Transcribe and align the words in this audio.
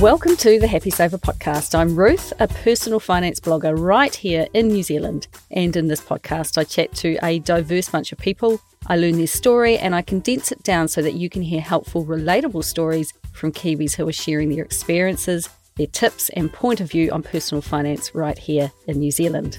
Welcome 0.00 0.36
to 0.36 0.58
the 0.58 0.66
Happy 0.66 0.88
Saver 0.88 1.18
podcast. 1.18 1.78
I'm 1.78 1.94
Ruth, 1.94 2.32
a 2.40 2.48
personal 2.48 3.00
finance 3.00 3.38
blogger 3.38 3.78
right 3.78 4.14
here 4.14 4.46
in 4.54 4.68
New 4.68 4.82
Zealand. 4.82 5.28
And 5.50 5.76
in 5.76 5.88
this 5.88 6.00
podcast, 6.00 6.56
I 6.56 6.64
chat 6.64 6.94
to 6.94 7.18
a 7.22 7.40
diverse 7.40 7.90
bunch 7.90 8.10
of 8.10 8.16
people. 8.16 8.62
I 8.86 8.96
learn 8.96 9.18
their 9.18 9.26
story 9.26 9.76
and 9.76 9.94
I 9.94 10.00
condense 10.00 10.52
it 10.52 10.62
down 10.62 10.88
so 10.88 11.02
that 11.02 11.16
you 11.16 11.28
can 11.28 11.42
hear 11.42 11.60
helpful, 11.60 12.06
relatable 12.06 12.64
stories 12.64 13.12
from 13.32 13.52
Kiwis 13.52 13.94
who 13.94 14.08
are 14.08 14.12
sharing 14.12 14.48
their 14.48 14.64
experiences, 14.64 15.50
their 15.76 15.86
tips, 15.86 16.30
and 16.30 16.50
point 16.50 16.80
of 16.80 16.90
view 16.90 17.10
on 17.10 17.22
personal 17.22 17.60
finance 17.60 18.14
right 18.14 18.38
here 18.38 18.72
in 18.86 19.00
New 19.00 19.10
Zealand. 19.10 19.58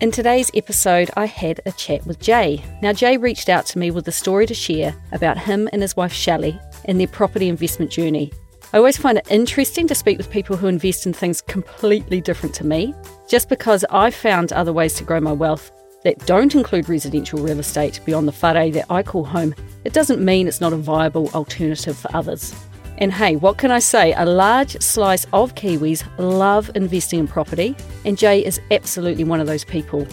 In 0.00 0.10
today's 0.10 0.50
episode, 0.54 1.10
I 1.18 1.26
had 1.26 1.60
a 1.66 1.72
chat 1.72 2.06
with 2.06 2.18
Jay. 2.18 2.64
Now, 2.80 2.94
Jay 2.94 3.18
reached 3.18 3.50
out 3.50 3.66
to 3.66 3.78
me 3.78 3.90
with 3.90 4.08
a 4.08 4.12
story 4.12 4.46
to 4.46 4.54
share 4.54 4.94
about 5.12 5.36
him 5.36 5.68
and 5.70 5.82
his 5.82 5.96
wife 5.96 6.14
Shelle 6.14 6.58
and 6.86 6.98
their 6.98 7.08
property 7.08 7.50
investment 7.50 7.90
journey. 7.90 8.32
I 8.74 8.78
always 8.78 8.96
find 8.96 9.18
it 9.18 9.30
interesting 9.30 9.86
to 9.88 9.94
speak 9.94 10.16
with 10.16 10.30
people 10.30 10.56
who 10.56 10.66
invest 10.66 11.04
in 11.04 11.12
things 11.12 11.42
completely 11.42 12.22
different 12.22 12.54
to 12.54 12.66
me. 12.66 12.94
Just 13.28 13.50
because 13.50 13.84
I've 13.90 14.14
found 14.14 14.50
other 14.50 14.72
ways 14.72 14.94
to 14.94 15.04
grow 15.04 15.20
my 15.20 15.32
wealth 15.32 15.70
that 16.04 16.24
don't 16.24 16.54
include 16.54 16.88
residential 16.88 17.38
real 17.38 17.60
estate 17.60 18.00
beyond 18.06 18.26
the 18.26 18.32
whare 18.32 18.70
that 18.70 18.86
I 18.88 19.02
call 19.02 19.24
home, 19.24 19.54
it 19.84 19.92
doesn't 19.92 20.24
mean 20.24 20.48
it's 20.48 20.62
not 20.62 20.72
a 20.72 20.78
viable 20.78 21.28
alternative 21.34 21.98
for 21.98 22.16
others. 22.16 22.54
And 22.96 23.12
hey, 23.12 23.36
what 23.36 23.58
can 23.58 23.70
I 23.70 23.78
say? 23.78 24.14
A 24.14 24.24
large 24.24 24.80
slice 24.80 25.26
of 25.34 25.54
Kiwis 25.54 26.02
love 26.16 26.70
investing 26.74 27.18
in 27.18 27.28
property, 27.28 27.76
and 28.06 28.16
Jay 28.16 28.42
is 28.42 28.58
absolutely 28.70 29.24
one 29.24 29.40
of 29.40 29.46
those 29.46 29.64
people. 29.64 30.06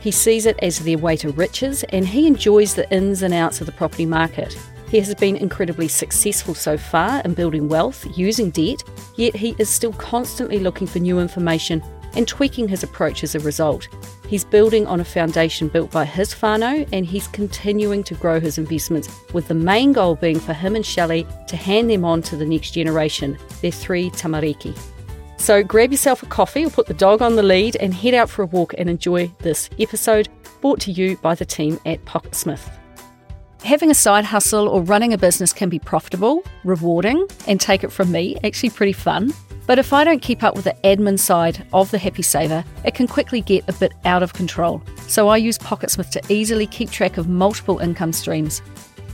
He 0.00 0.10
sees 0.10 0.44
it 0.44 0.58
as 0.60 0.80
their 0.80 0.98
way 0.98 1.16
to 1.16 1.30
riches, 1.30 1.82
and 1.84 2.06
he 2.06 2.26
enjoys 2.26 2.74
the 2.74 2.90
ins 2.92 3.22
and 3.22 3.32
outs 3.32 3.60
of 3.60 3.66
the 3.66 3.72
property 3.72 4.04
market. 4.04 4.54
He 4.92 5.00
has 5.00 5.14
been 5.14 5.38
incredibly 5.38 5.88
successful 5.88 6.54
so 6.54 6.76
far 6.76 7.22
in 7.22 7.32
building 7.32 7.66
wealth 7.66 8.06
using 8.14 8.50
debt, 8.50 8.84
yet 9.16 9.34
he 9.34 9.56
is 9.56 9.70
still 9.70 9.94
constantly 9.94 10.58
looking 10.58 10.86
for 10.86 10.98
new 10.98 11.18
information 11.18 11.82
and 12.14 12.28
tweaking 12.28 12.68
his 12.68 12.82
approach 12.82 13.24
as 13.24 13.34
a 13.34 13.40
result. 13.40 13.88
He's 14.28 14.44
building 14.44 14.86
on 14.86 15.00
a 15.00 15.04
foundation 15.04 15.68
built 15.68 15.90
by 15.90 16.04
his 16.04 16.34
whānau 16.34 16.86
and 16.92 17.06
he's 17.06 17.26
continuing 17.28 18.04
to 18.04 18.14
grow 18.16 18.38
his 18.38 18.58
investments, 18.58 19.08
with 19.32 19.48
the 19.48 19.54
main 19.54 19.94
goal 19.94 20.14
being 20.14 20.38
for 20.38 20.52
him 20.52 20.76
and 20.76 20.84
Shelle 20.84 21.24
to 21.46 21.56
hand 21.56 21.88
them 21.88 22.04
on 22.04 22.20
to 22.24 22.36
the 22.36 22.44
next 22.44 22.72
generation, 22.72 23.38
their 23.62 23.70
three 23.70 24.10
tamariki. 24.10 24.78
So 25.38 25.62
grab 25.62 25.90
yourself 25.90 26.22
a 26.22 26.26
coffee 26.26 26.66
or 26.66 26.70
put 26.70 26.86
the 26.86 26.92
dog 26.92 27.22
on 27.22 27.36
the 27.36 27.42
lead 27.42 27.76
and 27.76 27.94
head 27.94 28.12
out 28.12 28.28
for 28.28 28.42
a 28.42 28.46
walk 28.46 28.74
and 28.76 28.90
enjoy 28.90 29.28
this 29.38 29.70
episode 29.78 30.28
brought 30.60 30.80
to 30.82 30.92
you 30.92 31.16
by 31.16 31.34
the 31.34 31.46
team 31.46 31.80
at 31.86 32.04
Pocketsmith. 32.04 32.81
Having 33.64 33.92
a 33.92 33.94
side 33.94 34.24
hustle 34.24 34.68
or 34.68 34.82
running 34.82 35.12
a 35.12 35.18
business 35.18 35.52
can 35.52 35.68
be 35.68 35.78
profitable, 35.78 36.42
rewarding, 36.64 37.28
and 37.46 37.60
take 37.60 37.84
it 37.84 37.92
from 37.92 38.10
me, 38.10 38.36
actually 38.42 38.70
pretty 38.70 38.92
fun. 38.92 39.32
But 39.68 39.78
if 39.78 39.92
I 39.92 40.02
don't 40.02 40.20
keep 40.20 40.42
up 40.42 40.56
with 40.56 40.64
the 40.64 40.74
admin 40.82 41.16
side 41.16 41.64
of 41.72 41.88
the 41.92 41.98
Happy 41.98 42.22
Saver, 42.22 42.64
it 42.84 42.94
can 42.94 43.06
quickly 43.06 43.40
get 43.40 43.68
a 43.68 43.72
bit 43.74 43.92
out 44.04 44.24
of 44.24 44.32
control. 44.32 44.82
So 45.06 45.28
I 45.28 45.36
use 45.36 45.58
Pocketsmith 45.58 46.10
to 46.10 46.22
easily 46.28 46.66
keep 46.66 46.90
track 46.90 47.18
of 47.18 47.28
multiple 47.28 47.78
income 47.78 48.12
streams. 48.12 48.62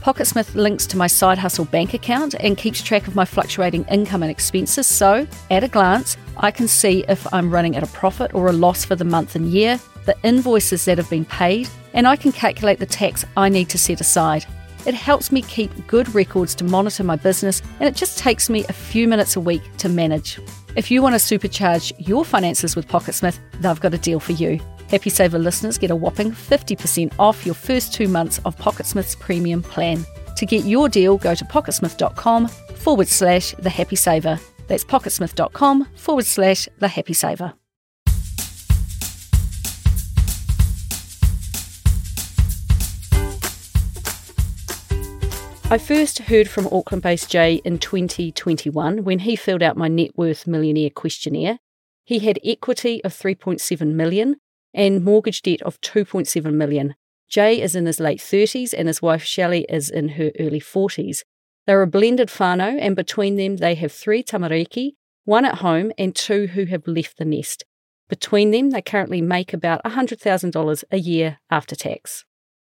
Pocketsmith 0.01 0.55
links 0.55 0.87
to 0.87 0.97
my 0.97 1.05
side 1.05 1.37
hustle 1.37 1.65
bank 1.65 1.93
account 1.93 2.33
and 2.39 2.57
keeps 2.57 2.81
track 2.81 3.07
of 3.07 3.15
my 3.15 3.25
fluctuating 3.25 3.83
income 3.85 4.23
and 4.23 4.31
expenses. 4.31 4.87
So, 4.87 5.27
at 5.51 5.63
a 5.63 5.67
glance, 5.67 6.17
I 6.37 6.49
can 6.49 6.67
see 6.67 7.05
if 7.07 7.31
I'm 7.31 7.51
running 7.51 7.75
at 7.75 7.83
a 7.83 7.87
profit 7.87 8.33
or 8.33 8.47
a 8.47 8.53
loss 8.53 8.83
for 8.83 8.95
the 8.95 9.05
month 9.05 9.35
and 9.35 9.49
year, 9.49 9.79
the 10.09 10.17
invoices 10.27 10.85
that 10.85 10.97
have 10.97 11.09
been 11.09 11.25
paid, 11.25 11.69
and 11.93 12.07
I 12.07 12.15
can 12.15 12.31
calculate 12.31 12.79
the 12.79 12.85
tax 12.87 13.25
I 13.37 13.47
need 13.47 13.69
to 13.69 13.77
set 13.77 14.01
aside. 14.01 14.43
It 14.87 14.95
helps 14.95 15.31
me 15.31 15.43
keep 15.43 15.71
good 15.85 16.15
records 16.15 16.55
to 16.55 16.63
monitor 16.63 17.03
my 17.03 17.15
business, 17.15 17.61
and 17.79 17.87
it 17.87 17.95
just 17.95 18.17
takes 18.17 18.49
me 18.49 18.65
a 18.65 18.73
few 18.73 19.07
minutes 19.07 19.35
a 19.35 19.39
week 19.39 19.61
to 19.77 19.87
manage. 19.87 20.39
If 20.75 20.89
you 20.89 21.03
want 21.03 21.19
to 21.19 21.37
supercharge 21.37 21.93
your 21.99 22.25
finances 22.25 22.75
with 22.75 22.87
Pocketsmith, 22.87 23.37
they've 23.59 23.79
got 23.79 23.93
a 23.93 23.99
deal 23.99 24.19
for 24.19 24.31
you. 24.31 24.59
Happy 24.89 25.11
Saver 25.11 25.37
listeners 25.37 25.77
get 25.77 25.91
a 25.91 25.95
whopping 25.95 26.31
50% 26.31 27.13
off 27.19 27.45
your 27.45 27.53
first 27.53 27.93
two 27.93 28.07
months 28.07 28.39
of 28.45 28.55
Pocketsmith's 28.57 29.15
premium 29.15 29.61
plan. 29.61 30.03
To 30.37 30.45
get 30.47 30.65
your 30.65 30.89
deal, 30.89 31.19
go 31.19 31.35
to 31.35 31.45
pocketsmith.com 31.45 32.47
forward 32.47 33.07
slash 33.07 33.51
the 33.59 33.69
happy 33.69 33.95
saver. 33.95 34.39
That's 34.67 34.83
pocketsmith.com 34.83 35.85
forward 35.93 36.25
slash 36.25 36.67
the 36.79 36.87
happy 36.87 37.13
saver. 37.13 37.53
I 45.71 45.77
first 45.77 46.17
heard 46.17 46.49
from 46.49 46.65
Auckland 46.71 47.03
based 47.03 47.29
Jay 47.29 47.61
in 47.63 47.77
2021 47.77 49.03
when 49.03 49.19
he 49.19 49.35
filled 49.35 49.61
out 49.61 49.77
my 49.77 49.87
net 49.87 50.17
worth 50.17 50.47
millionaire 50.47 50.89
questionnaire. 50.89 51.59
He 52.03 52.17
had 52.17 52.39
equity 52.43 53.03
of 53.03 53.13
3.7 53.13 53.93
million 53.93 54.37
and 54.73 55.05
mortgage 55.05 55.43
debt 55.43 55.61
of 55.61 55.79
2.7 55.81 56.53
million. 56.55 56.95
Jay 57.29 57.61
is 57.61 57.75
in 57.75 57.85
his 57.85 57.99
late 57.99 58.17
30s 58.17 58.73
and 58.75 58.87
his 58.87 59.03
wife 59.03 59.23
Shelle 59.23 59.63
is 59.69 59.91
in 59.91 60.09
her 60.09 60.31
early 60.39 60.59
40s. 60.59 61.19
They're 61.67 61.83
a 61.83 61.87
blended 61.87 62.29
whānau 62.29 62.79
and 62.81 62.95
between 62.95 63.35
them 63.35 63.57
they 63.57 63.75
have 63.75 63.91
three 63.91 64.23
tamariki, 64.23 64.93
one 65.25 65.45
at 65.45 65.59
home 65.59 65.91
and 65.99 66.15
two 66.15 66.47
who 66.47 66.65
have 66.65 66.87
left 66.87 67.19
the 67.19 67.25
nest. 67.25 67.63
Between 68.07 68.49
them, 68.49 68.71
they 68.71 68.81
currently 68.81 69.21
make 69.21 69.53
about 69.53 69.83
$100,000 69.83 70.83
a 70.91 70.97
year 70.97 71.37
after 71.51 71.75
tax. 71.75 72.25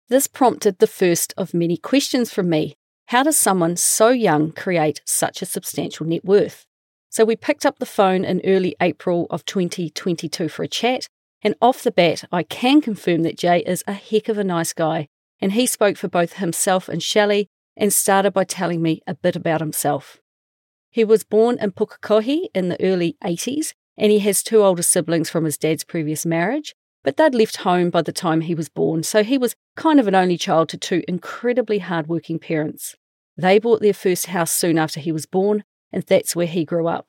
This 0.07 0.27
prompted 0.27 0.79
the 0.79 0.87
first 0.87 1.33
of 1.35 1.53
many 1.53 1.75
questions 1.75 2.31
from 2.31 2.49
me. 2.49 2.77
How 3.09 3.21
does 3.21 3.37
someone 3.37 3.75
so 3.75 4.09
young 4.09 4.51
create 4.51 5.01
such 5.05 5.41
a 5.41 5.45
substantial 5.45 6.07
net 6.07 6.25
worth? 6.25 6.65
So 7.09 7.23
we 7.23 7.35
picked 7.35 7.65
up 7.65 7.77
the 7.77 7.85
phone 7.85 8.25
in 8.25 8.41
early 8.43 8.75
April 8.81 9.27
of 9.29 9.45
2022 9.45 10.49
for 10.49 10.63
a 10.63 10.67
chat, 10.67 11.07
and 11.43 11.53
off 11.61 11.83
the 11.83 11.91
bat, 11.91 12.23
I 12.31 12.41
can 12.41 12.81
confirm 12.81 13.21
that 13.21 13.37
Jay 13.37 13.59
is 13.59 13.83
a 13.85 13.93
heck 13.93 14.27
of 14.27 14.39
a 14.39 14.43
nice 14.43 14.73
guy, 14.73 15.07
and 15.39 15.51
he 15.51 15.67
spoke 15.67 15.97
for 15.97 16.07
both 16.07 16.33
himself 16.33 16.89
and 16.89 17.01
Shelle 17.01 17.45
and 17.77 17.93
started 17.93 18.31
by 18.31 18.43
telling 18.43 18.81
me 18.81 19.01
a 19.05 19.13
bit 19.13 19.35
about 19.35 19.61
himself. 19.61 20.19
He 20.89 21.03
was 21.03 21.23
born 21.23 21.59
in 21.61 21.73
Pukekohe 21.73 22.47
in 22.55 22.69
the 22.69 22.83
early 22.83 23.17
80s, 23.23 23.73
and 23.97 24.11
he 24.11 24.19
has 24.19 24.41
two 24.41 24.63
older 24.63 24.81
siblings 24.81 25.29
from 25.29 25.45
his 25.45 25.59
dad's 25.59 25.83
previous 25.83 26.25
marriage, 26.25 26.73
but 27.05 27.17
they'd 27.17 27.35
left 27.35 27.57
home 27.57 27.91
by 27.91 28.01
the 28.01 28.11
time 28.11 28.41
he 28.41 28.55
was 28.55 28.67
born, 28.67 29.03
so 29.03 29.23
he 29.23 29.37
was 29.37 29.55
kind 29.75 29.99
of 29.99 30.07
an 30.07 30.15
only 30.15 30.37
child 30.37 30.67
to 30.69 30.77
two 30.77 31.03
incredibly 31.07 31.77
hard-working 31.77 32.39
parents. 32.39 32.95
They 33.37 33.59
bought 33.59 33.81
their 33.81 33.93
first 33.93 34.25
house 34.25 34.51
soon 34.51 34.79
after 34.79 34.99
he 34.99 35.11
was 35.11 35.27
born, 35.27 35.63
and 35.93 36.01
that's 36.03 36.35
where 36.35 36.47
he 36.47 36.65
grew 36.65 36.87
up. 36.87 37.07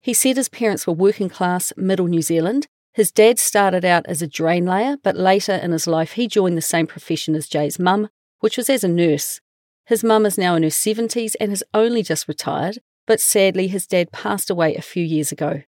He 0.00 0.14
said 0.14 0.38
his 0.38 0.48
parents 0.48 0.86
were 0.86 0.94
working 0.94 1.28
class, 1.28 1.74
middle 1.76 2.06
New 2.06 2.22
Zealand. 2.22 2.68
His 2.94 3.12
dad 3.12 3.38
started 3.38 3.84
out 3.84 4.06
as 4.06 4.22
a 4.22 4.26
drain 4.26 4.64
layer, 4.64 4.96
but 5.04 5.14
later 5.14 5.52
in 5.52 5.72
his 5.72 5.86
life 5.86 6.12
he 6.12 6.26
joined 6.26 6.56
the 6.56 6.62
same 6.62 6.86
profession 6.86 7.34
as 7.34 7.48
Jay's 7.48 7.78
mum, 7.78 8.08
which 8.40 8.56
was 8.56 8.70
as 8.70 8.82
a 8.82 8.88
nurse. 8.88 9.42
His 9.84 10.02
mum 10.02 10.24
is 10.24 10.38
now 10.38 10.54
in 10.54 10.62
her 10.62 10.70
70s 10.70 11.34
and 11.38 11.50
has 11.50 11.62
only 11.74 12.02
just 12.02 12.28
retired, 12.28 12.78
but 13.06 13.20
sadly 13.20 13.68
his 13.68 13.86
dad 13.86 14.10
passed 14.10 14.48
away 14.48 14.74
a 14.74 14.82
few 14.82 15.04
years 15.04 15.30
ago. 15.30 15.62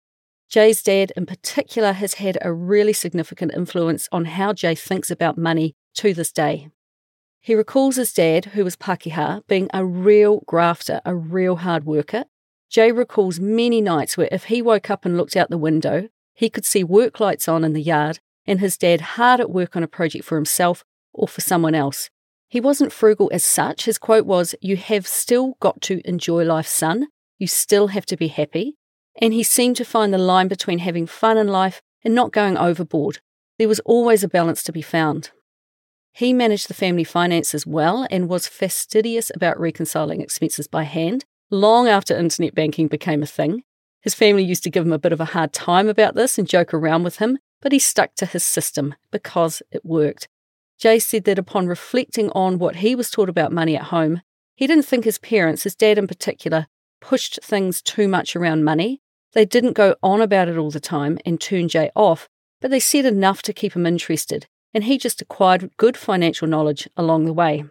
Jay's 0.48 0.82
dad, 0.82 1.12
in 1.16 1.26
particular, 1.26 1.92
has 1.92 2.14
had 2.14 2.38
a 2.40 2.52
really 2.52 2.92
significant 2.92 3.52
influence 3.54 4.08
on 4.12 4.26
how 4.26 4.52
Jay 4.52 4.74
thinks 4.74 5.10
about 5.10 5.36
money 5.36 5.74
to 5.94 6.14
this 6.14 6.30
day. 6.30 6.68
He 7.40 7.54
recalls 7.54 7.96
his 7.96 8.12
dad, 8.12 8.46
who 8.46 8.64
was 8.64 8.76
Pakeha, 8.76 9.42
being 9.48 9.68
a 9.72 9.84
real 9.84 10.40
grafter, 10.46 11.00
a 11.04 11.14
real 11.14 11.56
hard 11.56 11.84
worker. 11.84 12.24
Jay 12.70 12.92
recalls 12.92 13.40
many 13.40 13.80
nights 13.80 14.16
where 14.16 14.28
if 14.30 14.44
he 14.44 14.62
woke 14.62 14.90
up 14.90 15.04
and 15.04 15.16
looked 15.16 15.36
out 15.36 15.50
the 15.50 15.58
window, 15.58 16.08
he 16.34 16.50
could 16.50 16.64
see 16.64 16.84
work 16.84 17.20
lights 17.20 17.48
on 17.48 17.64
in 17.64 17.72
the 17.72 17.82
yard 17.82 18.20
and 18.46 18.60
his 18.60 18.76
dad 18.76 19.00
hard 19.00 19.40
at 19.40 19.50
work 19.50 19.76
on 19.76 19.82
a 19.82 19.88
project 19.88 20.24
for 20.24 20.36
himself 20.36 20.84
or 21.12 21.26
for 21.26 21.40
someone 21.40 21.74
else. 21.74 22.10
He 22.48 22.60
wasn't 22.60 22.92
frugal 22.92 23.30
as 23.32 23.42
such. 23.42 23.86
His 23.86 23.98
quote 23.98 24.26
was, 24.26 24.54
You 24.60 24.76
have 24.76 25.06
still 25.06 25.56
got 25.60 25.80
to 25.82 26.00
enjoy 26.04 26.44
life, 26.44 26.66
son. 26.66 27.08
You 27.38 27.46
still 27.46 27.88
have 27.88 28.06
to 28.06 28.16
be 28.16 28.28
happy 28.28 28.76
and 29.20 29.32
he 29.32 29.42
seemed 29.42 29.76
to 29.76 29.84
find 29.84 30.12
the 30.12 30.18
line 30.18 30.48
between 30.48 30.78
having 30.80 31.06
fun 31.06 31.38
in 31.38 31.48
life 31.48 31.80
and 32.04 32.14
not 32.14 32.32
going 32.32 32.56
overboard. 32.56 33.20
There 33.58 33.68
was 33.68 33.80
always 33.80 34.22
a 34.22 34.28
balance 34.28 34.62
to 34.64 34.72
be 34.72 34.82
found. 34.82 35.30
He 36.12 36.32
managed 36.32 36.68
the 36.68 36.74
family 36.74 37.04
finances 37.04 37.66
well 37.66 38.06
and 38.10 38.28
was 38.28 38.46
fastidious 38.46 39.30
about 39.34 39.60
reconciling 39.60 40.20
expenses 40.20 40.66
by 40.66 40.84
hand 40.84 41.24
long 41.50 41.88
after 41.88 42.16
internet 42.16 42.54
banking 42.54 42.88
became 42.88 43.22
a 43.22 43.26
thing. 43.26 43.62
His 44.00 44.14
family 44.14 44.44
used 44.44 44.62
to 44.64 44.70
give 44.70 44.84
him 44.84 44.92
a 44.92 44.98
bit 44.98 45.12
of 45.12 45.20
a 45.20 45.26
hard 45.26 45.52
time 45.52 45.88
about 45.88 46.14
this 46.14 46.38
and 46.38 46.48
joke 46.48 46.72
around 46.72 47.02
with 47.02 47.18
him, 47.18 47.38
but 47.60 47.72
he 47.72 47.78
stuck 47.78 48.14
to 48.16 48.26
his 48.26 48.44
system 48.44 48.94
because 49.10 49.62
it 49.70 49.84
worked. 49.84 50.28
Jay 50.78 50.98
said 50.98 51.24
that 51.24 51.38
upon 51.38 51.66
reflecting 51.66 52.30
on 52.30 52.58
what 52.58 52.76
he 52.76 52.94
was 52.94 53.10
taught 53.10 53.28
about 53.28 53.52
money 53.52 53.76
at 53.76 53.84
home, 53.84 54.20
he 54.54 54.66
didn't 54.66 54.84
think 54.84 55.04
his 55.04 55.18
parents, 55.18 55.62
his 55.64 55.74
dad 55.74 55.98
in 55.98 56.06
particular, 56.06 56.66
pushed 57.00 57.38
things 57.42 57.82
too 57.82 58.08
much 58.08 58.36
around 58.36 58.64
money 58.64 59.00
they 59.36 59.44
didn't 59.44 59.74
go 59.74 59.94
on 60.02 60.22
about 60.22 60.48
it 60.48 60.56
all 60.56 60.70
the 60.70 60.80
time 60.80 61.18
and 61.26 61.38
turn 61.38 61.68
Jay 61.68 61.90
off, 61.94 62.26
but 62.62 62.70
they 62.70 62.80
said 62.80 63.04
enough 63.04 63.42
to 63.42 63.52
keep 63.52 63.76
him 63.76 63.84
interested, 63.84 64.46
and 64.72 64.84
he 64.84 64.96
just 64.96 65.20
acquired 65.20 65.70
good 65.76 65.94
financial 65.94 66.48
knowledge 66.48 66.88
along 66.96 67.26
the 67.26 67.34
way. 67.34 67.62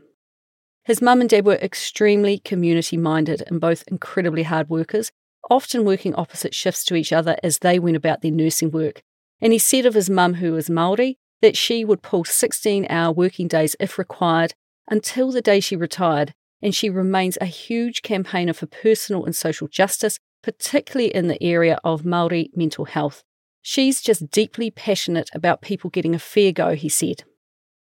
His 0.83 1.01
mum 1.01 1.21
and 1.21 1.29
dad 1.29 1.43
were 1.43 1.55
extremely 1.55 2.37
community 2.37 2.97
minded 2.97 3.41
and 3.47 3.59
both 3.59 3.83
incredibly 3.87 4.43
hard 4.43 4.69
workers, 4.69 5.11
often 5.49 5.85
working 5.85 6.13
opposite 6.13 6.53
shifts 6.53 6.85
to 6.85 6.95
each 6.95 7.11
other 7.11 7.35
as 7.41 7.57
they 7.57 7.79
went 7.79 7.97
about 7.97 8.21
their 8.21 8.29
nursing 8.29 8.69
work. 8.69 9.01
And 9.41 9.51
he 9.51 9.57
said 9.57 9.87
of 9.87 9.95
his 9.95 10.07
mum, 10.07 10.35
who 10.35 10.51
was 10.51 10.69
Māori, 10.69 11.15
that 11.41 11.57
she 11.57 11.83
would 11.83 12.03
pull 12.03 12.25
16 12.25 12.85
hour 12.91 13.11
working 13.11 13.47
days 13.47 13.75
if 13.79 13.97
required 13.97 14.53
until 14.87 15.31
the 15.31 15.41
day 15.41 15.59
she 15.59 15.75
retired, 15.75 16.35
and 16.61 16.75
she 16.75 16.91
remains 16.91 17.39
a 17.41 17.45
huge 17.45 18.03
campaigner 18.03 18.53
for 18.53 18.67
personal 18.67 19.25
and 19.25 19.35
social 19.35 19.67
justice, 19.67 20.19
particularly 20.45 21.13
in 21.13 21.27
the 21.27 21.41
area 21.41 21.79
of 21.83 22.03
Māori 22.03 22.55
mental 22.55 22.85
health. 22.85 23.23
She's 23.63 23.99
just 23.99 24.29
deeply 24.29 24.69
passionate 24.69 25.31
about 25.33 25.63
people 25.63 25.89
getting 25.89 26.13
a 26.13 26.19
fair 26.19 26.51
go, 26.51 26.75
he 26.75 26.87
said. 26.87 27.23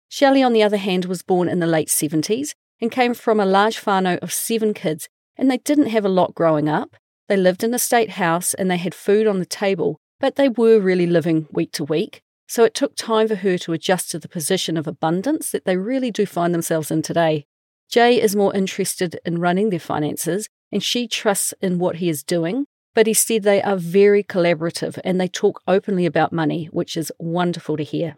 Shelle, 0.08 0.42
on 0.42 0.54
the 0.54 0.62
other 0.62 0.78
hand, 0.78 1.04
was 1.04 1.20
born 1.20 1.46
in 1.46 1.58
the 1.58 1.66
late 1.66 1.88
70s 1.88 2.54
and 2.80 2.90
came 2.90 3.12
from 3.12 3.38
a 3.38 3.44
large 3.44 3.82
whānau 3.82 4.18
of 4.20 4.32
seven 4.32 4.72
kids, 4.72 5.10
and 5.36 5.50
they 5.50 5.58
didn't 5.58 5.88
have 5.88 6.06
a 6.06 6.08
lot 6.08 6.34
growing 6.34 6.66
up. 6.66 6.96
They 7.28 7.36
lived 7.36 7.62
in 7.62 7.74
a 7.74 7.78
state 7.78 8.12
house 8.12 8.54
and 8.54 8.70
they 8.70 8.78
had 8.78 8.94
food 8.94 9.26
on 9.26 9.40
the 9.40 9.44
table, 9.44 10.00
but 10.18 10.36
they 10.36 10.48
were 10.48 10.80
really 10.80 11.06
living 11.06 11.46
week 11.52 11.70
to 11.72 11.84
week. 11.84 12.22
So 12.46 12.64
it 12.64 12.72
took 12.72 12.96
time 12.96 13.28
for 13.28 13.34
her 13.34 13.58
to 13.58 13.74
adjust 13.74 14.10
to 14.12 14.18
the 14.18 14.28
position 14.28 14.78
of 14.78 14.86
abundance 14.86 15.50
that 15.50 15.66
they 15.66 15.76
really 15.76 16.10
do 16.10 16.24
find 16.24 16.54
themselves 16.54 16.90
in 16.90 17.02
today. 17.02 17.44
Jay 17.90 18.18
is 18.18 18.34
more 18.34 18.56
interested 18.56 19.20
in 19.26 19.38
running 19.38 19.68
their 19.68 19.78
finances 19.78 20.48
and 20.74 20.82
she 20.82 21.06
trusts 21.06 21.54
in 21.62 21.78
what 21.78 21.96
he 21.96 22.08
is 22.08 22.24
doing, 22.24 22.66
but 22.94 23.06
he 23.06 23.14
said 23.14 23.44
they 23.44 23.62
are 23.62 23.76
very 23.76 24.24
collaborative 24.24 24.98
and 25.04 25.20
they 25.20 25.28
talk 25.28 25.62
openly 25.68 26.04
about 26.04 26.32
money, 26.32 26.66
which 26.72 26.96
is 26.96 27.12
wonderful 27.20 27.76
to 27.76 27.84
hear. 27.84 28.16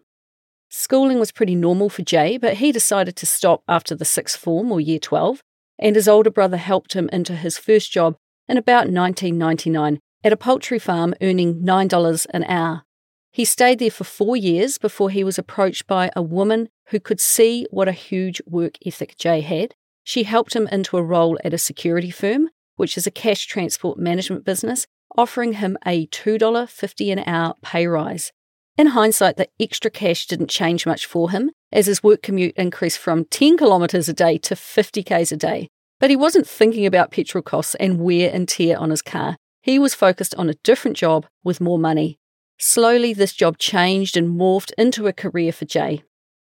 Schooling 0.70 1.20
was 1.20 1.32
pretty 1.32 1.55
normal 1.55 1.91
for 1.91 2.00
Jay, 2.00 2.38
but 2.38 2.55
he 2.55 2.73
decided 2.73 3.14
to 3.17 3.26
stop 3.26 3.62
after 3.69 3.94
the 3.94 4.06
sixth 4.06 4.41
form 4.41 4.73
or 4.73 4.81
year 4.81 4.99
12, 4.99 5.43
and 5.79 5.97
his 5.97 6.08
older 6.08 6.31
brother 6.31 6.56
helped 6.56 6.94
him 6.94 7.11
into 7.12 7.37
his 7.37 7.58
first 7.58 7.93
job 7.93 8.17
in 8.49 8.56
about 8.56 8.88
1999 8.91 10.00
at 10.25 10.32
a 10.32 10.37
poultry 10.37 10.79
farm 10.79 11.14
earning 11.20 11.61
$9 11.62 12.26
an 12.31 12.44
hour. 12.44 12.85
He 13.32 13.44
stayed 13.44 13.81
there 13.81 13.91
for 13.91 14.05
four 14.05 14.35
years 14.35 14.79
before 14.79 15.11
he 15.11 15.23
was 15.23 15.38
approached 15.38 15.87
by 15.87 16.11
a 16.17 16.23
woman 16.23 16.70
who 16.87 17.00
could 17.00 17.20
see 17.20 17.67
what 17.70 17.87
a 17.87 17.93
huge 17.93 18.41
work 18.47 18.79
ethic 18.87 19.19
Jay 19.19 19.43
had. 19.43 19.75
She 20.06 20.23
helped 20.23 20.55
him 20.55 20.69
into 20.69 20.97
a 20.97 21.03
role 21.03 21.37
at 21.43 21.53
a 21.53 21.58
security 21.58 22.12
firm, 22.12 22.50
which 22.76 22.97
is 22.97 23.08
a 23.08 23.11
cash 23.11 23.44
transport 23.47 23.99
management 23.99 24.44
business, 24.44 24.87
offering 25.19 25.55
him 25.55 25.76
a 25.85 26.06
$2.50 26.06 27.12
an 27.12 27.19
hour 27.26 27.55
pay 27.61 27.88
rise. 27.88 28.31
In 28.79 28.88
hindsight, 28.88 29.37
the 29.37 29.49
extra 29.58 29.91
cash 29.91 30.29
didn't 30.29 30.49
change 30.49 30.87
much 30.87 31.06
for 31.06 31.32
him, 31.32 31.50
as 31.73 31.87
his 31.87 32.05
work 32.05 32.23
commute 32.23 32.55
increased 32.56 32.99
from 32.99 33.25
10 33.25 33.56
kilometres 33.56 34.08
a 34.08 34.12
day 34.12 34.38
to 34.38 34.55
50 34.55 35.03
k's 35.03 35.32
a 35.32 35.37
day. 35.37 35.69
But 35.99 36.11
he 36.11 36.17
wasn't 36.17 36.47
thinking 36.47 36.87
about 36.87 37.11
petrol 37.11 37.43
costs 37.43 37.75
and 37.75 37.99
wear 37.99 38.31
and 38.32 38.49
tear 38.49 38.79
on 38.79 38.91
his 38.91 39.03
car. 39.03 39.37
He 39.61 39.76
was 39.76 39.93
focused 39.93 40.37
on 40.37 40.49
a 40.49 40.55
different 40.62 40.97
job 40.97 41.26
with 41.43 41.61
more 41.61 41.81
money. 41.81 42.17
Slowly, 42.58 43.12
this 43.12 43.32
job 43.32 43.58
changed 43.58 44.17
and 44.17 44.38
morphed 44.38 44.70
into 44.79 45.08
a 45.08 45.12
career 45.12 45.50
for 45.50 45.64
Jay. 45.64 46.05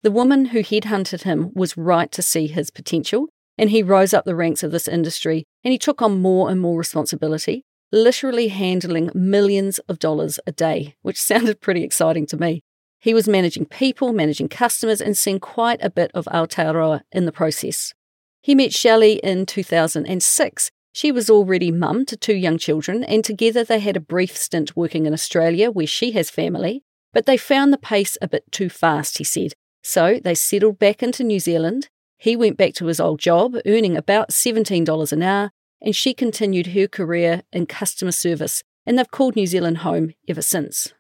The 0.03 0.11
woman 0.11 0.45
who 0.47 0.59
headhunted 0.59 1.23
him 1.23 1.51
was 1.55 1.77
right 1.77 2.11
to 2.11 2.21
see 2.21 2.47
his 2.47 2.69
potential, 2.69 3.29
and 3.57 3.69
he 3.69 3.83
rose 3.83 4.13
up 4.13 4.25
the 4.25 4.36
ranks 4.36 4.63
of 4.63 4.71
this 4.71 4.88
industry 4.88 5.45
and 5.63 5.71
he 5.71 5.77
took 5.77 6.01
on 6.01 6.21
more 6.21 6.50
and 6.50 6.59
more 6.62 6.77
responsibility, 6.77 7.63
literally 7.92 8.50
handling 8.50 9.09
millions 9.13 9.80
of 9.80 10.00
dollars 10.00 10.39
a 10.45 10.51
day, 10.51 10.95
which 11.01 11.21
sounded 11.21 11.62
pretty 11.62 11.83
exciting 11.83 12.25
to 12.27 12.38
me. 12.38 12.62
He 13.00 13.13
was 13.13 13.27
managing 13.27 13.65
people, 13.65 14.12
managing 14.12 14.50
customers, 14.50 15.01
and 15.01 15.18
seeing 15.18 15.39
quite 15.39 15.80
a 15.83 15.89
bit 15.89 16.09
of 16.13 16.25
Aotearoa 16.25 17.01
in 17.12 17.25
the 17.25 17.31
process. 17.31 17.94
He 18.42 18.56
met 18.56 18.74
Shelle 18.74 19.04
in 19.04 19.45
2006 19.45 20.71
she 20.98 21.12
was 21.12 21.30
already 21.30 21.69
mum 21.69 22.07
to 22.07 22.18
two 22.18 22.33
young 22.33 22.57
children, 22.57 23.04
and 23.04 23.24
together 23.24 23.63
they 23.63 23.77
had 23.77 23.95
a 23.95 24.00
brief 24.00 24.36
stint 24.36 24.75
working 24.75 25.06
in 25.06 25.13
Australia, 25.13 25.69
where 25.69 25.86
she 25.86 26.13
has 26.13 26.31
family. 26.31 26.81
But 27.13 27.27
they 27.27 27.38
found 27.38 27.71
the 27.71 27.77
pace 27.77 28.18
a 28.19 28.27
bit 28.27 28.51
too 28.51 28.68
fast, 28.68 29.19
he 29.19 29.24
said. 29.24 29.54
So 29.83 30.19
they 30.24 30.33
settled 30.33 30.80
back 30.80 31.04
into 31.04 31.24
New 31.24 31.39
Zealand. 31.39 31.89
He 32.17 32.35
went 32.35 32.57
back 32.57 32.73
to 32.75 32.87
his 32.87 32.99
old 32.99 33.19
job, 33.19 33.55
earning 33.65 33.95
about 33.95 34.29
$17 34.29 35.11
an 35.11 35.23
hour, 35.23 35.51
and 35.81 35.95
she 35.95 36.13
continued 36.13 36.67
her 36.67 36.87
career 36.87 37.43
in 37.53 37.67
customer 37.67 38.11
service, 38.11 38.63
and 38.85 38.97
they've 38.97 39.11
called 39.11 39.35
New 39.35 39.45
Zealand 39.45 39.79
home 39.79 40.13
ever 40.27 40.41
since. 40.41 40.93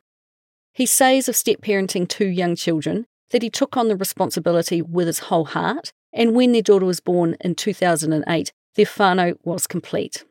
He 0.73 0.85
says 0.85 1.27
of 1.27 1.35
step 1.35 1.61
parenting 1.61 2.07
two 2.07 2.27
young 2.27 2.55
children 2.55 3.07
that 3.31 3.41
he 3.41 3.49
took 3.49 3.75
on 3.75 3.87
the 3.87 3.95
responsibility 3.95 4.81
with 4.81 5.07
his 5.07 5.19
whole 5.19 5.45
heart, 5.45 5.91
and 6.13 6.35
when 6.35 6.51
their 6.51 6.61
daughter 6.61 6.85
was 6.85 6.99
born 6.99 7.35
in 7.41 7.55
2008, 7.55 8.51
their 8.75 8.85
whānau 8.85 9.37
was 9.43 9.65
complete. 9.65 10.23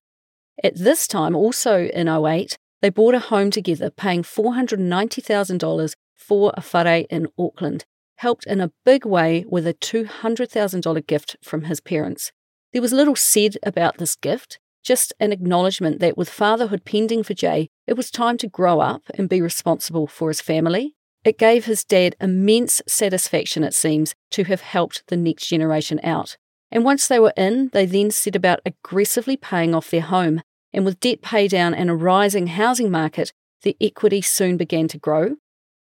At 0.63 0.77
this 0.77 1.07
time, 1.07 1.35
also 1.35 1.87
in 1.87 2.09
08, 2.09 2.57
they 2.81 2.91
bought 2.91 3.15
a 3.15 3.19
home 3.19 3.51
together, 3.51 3.91
paying 3.91 4.23
$490,000 4.23 5.95
for 6.15 6.53
a 6.57 6.63
whare 6.63 7.05
in 7.11 7.27
Auckland, 7.39 7.85
helped 8.17 8.47
in 8.47 8.61
a 8.61 8.73
big 8.85 9.05
way 9.05 9.45
with 9.49 9.67
a 9.67 9.75
$200,000 9.75 11.07
gift 11.07 11.37
from 11.43 11.65
his 11.65 11.81
parents. 11.81 12.33
There 12.73 12.83
was 12.83 12.93
little 12.93 13.17
said 13.17 13.57
about 13.63 13.99
this 13.99 14.17
gift, 14.17 14.59
just 14.83 15.13
an 15.19 15.33
acknowledgement 15.33 16.01
that 16.01 16.17
with 16.17 16.29
fatherhood 16.29 16.85
pending 16.85 17.23
for 17.23 17.35
Jay, 17.35 17.69
it 17.87 17.97
was 17.97 18.11
time 18.11 18.39
to 18.39 18.49
grow 18.49 18.81
up 18.81 19.03
and 19.15 19.29
be 19.29 19.41
responsible 19.41 20.07
for 20.07 20.29
his 20.29 20.41
family. 20.41 20.95
It 21.25 21.39
gave 21.39 21.65
his 21.65 21.85
dad 21.85 22.15
immense 22.21 22.81
satisfaction, 22.87 23.65
it 23.65 23.75
seems, 23.75 24.15
to 24.31 24.45
have 24.45 24.61
helped 24.61 25.03
the 25.09 25.17
next 25.17 25.49
generation 25.49 25.99
out. 26.05 26.37
And 26.71 26.85
once 26.85 27.09
they 27.09 27.19
were 27.19 27.33
in, 27.37 27.71
they 27.73 27.87
then 27.87 28.11
set 28.11 28.37
about 28.37 28.61
aggressively 28.65 29.37
paying 29.37 29.75
off 29.75 29.91
their 29.91 30.03
home. 30.03 30.43
And 30.73 30.85
with 30.85 31.01
debt 31.01 31.23
paydown 31.23 31.75
and 31.77 31.91
a 31.91 31.95
rising 31.95 32.49
housing 32.49 32.91
market, 32.91 33.33
the 33.63 33.77
equity 33.81 34.23
soon 34.23 34.57
began 34.57 34.87
to 34.89 34.99
grow. 34.99 35.37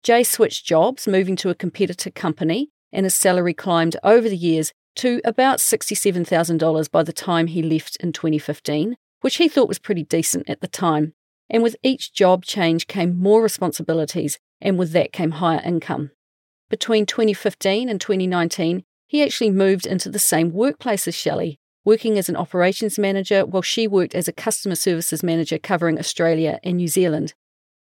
Jay 0.04 0.22
switched 0.22 0.66
jobs, 0.66 1.08
moving 1.08 1.34
to 1.34 1.48
a 1.48 1.54
competitor 1.54 2.10
company, 2.10 2.68
and 2.92 3.04
his 3.06 3.14
salary 3.14 3.54
climbed 3.54 3.96
over 4.04 4.28
the 4.28 4.36
years 4.36 4.70
to 4.96 5.22
about 5.24 5.58
$67,000 5.58 6.90
by 6.90 7.02
the 7.02 7.12
time 7.12 7.46
he 7.46 7.62
left 7.62 7.96
in 7.96 8.12
2015, 8.12 8.96
which 9.22 9.36
he 9.36 9.48
thought 9.48 9.66
was 9.66 9.78
pretty 9.78 10.04
decent 10.04 10.48
at 10.48 10.60
the 10.60 10.68
time. 10.68 11.14
And 11.48 11.62
with 11.62 11.76
each 11.82 12.12
job 12.12 12.44
change 12.44 12.86
came 12.86 13.18
more 13.18 13.42
responsibilities, 13.42 14.38
and 14.60 14.78
with 14.78 14.92
that 14.92 15.10
came 15.10 15.32
higher 15.32 15.62
income. 15.64 16.10
Between 16.68 17.06
2015 17.06 17.88
and 17.88 17.98
2019, 17.98 18.84
he 19.06 19.22
actually 19.22 19.50
moved 19.50 19.86
into 19.86 20.10
the 20.10 20.18
same 20.18 20.52
workplace 20.52 21.08
as 21.08 21.14
Shelle, 21.14 21.54
working 21.82 22.18
as 22.18 22.28
an 22.28 22.36
operations 22.36 22.98
manager 22.98 23.46
while 23.46 23.62
she 23.62 23.86
worked 23.86 24.14
as 24.14 24.28
a 24.28 24.32
customer 24.32 24.74
services 24.74 25.22
manager 25.22 25.58
covering 25.58 25.98
Australia 25.98 26.60
and 26.62 26.76
New 26.76 26.88
Zealand. 26.88 27.32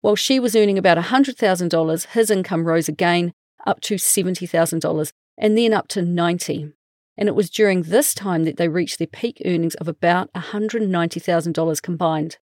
While 0.01 0.17
she 0.17 0.39
was 0.39 0.55
earning 0.55 0.79
about 0.79 0.99
$100,000, 0.99 2.07
his 2.07 2.31
income 2.31 2.65
rose 2.65 2.89
again 2.89 3.33
up 3.67 3.81
to 3.83 3.95
$70,000 3.97 5.13
and 5.39 5.59
then 5.59 5.73
up 5.73 5.89
to 5.89 6.03
90. 6.03 6.73
And 7.19 7.29
it 7.29 7.35
was 7.35 7.51
during 7.51 7.83
this 7.83 8.15
time 8.15 8.45
that 8.45 8.57
they 8.57 8.69
reached 8.69 8.99
their 8.99 9.07
peak 9.07 9.41
earnings 9.45 9.75
of 9.77 9.89
about 9.89 10.33
$190,000 10.35 11.83
combined. 11.83 12.39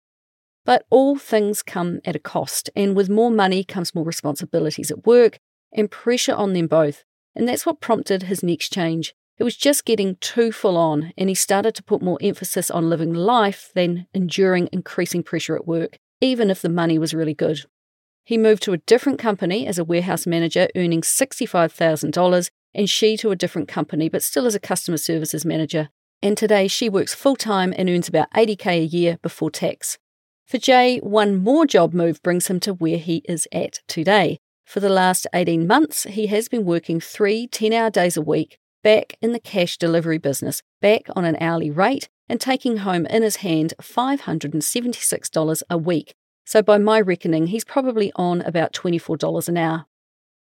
But 0.65 0.85
all 0.89 1.17
things 1.17 1.61
come 1.61 1.99
at 2.05 2.15
a 2.15 2.19
cost, 2.19 2.69
and 2.75 2.95
with 2.95 3.09
more 3.09 3.31
money 3.31 3.63
comes 3.63 3.93
more 3.93 4.05
responsibilities 4.05 4.89
at 4.89 5.05
work 5.05 5.37
and 5.73 5.91
pressure 5.91 6.33
on 6.33 6.53
them 6.53 6.67
both. 6.67 7.03
And 7.35 7.47
that's 7.47 7.65
what 7.65 7.81
prompted 7.81 8.23
his 8.23 8.43
next 8.43 8.73
change. 8.73 9.13
It 9.37 9.43
was 9.43 9.57
just 9.57 9.85
getting 9.85 10.15
too 10.17 10.51
full 10.51 10.77
on, 10.77 11.11
and 11.17 11.27
he 11.27 11.35
started 11.35 11.75
to 11.75 11.83
put 11.83 12.01
more 12.01 12.19
emphasis 12.21 12.71
on 12.71 12.89
living 12.89 13.13
life 13.13 13.71
than 13.75 14.07
enduring 14.13 14.69
increasing 14.71 15.23
pressure 15.23 15.55
at 15.55 15.67
work, 15.67 15.97
even 16.21 16.49
if 16.49 16.61
the 16.61 16.69
money 16.69 16.97
was 16.97 17.13
really 17.13 17.33
good. 17.33 17.65
He 18.25 18.37
moved 18.37 18.63
to 18.63 18.73
a 18.73 18.77
different 18.77 19.19
company 19.19 19.67
as 19.67 19.77
a 19.77 19.83
warehouse 19.83 20.25
manager, 20.25 20.67
earning 20.75 21.01
$65,000, 21.01 22.49
and 22.73 22.89
she 22.89 23.17
to 23.17 23.31
a 23.31 23.35
different 23.35 23.67
company, 23.67 24.09
but 24.09 24.23
still 24.23 24.45
as 24.45 24.55
a 24.55 24.59
customer 24.59 24.97
services 24.97 25.45
manager. 25.45 25.89
And 26.21 26.37
today 26.37 26.67
she 26.67 26.87
works 26.89 27.13
full 27.13 27.35
time 27.35 27.73
and 27.77 27.89
earns 27.89 28.07
about 28.07 28.31
80k 28.31 28.67
a 28.67 28.85
year 28.85 29.17
before 29.21 29.51
tax. 29.51 29.97
For 30.47 30.57
Jay, 30.57 30.99
one 30.99 31.35
more 31.35 31.65
job 31.65 31.93
move 31.93 32.21
brings 32.21 32.47
him 32.47 32.59
to 32.61 32.73
where 32.73 32.97
he 32.97 33.23
is 33.27 33.47
at 33.51 33.79
today. 33.87 34.39
For 34.65 34.79
the 34.79 34.89
last 34.89 35.27
18 35.33 35.67
months, 35.67 36.03
he 36.03 36.27
has 36.27 36.47
been 36.47 36.63
working 36.63 36.99
three 36.99 37.47
10 37.47 37.73
hour 37.73 37.89
days 37.89 38.15
a 38.15 38.21
week 38.21 38.57
back 38.83 39.15
in 39.21 39.31
the 39.31 39.39
cash 39.39 39.77
delivery 39.77 40.17
business, 40.17 40.61
back 40.81 41.03
on 41.15 41.25
an 41.25 41.37
hourly 41.39 41.71
rate, 41.71 42.09
and 42.27 42.39
taking 42.39 42.77
home 42.77 43.05
in 43.05 43.23
his 43.23 43.37
hand 43.37 43.73
$576 43.81 45.63
a 45.69 45.77
week. 45.77 46.13
So, 46.45 46.61
by 46.61 46.77
my 46.77 46.99
reckoning, 46.99 47.47
he's 47.47 47.63
probably 47.63 48.11
on 48.15 48.41
about 48.41 48.73
$24 48.73 49.47
an 49.47 49.57
hour. 49.57 49.85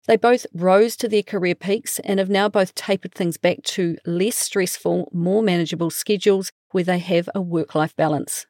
They 0.07 0.15
both 0.15 0.45
rose 0.53 0.95
to 0.97 1.09
their 1.09 1.23
career 1.23 1.55
peaks 1.55 1.99
and 1.99 2.19
have 2.19 2.29
now 2.29 2.47
both 2.47 2.75
tapered 2.75 3.13
things 3.13 3.37
back 3.37 3.63
to 3.63 3.97
less 4.05 4.37
stressful, 4.37 5.09
more 5.13 5.43
manageable 5.43 5.89
schedules 5.89 6.51
where 6.71 6.85
they 6.85 6.99
have 6.99 7.29
a 7.35 7.41
work 7.41 7.75
life 7.75 7.95
balance. 7.95 8.45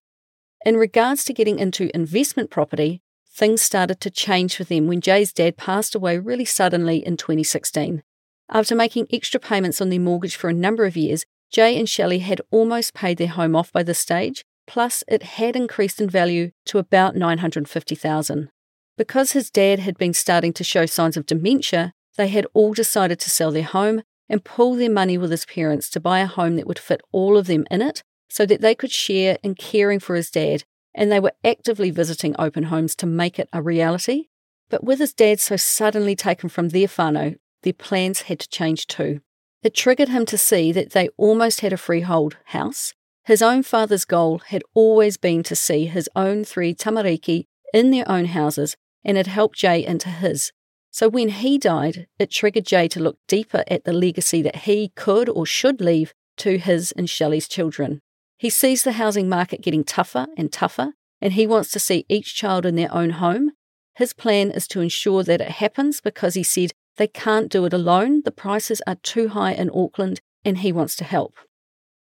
In 0.65 0.77
regards 0.77 1.23
to 1.25 1.33
getting 1.33 1.57
into 1.57 1.95
investment 1.95 2.51
property, 2.51 3.01
things 3.31 3.61
started 3.61 3.99
to 4.01 4.11
change 4.11 4.55
for 4.55 4.65
them 4.65 4.87
when 4.87 5.01
Jay's 5.01 5.33
dad 5.33 5.57
passed 5.57 5.95
away 5.95 6.19
really 6.19 6.45
suddenly 6.45 7.05
in 7.05 7.17
2016. 7.17 8.03
After 8.49 8.75
making 8.75 9.07
extra 9.11 9.39
payments 9.39 9.81
on 9.81 9.89
their 9.89 9.99
mortgage 9.99 10.35
for 10.35 10.49
a 10.49 10.53
number 10.53 10.85
of 10.85 10.95
years, 10.95 11.25
Jay 11.51 11.77
and 11.77 11.87
Shelle 11.87 12.19
had 12.19 12.41
almost 12.51 12.93
paid 12.93 13.17
their 13.17 13.27
home 13.27 13.55
off 13.55 13.71
by 13.71 13.83
this 13.83 13.99
stage, 13.99 14.43
plus 14.65 15.03
it 15.07 15.23
had 15.23 15.55
increased 15.55 16.01
in 16.01 16.09
value 16.09 16.51
to 16.65 16.77
about 16.77 17.15
950,000. 17.15 18.49
Because 18.97 19.31
his 19.31 19.49
dad 19.49 19.79
had 19.79 19.97
been 19.97 20.13
starting 20.13 20.53
to 20.53 20.63
show 20.63 20.85
signs 20.85 21.15
of 21.15 21.25
dementia, 21.25 21.93
they 22.17 22.27
had 22.27 22.47
all 22.53 22.73
decided 22.73 23.19
to 23.19 23.29
sell 23.29 23.51
their 23.51 23.63
home 23.63 24.01
and 24.27 24.43
pool 24.43 24.75
their 24.75 24.89
money 24.91 25.17
with 25.17 25.31
his 25.31 25.45
parents 25.45 25.89
to 25.89 25.99
buy 25.99 26.19
a 26.19 26.25
home 26.25 26.55
that 26.57 26.67
would 26.67 26.79
fit 26.79 27.01
all 27.11 27.37
of 27.37 27.47
them 27.47 27.65
in 27.71 27.81
it 27.81 28.03
so 28.29 28.45
that 28.45 28.61
they 28.61 28.75
could 28.75 28.91
share 28.91 29.37
in 29.41 29.55
caring 29.55 29.99
for 29.99 30.15
his 30.15 30.29
dad, 30.29 30.63
and 30.93 31.11
they 31.11 31.19
were 31.19 31.33
actively 31.45 31.91
visiting 31.91 32.35
open 32.37 32.63
homes 32.63 32.95
to 32.95 33.05
make 33.05 33.39
it 33.39 33.47
a 33.53 33.61
reality. 33.61 34.25
But 34.69 34.83
with 34.83 34.99
his 34.99 35.13
dad 35.13 35.39
so 35.39 35.55
suddenly 35.55 36.15
taken 36.15 36.49
from 36.49 36.69
their 36.69 36.87
whānau, 36.87 37.37
their 37.63 37.73
plans 37.73 38.23
had 38.23 38.39
to 38.39 38.49
change 38.49 38.87
too. 38.87 39.21
It 39.63 39.73
triggered 39.73 40.09
him 40.09 40.25
to 40.27 40.37
see 40.37 40.71
that 40.71 40.91
they 40.91 41.09
almost 41.17 41.61
had 41.61 41.73
a 41.73 41.77
freehold 41.77 42.37
house. 42.45 42.93
His 43.25 43.41
own 43.41 43.63
father's 43.63 44.05
goal 44.05 44.39
had 44.47 44.63
always 44.73 45.17
been 45.17 45.43
to 45.43 45.55
see 45.55 45.85
his 45.85 46.09
own 46.15 46.43
three 46.43 46.73
tamariki 46.73 47.45
in 47.73 47.91
their 47.91 48.09
own 48.09 48.25
houses, 48.25 48.77
and 49.03 49.17
it 49.17 49.27
helped 49.27 49.57
Jay 49.57 49.85
into 49.85 50.09
his. 50.09 50.51
So 50.91 51.09
when 51.09 51.29
he 51.29 51.57
died, 51.57 52.07
it 52.17 52.31
triggered 52.31 52.65
Jay 52.65 52.87
to 52.87 52.99
look 52.99 53.17
deeper 53.27 53.63
at 53.67 53.83
the 53.83 53.93
legacy 53.93 54.41
that 54.41 54.63
he 54.67 54.93
could 54.95 55.27
or 55.29 55.45
should 55.45 55.81
leave 55.81 56.13
to 56.37 56.57
his 56.57 56.91
and 56.93 57.09
Shelle's 57.09 57.47
children. 57.47 57.99
He 58.37 58.49
sees 58.49 58.83
the 58.83 58.93
housing 58.93 59.27
market 59.27 59.61
getting 59.61 59.83
tougher 59.83 60.27
and 60.37 60.51
tougher, 60.51 60.93
and 61.19 61.33
he 61.33 61.47
wants 61.47 61.71
to 61.71 61.79
see 61.79 62.05
each 62.07 62.35
child 62.35 62.65
in 62.65 62.75
their 62.75 62.93
own 62.93 63.11
home. 63.11 63.51
His 63.95 64.13
plan 64.13 64.51
is 64.51 64.67
to 64.69 64.81
ensure 64.81 65.23
that 65.23 65.41
it 65.41 65.51
happens 65.51 66.01
because 66.01 66.35
he 66.35 66.43
said 66.43 66.71
they 66.97 67.07
can't 67.07 67.49
do 67.49 67.65
it 67.65 67.73
alone, 67.73 68.21
the 68.23 68.31
prices 68.31 68.81
are 68.85 68.95
too 68.95 69.29
high 69.29 69.53
in 69.53 69.69
Auckland, 69.73 70.19
and 70.43 70.59
he 70.59 70.71
wants 70.71 70.95
to 70.97 71.03
help. 71.03 71.35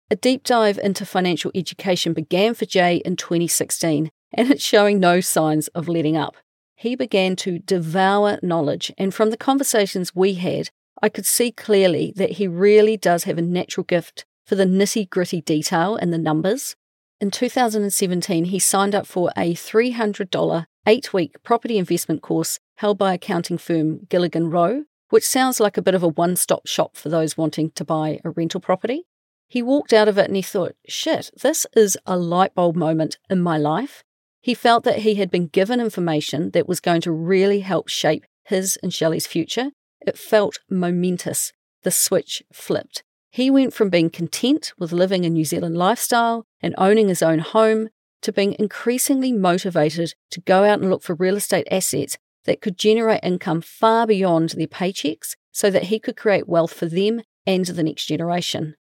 A 0.10 0.16
deep 0.16 0.44
dive 0.44 0.78
into 0.78 1.06
financial 1.06 1.52
education 1.56 2.14
began 2.14 2.54
for 2.54 2.66
Jay 2.66 2.98
in 2.98 3.16
2016, 3.16 4.10
and 4.34 4.52
it's 4.52 4.64
showing 4.64 5.00
no 5.00 5.20
signs 5.20 5.68
of 5.70 5.88
letting 5.88 6.16
up. 6.16 6.38
He 6.76 6.96
began 6.96 7.36
to 7.38 7.60
devour 7.60 8.38
knowledge, 8.42 8.92
and 8.98 9.14
from 9.14 9.30
the 9.30 9.38
conversations 9.38 10.16
we 10.16 10.36
had, 10.36 10.70
I 11.02 11.10
could 11.10 11.26
see 11.26 11.52
clearly 11.52 12.14
that 12.16 12.34
he 12.34 12.48
really 12.48 12.98
does 12.98 13.24
have 13.24 13.38
a 13.38 13.42
natural 13.42 13.84
gift 13.84 14.26
for 14.46 14.56
the 14.56 14.66
nitty 14.66 15.10
gritty 15.10 15.42
detail 15.42 15.96
and 15.96 16.14
the 16.14 16.18
numbers. 16.18 16.76
In 17.20 17.32
2017, 17.32 18.46
he 18.46 18.60
signed 18.60 18.94
up 18.94 19.08
for 19.08 19.32
a 19.38 19.54
$300 19.54 20.66
eight 20.88 21.14
week 21.14 21.42
property 21.44 21.78
investment 21.78 22.22
course 22.22 22.60
held 22.76 22.98
by 22.98 23.14
accounting 23.14 23.58
firm 23.58 24.06
Gilligan 24.10 24.50
Rowe, 24.50 24.84
which 25.10 25.26
sounds 25.26 25.60
like 25.60 25.78
a 25.78 25.82
bit 25.82 25.96
of 25.96 26.04
a 26.04 26.08
one 26.08 26.36
stop 26.36 26.68
shop 26.68 26.98
for 26.98 27.10
those 27.10 27.38
wanting 27.38 27.72
to 27.72 27.86
buy 27.86 28.20
a 28.24 28.32
rental 28.32 28.60
property. 28.60 29.06
He 29.48 29.62
walked 29.62 29.94
out 29.94 30.08
of 30.08 30.18
it 30.18 30.28
and 30.28 30.36
he 30.36 30.42
thought, 30.42 30.76
shit, 30.88 31.32
this 31.42 31.68
is 31.76 31.98
a 32.06 32.18
light 32.18 32.56
bulb 32.56 32.76
moment 32.76 33.18
in 33.30 33.42
my 33.42 33.58
life. 33.58 34.04
He 34.42 34.54
felt 34.54 34.84
that 34.84 35.00
he 35.00 35.16
had 35.16 35.32
been 35.32 35.48
given 35.48 35.80
information 35.80 36.52
that 36.52 36.68
was 36.68 36.80
going 36.80 37.02
to 37.02 37.12
really 37.12 37.62
help 37.62 37.88
shape 37.88 38.26
his 38.44 38.78
and 38.84 38.94
Shelle's 38.94 39.26
future. 39.26 39.72
It 40.02 40.18
felt 40.18 40.60
momentous. 40.70 41.52
The 41.84 41.92
switch 41.92 42.44
flipped. 42.52 43.04
He 43.30 43.50
went 43.50 43.74
from 43.74 43.90
being 43.90 44.10
content 44.10 44.74
with 44.78 44.92
living 44.92 45.26
a 45.26 45.30
New 45.30 45.46
Zealand 45.46 45.78
lifestyle 45.78 46.46
and 46.62 46.74
owning 46.78 47.10
his 47.10 47.22
own 47.22 47.40
home 47.40 47.90
to 48.22 48.32
being 48.32 48.56
increasingly 48.58 49.32
motivated 49.32 50.14
to 50.32 50.42
go 50.42 50.64
out 50.64 50.80
and 50.80 50.90
look 50.90 51.04
for 51.04 51.16
real 51.16 51.36
estate 51.36 51.68
assets 51.70 52.18
that 52.46 52.62
could 52.62 52.78
generate 52.78 53.24
income 53.24 53.62
far 53.62 54.08
beyond 54.08 54.50
their 54.52 54.68
paychecks 54.68 55.36
so 55.52 55.70
that 55.70 55.84
he 55.84 56.00
could 56.00 56.18
create 56.18 56.48
wealth 56.48 56.74
for 56.74 56.86
them 56.86 57.22
and 57.46 57.66
the 57.66 57.84
next 57.84 58.06
generation. 58.06 58.76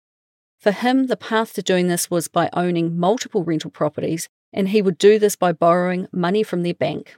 For 0.59 0.71
him, 0.71 1.07
the 1.07 1.17
path 1.17 1.53
to 1.53 1.61
doing 1.61 1.87
this 1.87 2.09
was 2.09 2.27
by 2.27 2.49
owning 2.53 2.97
multiple 2.97 3.43
rental 3.43 3.69
properties, 3.71 4.29
and 4.53 4.69
he 4.69 4.81
would 4.81 4.97
do 4.97 5.19
this 5.19 5.35
by 5.35 5.51
borrowing 5.51 6.07
money 6.13 6.43
from 6.43 6.63
their 6.63 6.73
bank. 6.73 7.15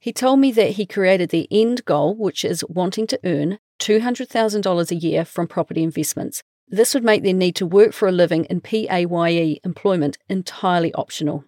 He 0.00 0.12
told 0.12 0.40
me 0.40 0.50
that 0.52 0.72
he 0.72 0.86
created 0.86 1.30
the 1.30 1.48
end 1.50 1.84
goal, 1.84 2.14
which 2.14 2.44
is 2.44 2.64
wanting 2.68 3.06
to 3.06 3.20
earn 3.24 3.58
$200,000 3.78 4.90
a 4.90 4.94
year 4.94 5.24
from 5.24 5.46
property 5.46 5.82
investments, 5.82 6.42
this 6.68 6.94
would 6.94 7.04
make 7.04 7.22
their 7.22 7.34
need 7.34 7.56
to 7.56 7.66
work 7.66 7.92
for 7.92 8.08
a 8.08 8.12
living 8.12 8.44
in 8.46 8.60
PAYE 8.60 9.60
employment 9.64 10.18
entirely 10.28 10.92
optional. 10.94 11.44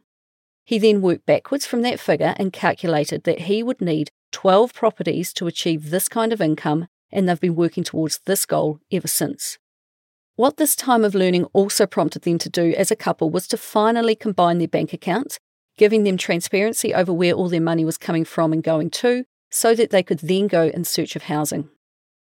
He 0.66 0.80
then 0.80 1.00
worked 1.00 1.24
backwards 1.26 1.64
from 1.64 1.82
that 1.82 2.00
figure 2.00 2.34
and 2.38 2.52
calculated 2.52 3.22
that 3.22 3.42
he 3.42 3.62
would 3.62 3.80
need 3.80 4.10
12 4.32 4.74
properties 4.74 5.32
to 5.34 5.46
achieve 5.46 5.90
this 5.90 6.08
kind 6.08 6.32
of 6.32 6.40
income, 6.40 6.88
and 7.12 7.28
they've 7.28 7.40
been 7.40 7.54
working 7.54 7.84
towards 7.84 8.18
this 8.26 8.44
goal 8.44 8.80
ever 8.90 9.06
since. 9.06 9.58
What 10.34 10.56
this 10.56 10.74
time 10.74 11.04
of 11.04 11.14
learning 11.14 11.44
also 11.52 11.86
prompted 11.86 12.22
them 12.22 12.38
to 12.38 12.50
do 12.50 12.74
as 12.76 12.90
a 12.90 12.96
couple 12.96 13.30
was 13.30 13.46
to 13.48 13.56
finally 13.56 14.16
combine 14.16 14.58
their 14.58 14.66
bank 14.66 14.92
accounts, 14.92 15.38
giving 15.78 16.02
them 16.02 16.16
transparency 16.16 16.92
over 16.92 17.12
where 17.12 17.32
all 17.32 17.48
their 17.48 17.60
money 17.60 17.84
was 17.84 17.96
coming 17.96 18.24
from 18.24 18.52
and 18.52 18.62
going 18.62 18.90
to, 18.90 19.24
so 19.52 19.72
that 19.72 19.90
they 19.90 20.02
could 20.02 20.18
then 20.18 20.48
go 20.48 20.66
in 20.66 20.84
search 20.84 21.14
of 21.14 21.22
housing. 21.22 21.70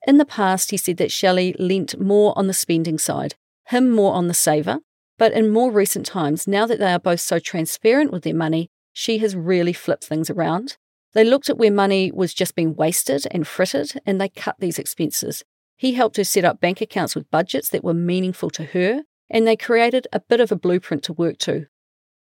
In 0.08 0.18
the 0.18 0.26
past, 0.26 0.72
he 0.72 0.78
said 0.78 0.98
that 0.98 1.12
Shelle 1.12 1.54
lent 1.60 2.00
more 2.00 2.34
on 2.36 2.48
the 2.48 2.54
spending 2.54 2.98
side, 2.98 3.36
him 3.68 3.92
more 3.92 4.14
on 4.16 4.28
the 4.28 4.34
saver. 4.34 4.80
But 5.24 5.32
in 5.32 5.52
more 5.52 5.72
recent 5.72 6.06
times, 6.06 6.50
now 6.50 6.66
that 6.66 6.80
they 6.80 6.92
are 6.92 7.00
both 7.00 7.22
so 7.22 7.40
transparent 7.40 8.12
with 8.12 8.24
their 8.24 8.36
money, 8.36 8.70
she 8.92 9.20
has 9.20 9.38
really 9.38 9.72
flipped 9.72 10.04
things 10.04 10.30
around. 10.30 10.76
They 11.14 11.24
looked 11.24 11.50
at 11.50 11.58
where 11.58 11.72
money 11.72 12.12
was 12.12 12.34
just 12.34 12.56
being 12.56 12.76
wasted 12.76 13.26
and 13.32 13.48
frittered, 13.48 13.94
and 14.06 14.20
they 14.20 14.28
cut 14.28 14.58
these 14.60 14.78
expenses. 14.78 15.46
He 15.78 15.94
helped 15.94 16.18
her 16.18 16.26
set 16.26 16.44
up 16.44 16.60
bank 16.60 16.82
accounts 16.82 17.16
with 17.16 17.32
budgets 17.32 17.70
that 17.70 17.86
were 17.86 17.94
meaningful 17.94 18.50
to 18.50 18.66
her, 18.66 19.04
and 19.30 19.48
they 19.48 19.56
created 19.56 20.10
a 20.12 20.20
bit 20.20 20.42
of 20.42 20.52
a 20.52 20.58
blueprint 20.58 21.04
to 21.04 21.14
work 21.14 21.38
to. 21.38 21.68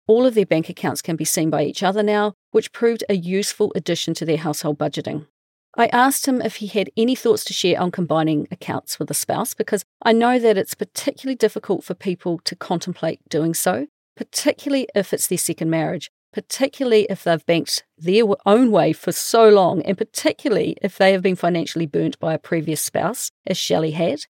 All 0.07 0.25
of 0.25 0.33
their 0.33 0.45
bank 0.45 0.69
accounts 0.69 1.01
can 1.01 1.17
be 1.17 1.25
seen 1.25 1.49
by 1.49 1.65
each 1.65 1.83
other 1.83 2.01
now, 2.01 2.35
which 2.51 2.71
proved 2.71 3.03
a 3.09 3.17
useful 3.17 3.73
addition 3.75 4.13
to 4.13 4.25
their 4.25 4.37
household 4.37 4.79
budgeting. 4.79 5.27
I 5.77 5.87
asked 5.87 6.25
him 6.25 6.41
if 6.41 6.57
he 6.57 6.67
had 6.67 6.89
any 6.95 7.15
thoughts 7.15 7.43
to 7.45 7.53
share 7.53 7.79
on 7.81 7.91
combining 7.91 8.47
accounts 8.49 8.97
with 8.97 9.11
a 9.11 9.13
spouse 9.13 9.53
because 9.53 9.83
I 10.01 10.13
know 10.13 10.39
that 10.39 10.57
it's 10.57 10.73
particularly 10.73 11.35
difficult 11.35 11.83
for 11.83 11.93
people 11.93 12.39
to 12.45 12.55
contemplate 12.55 13.19
doing 13.27 13.53
so, 13.53 13.87
particularly 14.15 14.87
if 14.95 15.11
it's 15.11 15.27
their 15.27 15.37
second 15.37 15.69
marriage, 15.69 16.11
particularly 16.31 17.07
if 17.09 17.25
they've 17.25 17.45
banked 17.45 17.83
their 17.97 18.23
own 18.45 18.71
way 18.71 18.93
for 18.93 19.11
so 19.11 19.49
long, 19.49 19.81
and 19.81 19.97
particularly 19.97 20.77
if 20.81 20.97
they 20.97 21.11
have 21.11 21.21
been 21.21 21.35
financially 21.35 21.85
burnt 21.85 22.17
by 22.19 22.33
a 22.33 22.39
previous 22.39 22.81
spouse, 22.81 23.31
as 23.45 23.57
Shelle 23.57 23.91
had. 23.91 24.21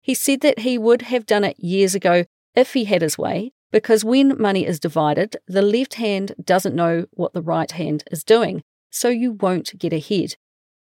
He 0.00 0.14
said 0.14 0.40
that 0.40 0.60
he 0.60 0.78
would 0.78 1.02
have 1.02 1.26
done 1.26 1.44
it 1.44 1.60
years 1.60 1.94
ago 1.94 2.24
if 2.54 2.72
he 2.72 2.84
had 2.84 3.02
his 3.02 3.18
way, 3.18 3.52
because 3.72 4.04
when 4.04 4.40
money 4.40 4.64
is 4.66 4.80
divided, 4.80 5.36
the 5.46 5.62
left 5.62 5.94
hand 5.94 6.34
doesn't 6.42 6.74
know 6.74 7.06
what 7.10 7.34
the 7.34 7.42
right 7.42 7.72
hand 7.72 8.04
is 8.10 8.24
doing, 8.24 8.62
so 8.90 9.08
you 9.08 9.32
won't 9.32 9.78
get 9.78 9.92
ahead. 9.92 10.36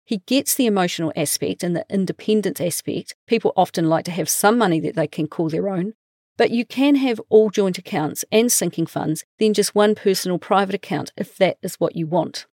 He 0.09 0.23
gets 0.25 0.55
the 0.55 0.65
emotional 0.65 1.13
aspect 1.15 1.61
and 1.61 1.75
the 1.75 1.85
independent 1.87 2.59
aspect. 2.59 3.13
People 3.27 3.53
often 3.55 3.89
like 3.89 4.05
to 4.05 4.11
have 4.11 4.27
some 4.27 4.57
money 4.57 4.79
that 4.79 4.95
they 4.95 5.05
can 5.05 5.27
call 5.27 5.49
their 5.49 5.69
own, 5.69 5.93
but 6.35 6.49
you 6.49 6.65
can 6.65 6.95
have 6.95 7.21
all 7.29 7.51
joint 7.51 7.77
accounts 7.77 8.25
and 8.31 8.51
sinking 8.51 8.87
funds, 8.87 9.23
then 9.37 9.53
just 9.53 9.75
one 9.75 9.93
personal 9.93 10.39
private 10.39 10.73
account 10.73 11.11
if 11.15 11.37
that 11.37 11.57
is 11.61 11.75
what 11.75 11.95
you 11.95 12.07
want. 12.07 12.47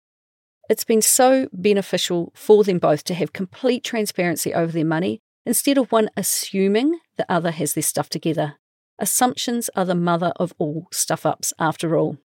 It's 0.69 0.83
been 0.83 1.01
so 1.01 1.49
beneficial 1.53 2.33
for 2.35 2.65
them 2.65 2.81
both 2.81 3.05
to 3.05 3.15
have 3.15 3.33
complete 3.33 3.85
transparency 3.85 4.53
over 4.53 4.73
their 4.73 4.85
money 4.85 5.21
instead 5.47 5.79
of 5.79 5.93
one 5.93 6.11
assuming 6.17 6.99
the 7.19 7.33
other 7.33 7.53
has 7.53 7.75
their 7.75 7.83
stuff 7.83 8.09
together. 8.09 8.57
Assumptions 8.99 9.71
are 9.77 9.85
the 9.85 9.95
mother 9.95 10.33
of 10.41 10.55
all 10.59 10.89
stuff 10.91 11.25
ups, 11.25 11.53
after 11.61 11.97
all. 11.97 12.19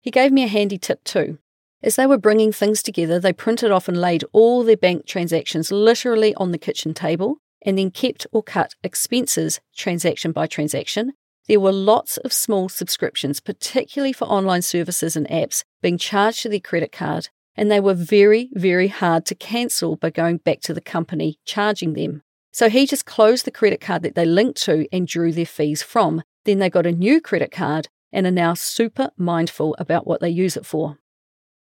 He 0.00 0.12
gave 0.12 0.30
me 0.30 0.44
a 0.44 0.46
handy 0.46 0.78
tip 0.78 1.02
too. 1.02 1.38
As 1.82 1.96
they 1.96 2.06
were 2.06 2.18
bringing 2.18 2.52
things 2.52 2.82
together, 2.82 3.20
they 3.20 3.32
printed 3.32 3.70
off 3.70 3.88
and 3.88 4.00
laid 4.00 4.24
all 4.32 4.64
their 4.64 4.76
bank 4.76 5.06
transactions 5.06 5.70
literally 5.70 6.34
on 6.34 6.50
the 6.50 6.58
kitchen 6.58 6.94
table 6.94 7.38
and 7.62 7.76
then 7.76 7.90
kept 7.90 8.26
or 8.32 8.42
cut 8.42 8.74
expenses 8.82 9.60
transaction 9.76 10.32
by 10.32 10.46
transaction. 10.46 11.12
There 11.48 11.60
were 11.60 11.72
lots 11.72 12.16
of 12.16 12.32
small 12.32 12.68
subscriptions, 12.68 13.40
particularly 13.40 14.12
for 14.12 14.24
online 14.24 14.62
services 14.62 15.16
and 15.16 15.28
apps, 15.28 15.62
being 15.80 15.98
charged 15.98 16.42
to 16.42 16.48
their 16.48 16.60
credit 16.60 16.92
card, 16.92 17.28
and 17.56 17.70
they 17.70 17.80
were 17.80 17.94
very, 17.94 18.50
very 18.52 18.88
hard 18.88 19.24
to 19.26 19.34
cancel 19.34 19.96
by 19.96 20.10
going 20.10 20.38
back 20.38 20.60
to 20.62 20.74
the 20.74 20.80
company 20.80 21.38
charging 21.44 21.92
them. 21.92 22.22
So 22.52 22.68
he 22.68 22.86
just 22.86 23.04
closed 23.04 23.44
the 23.44 23.50
credit 23.50 23.80
card 23.80 24.02
that 24.02 24.14
they 24.14 24.24
linked 24.24 24.60
to 24.62 24.86
and 24.90 25.06
drew 25.06 25.30
their 25.30 25.46
fees 25.46 25.82
from. 25.82 26.22
Then 26.44 26.58
they 26.58 26.70
got 26.70 26.86
a 26.86 26.92
new 26.92 27.20
credit 27.20 27.50
card 27.52 27.88
and 28.12 28.26
are 28.26 28.30
now 28.30 28.54
super 28.54 29.10
mindful 29.16 29.76
about 29.78 30.06
what 30.06 30.20
they 30.20 30.30
use 30.30 30.56
it 30.56 30.64
for. 30.64 30.98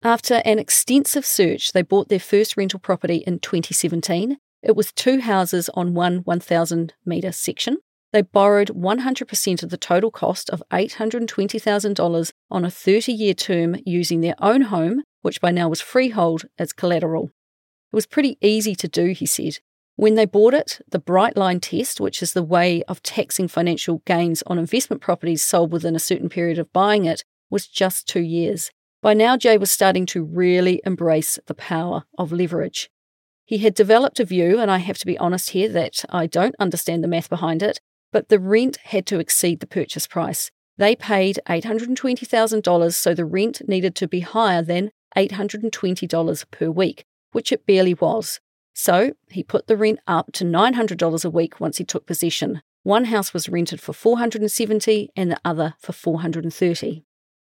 After 0.02 0.36
an 0.46 0.60
extensive 0.60 1.26
search, 1.26 1.74
they 1.74 1.82
bought 1.82 2.08
their 2.08 2.22
first 2.22 2.56
rental 2.56 2.80
property 2.80 3.18
in 3.18 3.40
2017. 3.40 4.38
It 4.64 4.76
was 4.76 4.94
two 4.94 5.20
houses 5.20 5.70
on 5.74 5.94
one 5.94 6.20
1,000 6.20 6.94
metre 7.06 7.34
section. 7.34 7.78
They 8.14 8.22
borrowed 8.22 8.70
100% 8.70 9.64
of 9.64 9.70
the 9.70 9.78
total 9.78 10.10
cost 10.10 10.50
of 10.52 10.64
$820,000 10.72 12.32
on 12.50 12.66
a 12.66 12.72
30 12.72 13.12
year 13.12 13.34
term 13.34 13.76
using 13.86 14.22
their 14.22 14.36
own 14.40 14.62
home, 14.62 15.04
which 15.22 15.42
by 15.42 15.52
now 15.52 15.68
was 15.68 15.82
freehold, 15.82 16.46
as 16.58 16.72
collateral. 16.72 17.26
It 17.92 17.96
was 17.96 18.08
pretty 18.08 18.38
easy 18.42 18.76
to 18.76 18.88
do, 18.88 19.08
he 19.08 19.26
said. 19.26 19.60
When 19.98 20.16
they 20.16 20.26
bought 20.26 20.54
it, 20.54 20.80
the 20.90 21.00
bright 21.00 21.36
line 21.36 21.60
test, 21.60 22.00
which 22.00 22.24
is 22.24 22.32
the 22.32 22.42
way 22.42 22.84
of 22.84 23.04
taxing 23.04 23.50
financial 23.50 24.02
gains 24.06 24.44
on 24.48 24.58
investment 24.58 25.02
properties 25.02 25.42
sold 25.42 25.74
within 25.74 25.96
a 25.96 26.00
certain 26.00 26.30
period 26.30 26.58
of 26.58 26.72
buying 26.72 27.04
it, 27.04 27.26
was 27.50 27.68
just 27.68 28.08
two 28.08 28.22
years. 28.22 28.72
By 29.02 29.14
now, 29.14 29.38
Jay 29.38 29.58
was 29.58 29.72
starting 29.72 30.06
to 30.08 30.24
really 30.24 30.82
embrace 30.86 31.40
the 31.46 31.54
power 31.54 32.04
of 32.18 32.34
leverage. 32.34 32.90
He 33.46 33.60
had 33.60 33.74
developed 33.74 34.20
a 34.20 34.26
view, 34.26 34.60
and 34.60 34.70
I 34.70 34.80
have 34.80 34.98
to 34.98 35.06
be 35.06 35.18
honest 35.18 35.52
here 35.52 35.70
that 35.70 36.04
I 36.10 36.28
don't 36.28 36.56
understand 36.60 37.04
the 37.04 37.08
math 37.08 37.30
behind 37.30 37.64
it, 37.64 37.80
but 38.12 38.30
the 38.30 38.40
rent 38.40 38.78
had 38.84 39.06
to 39.08 39.20
exceed 39.20 39.62
the 39.62 39.68
purchase 39.68 40.06
price. 40.06 40.52
They 40.78 40.96
paid 40.96 41.40
$820,000, 41.48 42.94
so 42.94 43.14
the 43.14 43.26
rent 43.26 43.62
needed 43.68 43.96
to 43.96 44.08
be 44.08 44.20
higher 44.20 44.62
than 44.62 44.92
$820 45.16 46.52
per 46.52 46.70
week, 46.70 47.06
which 47.32 47.52
it 47.52 47.66
barely 47.66 47.94
was. 47.94 48.40
So 48.74 49.14
he 49.30 49.44
put 49.44 49.68
the 49.68 49.78
rent 49.78 50.00
up 50.08 50.32
to 50.34 50.46
$900 50.46 51.26
a 51.26 51.30
week 51.30 51.60
once 51.60 51.78
he 51.78 51.84
took 51.84 52.06
possession. 52.06 52.62
One 52.84 53.06
house 53.06 53.34
was 53.34 53.50
rented 53.50 53.82
for 53.82 53.94
470 53.94 55.10
and 55.16 55.32
the 55.32 55.40
other 55.44 55.76
for 55.80 55.92
430. 55.92 57.04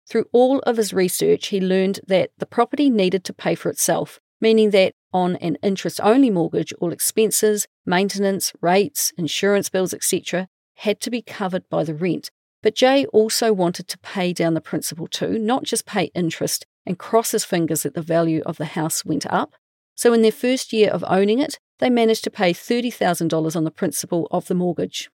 Through 0.08 0.26
all 0.32 0.60
of 0.60 0.78
his 0.78 0.94
research, 0.94 1.48
he 1.48 1.60
learned 1.60 2.00
that 2.06 2.30
the 2.38 2.46
property 2.46 2.88
needed 2.88 3.24
to 3.24 3.34
pay 3.34 3.54
for 3.54 3.68
itself, 3.68 4.20
meaning 4.40 4.70
that 4.70 4.94
on 5.12 5.36
an 5.36 5.56
interest 5.62 6.00
only 6.02 6.30
mortgage, 6.30 6.72
all 6.80 6.92
expenses, 6.92 7.66
maintenance, 7.84 8.52
rates, 8.60 9.12
insurance 9.18 9.68
bills, 9.68 9.92
etc., 9.92 10.48
had 10.76 11.00
to 11.00 11.10
be 11.10 11.20
covered 11.20 11.68
by 11.68 11.84
the 11.84 11.94
rent. 11.94 12.30
But 12.62 12.74
Jay 12.74 13.04
also 13.06 13.52
wanted 13.52 13.86
to 13.88 13.98
pay 13.98 14.32
down 14.32 14.54
the 14.54 14.60
principal 14.60 15.06
too, 15.06 15.38
not 15.38 15.64
just 15.64 15.86
pay 15.86 16.04
interest 16.14 16.66
and 16.86 16.98
cross 16.98 17.32
his 17.32 17.44
fingers 17.44 17.82
that 17.82 17.94
the 17.94 18.02
value 18.02 18.42
of 18.46 18.56
the 18.56 18.64
house 18.64 19.04
went 19.04 19.26
up. 19.26 19.54
So 19.94 20.12
in 20.12 20.22
their 20.22 20.32
first 20.32 20.72
year 20.72 20.90
of 20.90 21.04
owning 21.06 21.38
it, 21.38 21.58
they 21.80 21.90
managed 21.90 22.24
to 22.24 22.30
pay 22.30 22.52
$30,000 22.52 23.56
on 23.56 23.64
the 23.64 23.70
principal 23.70 24.26
of 24.30 24.46
the 24.46 24.54
mortgage. 24.54 25.10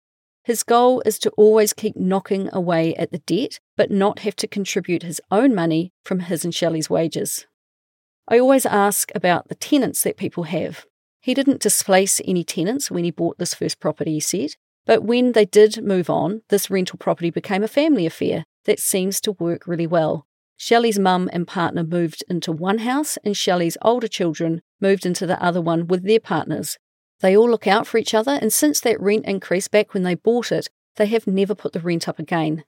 His 0.50 0.64
goal 0.64 1.04
is 1.06 1.20
to 1.20 1.30
always 1.38 1.74
keep 1.74 1.96
knocking 1.96 2.50
away 2.52 2.96
at 2.96 3.12
the 3.12 3.20
debt, 3.20 3.60
but 3.78 3.92
not 3.92 4.18
have 4.26 4.36
to 4.38 4.48
contribute 4.48 5.04
his 5.04 5.22
own 5.30 5.54
money 5.54 5.92
from 6.04 6.22
his 6.22 6.44
and 6.44 6.52
Shelle's 6.52 6.90
wages. 6.90 7.46
I 8.28 8.40
always 8.40 8.66
ask 8.66 9.12
about 9.14 9.50
the 9.50 9.54
tenants 9.54 10.02
that 10.02 10.18
people 10.18 10.46
have. 10.46 10.88
He 11.22 11.36
didn't 11.36 11.62
displace 11.62 12.20
any 12.26 12.44
tenants 12.44 12.90
when 12.90 13.04
he 13.04 13.12
bought 13.12 13.38
this 13.38 13.54
first 13.54 13.80
property, 13.80 14.14
he 14.14 14.20
said, 14.20 14.56
but 14.88 15.04
when 15.04 15.34
they 15.34 15.46
did 15.46 15.84
move 15.84 16.10
on, 16.10 16.42
this 16.50 16.72
rental 16.72 16.98
property 16.98 17.30
became 17.30 17.62
a 17.62 17.68
family 17.68 18.08
affair 18.08 18.44
that 18.66 18.80
seems 18.80 19.22
to 19.22 19.34
work 19.34 19.68
really 19.68 19.86
well. 19.86 20.26
Shelle's 20.58 20.98
mum 20.98 21.30
and 21.32 21.48
partner 21.48 21.84
moved 21.84 22.24
into 22.28 22.52
one 22.52 22.80
house, 22.80 23.20
and 23.24 23.38
Shelle's 23.38 23.78
older 23.84 24.08
children 24.08 24.64
moved 24.82 25.06
into 25.06 25.28
the 25.28 25.40
other 25.44 25.62
one 25.62 25.86
with 25.86 26.08
their 26.08 26.20
partners, 26.20 26.80
they 27.22 27.36
all 27.36 27.50
look 27.50 27.68
out 27.68 27.88
for 27.88 27.98
each 27.98 28.14
other, 28.14 28.38
and 28.42 28.52
since 28.52 28.80
that 28.82 29.00
rent 29.02 29.26
increase 29.26 29.68
back 29.68 29.94
when 29.94 30.04
they 30.04 30.16
bought 30.16 30.52
it, 30.52 30.70
they 30.96 31.08
have 31.08 31.28
never 31.28 31.56
put 31.56 31.74
the 31.74 31.80
rent 31.80 32.08
up 32.08 32.20
again. 32.20 32.64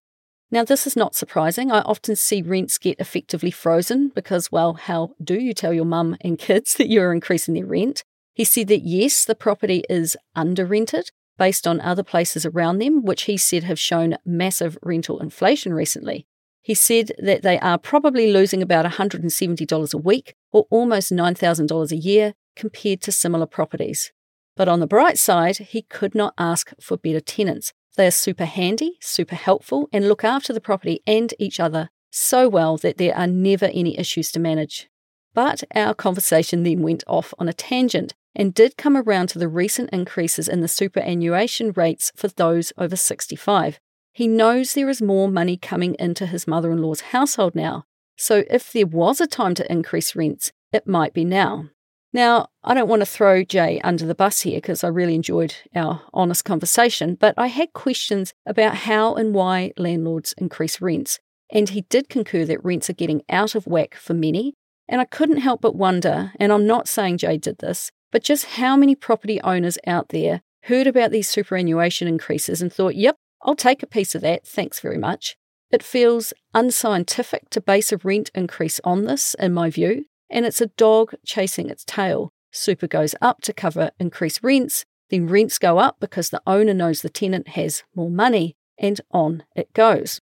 Now, 0.53 0.65
this 0.65 0.86
is 0.86 0.98
not 0.98 1.15
surprising. 1.15 1.72
I 1.72 1.79
often 1.81 2.17
see 2.17 2.41
rents 2.41 2.77
get 2.77 3.00
effectively 3.00 3.51
frozen 3.51 4.10
because, 4.10 4.51
well, 4.51 4.74
how 4.74 5.15
do 5.24 5.39
you 5.39 5.53
tell 5.53 5.74
your 5.74 5.86
mum 5.86 6.17
and 6.20 6.38
kids 6.38 6.74
that 6.77 6.89
you're 6.89 7.13
increasing 7.13 7.53
their 7.53 7.65
rent? 7.65 8.03
He 8.34 8.43
said 8.43 8.67
that 8.67 8.81
yes, 8.81 9.24
the 9.24 9.36
property 9.36 9.84
is 9.89 10.17
under 10.36 10.65
rented 10.65 11.10
based 11.38 11.65
on 11.65 11.79
other 11.81 12.03
places 12.03 12.46
around 12.46 12.79
them, 12.79 13.03
which 13.03 13.24
he 13.24 13.38
said 13.38 13.63
have 13.63 13.79
shown 13.79 14.17
massive 14.25 14.77
rental 14.84 15.20
inflation 15.20 15.74
recently. 15.74 16.27
He 16.62 16.75
said 16.75 17.12
that 17.17 17.41
they 17.41 17.58
are 17.60 17.77
probably 17.77 18.31
losing 18.31 18.62
about 18.62 18.86
$170 18.86 19.93
a 19.93 19.98
week 19.98 20.36
or 20.51 20.67
almost 20.70 21.12
$9,000 21.12 21.91
a 21.91 21.96
year 21.96 22.34
compared 22.55 23.01
to 23.01 23.12
similar 23.12 23.48
properties. 23.48 24.12
But 24.61 24.69
on 24.69 24.79
the 24.79 24.85
bright 24.85 25.17
side, 25.17 25.57
he 25.57 25.81
could 25.81 26.13
not 26.13 26.35
ask 26.37 26.71
for 26.79 26.95
better 26.95 27.19
tenants. 27.19 27.73
They 27.97 28.05
are 28.05 28.11
super 28.11 28.45
handy, 28.45 28.99
super 29.01 29.33
helpful, 29.33 29.89
and 29.91 30.07
look 30.07 30.23
after 30.23 30.53
the 30.53 30.61
property 30.61 31.01
and 31.07 31.33
each 31.39 31.59
other 31.59 31.89
so 32.11 32.47
well 32.47 32.77
that 32.77 33.00
there 33.00 33.17
are 33.17 33.25
never 33.25 33.71
any 33.74 33.97
issues 33.97 34.31
to 34.33 34.39
manage. 34.39 34.87
But 35.33 35.63
our 35.74 35.95
conversation 35.95 36.61
then 36.61 36.83
went 36.83 37.03
off 37.07 37.33
on 37.39 37.50
a 37.50 37.53
tangent 37.53 38.13
and 38.35 38.53
did 38.53 38.77
come 38.77 38.95
around 38.95 39.29
to 39.29 39.39
the 39.39 39.47
recent 39.47 39.89
increases 39.89 40.47
in 40.47 40.61
the 40.61 40.67
superannuation 40.67 41.71
rates 41.71 42.11
for 42.15 42.27
those 42.27 42.71
over 42.77 42.95
65. 42.95 43.79
He 44.13 44.27
knows 44.27 44.75
there 44.75 44.89
is 44.89 45.01
more 45.01 45.27
money 45.27 45.57
coming 45.57 45.95
into 45.97 46.27
his 46.27 46.45
mother 46.45 46.71
in 46.71 46.83
law's 46.83 47.01
household 47.01 47.55
now, 47.55 47.85
so 48.15 48.43
if 48.47 48.71
there 48.71 48.85
was 48.85 49.19
a 49.19 49.25
time 49.25 49.55
to 49.55 49.71
increase 49.71 50.15
rents, 50.15 50.51
it 50.71 50.85
might 50.85 51.15
be 51.15 51.25
now. 51.25 51.69
Now, 52.13 52.50
I 52.63 52.74
don't 52.74 52.89
want 52.89 53.01
to 53.01 53.05
throw 53.05 53.43
Jay 53.43 53.79
under 53.81 54.05
the 54.05 54.15
bus 54.15 54.41
here 54.41 54.57
because 54.57 54.83
I 54.83 54.89
really 54.89 55.15
enjoyed 55.15 55.55
our 55.74 56.01
honest 56.13 56.43
conversation, 56.43 57.15
but 57.15 57.33
I 57.37 57.47
had 57.47 57.71
questions 57.74 58.33
about 58.45 58.75
how 58.75 59.15
and 59.15 59.33
why 59.33 59.71
landlords 59.77 60.33
increase 60.37 60.81
rents. 60.81 61.19
And 61.50 61.69
he 61.69 61.81
did 61.81 62.09
concur 62.09 62.45
that 62.45 62.63
rents 62.63 62.89
are 62.89 62.93
getting 62.93 63.21
out 63.29 63.55
of 63.55 63.65
whack 63.65 63.95
for 63.95 64.13
many. 64.13 64.55
And 64.89 65.00
I 65.00 65.05
couldn't 65.05 65.37
help 65.37 65.61
but 65.61 65.75
wonder, 65.75 66.33
and 66.37 66.51
I'm 66.51 66.67
not 66.67 66.89
saying 66.89 67.19
Jay 67.19 67.37
did 67.37 67.59
this, 67.59 67.91
but 68.11 68.24
just 68.24 68.45
how 68.45 68.75
many 68.75 68.93
property 68.93 69.39
owners 69.41 69.77
out 69.87 70.09
there 70.09 70.41
heard 70.63 70.87
about 70.87 71.11
these 71.11 71.29
superannuation 71.29 72.09
increases 72.09 72.61
and 72.61 72.74
thought, 72.74 72.95
yep, 72.95 73.15
I'll 73.43 73.55
take 73.55 73.81
a 73.81 73.87
piece 73.87 74.15
of 74.15 74.21
that, 74.21 74.45
thanks 74.45 74.81
very 74.81 74.97
much. 74.97 75.37
It 75.71 75.81
feels 75.81 76.33
unscientific 76.53 77.50
to 77.51 77.61
base 77.61 77.93
a 77.93 77.97
rent 77.97 78.31
increase 78.35 78.81
on 78.83 79.05
this, 79.05 79.33
in 79.35 79.53
my 79.53 79.69
view, 79.69 80.05
and 80.31 80.46
it's 80.46 80.61
a 80.61 80.67
dog 80.67 81.13
chasing 81.24 81.70
its 81.70 81.85
tail. 81.85 82.31
Super 82.51 82.87
goes 82.87 83.13
up 83.22 83.41
to 83.41 83.53
cover 83.53 83.91
increased 84.00 84.39
rents, 84.41 84.85
then 85.09 85.27
rents 85.27 85.59
go 85.59 85.77
up 85.77 85.98
because 86.00 86.29
the 86.29 86.41
owner 86.48 86.74
knows 86.74 87.01
the 87.01 87.09
tenant 87.09 87.50
has 87.50 87.83
more 87.96 88.09
money, 88.09 88.55
and 88.79 89.00
on 89.11 89.44
it 89.55 89.72
goes. 89.74 90.20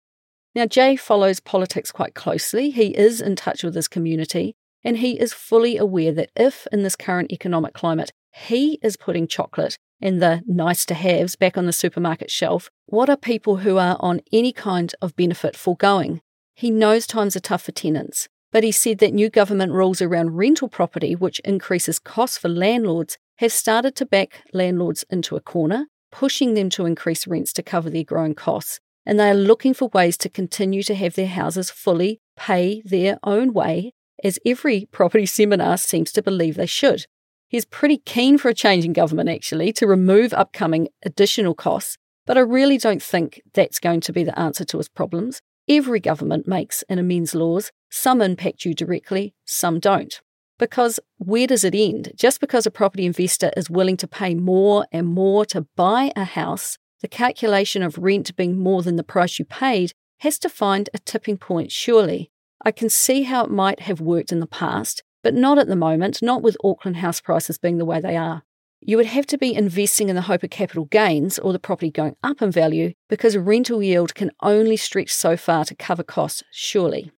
Now, 0.54 0.66
Jay 0.66 0.94
follows 0.94 1.40
politics 1.40 1.90
quite 1.90 2.14
closely. 2.14 2.70
He 2.70 2.96
is 2.96 3.20
in 3.20 3.34
touch 3.34 3.64
with 3.64 3.74
his 3.74 3.88
community, 3.88 4.54
and 4.84 4.98
he 4.98 5.18
is 5.18 5.32
fully 5.32 5.76
aware 5.76 6.12
that 6.12 6.30
if, 6.36 6.68
in 6.70 6.84
this 6.84 6.94
current 6.94 7.32
economic 7.32 7.74
climate, 7.74 8.12
he 8.32 8.78
is 8.82 8.96
putting 8.96 9.26
chocolate 9.26 9.78
and 10.00 10.20
the 10.20 10.42
nice 10.46 10.84
to 10.86 10.94
haves 10.94 11.34
back 11.34 11.56
on 11.56 11.66
the 11.66 11.72
supermarket 11.72 12.30
shelf, 12.30 12.70
what 12.86 13.08
are 13.08 13.16
people 13.16 13.58
who 13.58 13.78
are 13.78 13.96
on 14.00 14.20
any 14.32 14.52
kind 14.52 14.94
of 15.00 15.16
benefit 15.16 15.56
foregoing? 15.56 16.20
He 16.54 16.70
knows 16.70 17.06
times 17.06 17.36
are 17.36 17.40
tough 17.40 17.62
for 17.62 17.72
tenants, 17.72 18.28
but 18.54 18.62
he 18.62 18.70
said 18.70 18.98
that 18.98 19.12
new 19.12 19.28
government 19.28 19.72
rules 19.72 20.00
around 20.00 20.36
rental 20.36 20.68
property, 20.68 21.16
which 21.16 21.40
increases 21.40 21.98
costs 21.98 22.38
for 22.38 22.48
landlords, 22.48 23.18
have 23.38 23.50
started 23.50 23.96
to 23.96 24.06
back 24.06 24.44
landlords 24.52 25.04
into 25.10 25.34
a 25.34 25.40
corner, 25.40 25.88
pushing 26.12 26.54
them 26.54 26.70
to 26.70 26.86
increase 26.86 27.26
rents 27.26 27.52
to 27.52 27.64
cover 27.64 27.90
their 27.90 28.04
growing 28.04 28.32
costs. 28.32 28.78
And 29.04 29.18
they 29.18 29.28
are 29.28 29.34
looking 29.34 29.74
for 29.74 29.90
ways 29.92 30.16
to 30.18 30.28
continue 30.28 30.84
to 30.84 30.94
have 30.94 31.16
their 31.16 31.26
houses 31.26 31.68
fully 31.68 32.20
pay 32.36 32.80
their 32.84 33.18
own 33.24 33.52
way, 33.52 33.90
as 34.22 34.38
every 34.46 34.86
property 34.92 35.26
seminar 35.26 35.76
seems 35.76 36.12
to 36.12 36.22
believe 36.22 36.54
they 36.54 36.64
should. 36.64 37.06
He's 37.48 37.64
pretty 37.64 37.98
keen 37.98 38.38
for 38.38 38.50
a 38.50 38.54
change 38.54 38.84
in 38.84 38.92
government, 38.92 39.30
actually, 39.30 39.72
to 39.72 39.88
remove 39.88 40.32
upcoming 40.32 40.90
additional 41.04 41.56
costs, 41.56 41.96
but 42.24 42.38
I 42.38 42.42
really 42.42 42.78
don't 42.78 43.02
think 43.02 43.42
that's 43.52 43.80
going 43.80 44.00
to 44.02 44.12
be 44.12 44.22
the 44.22 44.38
answer 44.38 44.64
to 44.66 44.78
his 44.78 44.88
problems. 44.88 45.40
Every 45.68 45.98
government 45.98 46.46
makes 46.46 46.84
and 46.88 47.00
amends 47.00 47.34
laws. 47.34 47.72
Some 47.96 48.20
impact 48.20 48.64
you 48.64 48.74
directly, 48.74 49.34
some 49.44 49.78
don't. 49.78 50.20
Because 50.58 50.98
where 51.18 51.46
does 51.46 51.62
it 51.62 51.76
end? 51.76 52.10
Just 52.16 52.40
because 52.40 52.66
a 52.66 52.70
property 52.72 53.06
investor 53.06 53.52
is 53.56 53.70
willing 53.70 53.96
to 53.98 54.08
pay 54.08 54.34
more 54.34 54.84
and 54.90 55.06
more 55.06 55.46
to 55.46 55.68
buy 55.76 56.10
a 56.16 56.24
house, 56.24 56.76
the 57.02 57.08
calculation 57.08 57.84
of 57.84 57.96
rent 57.96 58.34
being 58.34 58.58
more 58.58 58.82
than 58.82 58.96
the 58.96 59.04
price 59.04 59.38
you 59.38 59.44
paid 59.44 59.92
has 60.18 60.40
to 60.40 60.48
find 60.48 60.90
a 60.92 60.98
tipping 60.98 61.38
point, 61.38 61.70
surely. 61.70 62.32
I 62.64 62.72
can 62.72 62.90
see 62.90 63.22
how 63.22 63.44
it 63.44 63.50
might 63.50 63.82
have 63.82 64.00
worked 64.00 64.32
in 64.32 64.40
the 64.40 64.48
past, 64.48 65.04
but 65.22 65.32
not 65.32 65.58
at 65.58 65.68
the 65.68 65.76
moment, 65.76 66.20
not 66.20 66.42
with 66.42 66.56
Auckland 66.64 66.96
house 66.96 67.20
prices 67.20 67.58
being 67.58 67.78
the 67.78 67.84
way 67.84 68.00
they 68.00 68.16
are 68.16 68.42
you 68.86 68.98
would 68.98 69.06
have 69.06 69.24
to 69.24 69.38
be 69.38 69.54
investing 69.54 70.10
in 70.10 70.14
the 70.14 70.20
hope 70.20 70.42
of 70.42 70.50
capital 70.50 70.84
gains 70.84 71.38
or 71.38 71.54
the 71.54 71.58
property 71.58 71.90
going 71.90 72.14
up 72.22 72.42
in 72.42 72.50
value 72.50 72.92
because 73.08 73.34
rental 73.34 73.82
yield 73.82 74.14
can 74.14 74.30
only 74.42 74.76
stretch 74.76 75.10
so 75.10 75.38
far 75.38 75.64
to 75.64 75.74
cover 75.74 76.02
costs, 76.02 76.42
surely. 76.52 77.10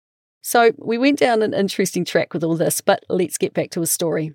So 0.48 0.70
we 0.78 0.96
went 0.96 1.18
down 1.18 1.42
an 1.42 1.52
interesting 1.52 2.04
track 2.04 2.32
with 2.32 2.44
all 2.44 2.54
this, 2.54 2.80
but 2.80 3.02
let's 3.08 3.36
get 3.36 3.52
back 3.52 3.70
to 3.70 3.80
his 3.80 3.90
story. 3.90 4.32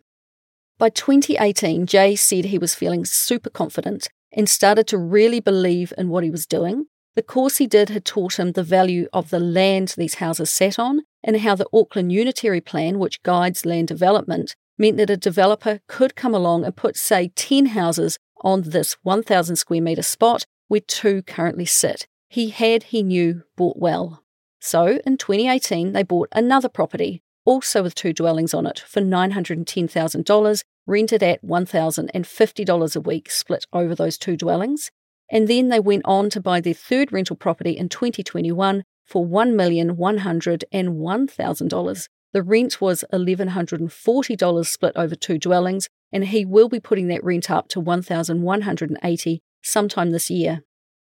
By 0.78 0.90
2018, 0.90 1.86
Jay 1.86 2.18
said 2.18 2.44
he 2.44 2.58
was 2.58 2.76
feeling 2.76 3.06
super 3.06 3.50
confident 3.50 4.10
and 4.34 4.50
started 4.50 4.88
to 4.88 4.98
really 4.98 5.40
believe 5.40 5.94
in 5.98 6.10
what 6.10 6.26
he 6.26 6.30
was 6.30 6.46
doing. 6.46 6.88
The 7.16 7.22
course 7.22 7.60
he 7.60 7.66
did 7.66 7.88
had 7.88 8.04
taught 8.04 8.38
him 8.38 8.52
the 8.52 8.62
value 8.62 9.08
of 9.14 9.30
the 9.30 9.40
land 9.40 9.94
these 9.96 10.16
houses 10.16 10.50
sat 10.50 10.78
on 10.78 11.04
and 11.24 11.38
how 11.38 11.56
the 11.56 11.70
Auckland 11.72 12.12
Unitary 12.12 12.60
Plan, 12.60 13.00
which 13.00 13.24
guides 13.24 13.66
land 13.66 13.88
development, 13.88 14.58
meant 14.78 14.98
that 14.98 15.10
a 15.10 15.16
developer 15.16 15.80
could 15.88 16.18
come 16.18 16.36
along 16.36 16.66
and 16.66 16.76
put, 16.76 16.98
say, 16.98 17.32
10 17.38 17.68
houses 17.68 18.20
on 18.42 18.64
this 18.64 18.98
1,000 19.04 19.56
square 19.56 19.82
metre 19.82 20.02
spot 20.02 20.44
where 20.68 20.82
two 20.82 21.22
currently 21.22 21.66
sit. 21.66 22.06
He 22.28 22.50
had, 22.50 22.84
he 22.84 23.02
knew, 23.02 23.44
bought 23.56 23.78
well. 23.78 24.21
So 24.62 25.00
in 25.06 25.18
2018, 25.18 25.92
they 25.92 26.04
bought 26.04 26.30
another 26.32 26.70
property, 26.70 27.22
also 27.46 27.82
with 27.82 27.96
two 27.96 28.14
dwellings 28.14 28.54
on 28.54 28.68
it, 28.68 28.84
for 28.88 29.02
$910,000 29.02 30.64
rented 30.88 31.22
at 31.24 31.44
$1,050 31.44 32.96
a 32.96 33.02
week, 33.02 33.30
split 33.32 33.66
over 33.74 33.96
those 33.96 34.18
two 34.18 34.38
dwellings. 34.38 34.90
And 35.32 35.48
then 35.48 35.70
they 35.70 35.80
went 35.80 36.04
on 36.06 36.30
to 36.32 36.40
buy 36.40 36.62
their 36.62 36.76
third 36.76 37.12
rental 37.12 37.36
property 37.36 37.72
in 37.72 37.90
2021 37.90 38.84
for 39.06 39.26
$1,101,000. 39.26 42.08
The 42.34 42.44
rent 42.44 42.80
was 42.80 43.04
$1,140 43.12 44.66
split 44.66 44.94
over 44.96 45.16
two 45.16 45.40
dwellings, 45.40 45.90
and 46.12 46.26
he 46.26 46.46
will 46.46 46.70
be 46.70 46.80
putting 46.80 47.08
that 47.08 47.24
rent 47.24 47.50
up 47.50 47.68
to 47.70 47.80
1,180 47.80 49.42
sometime 49.64 50.12
this 50.12 50.30
year. 50.30 50.62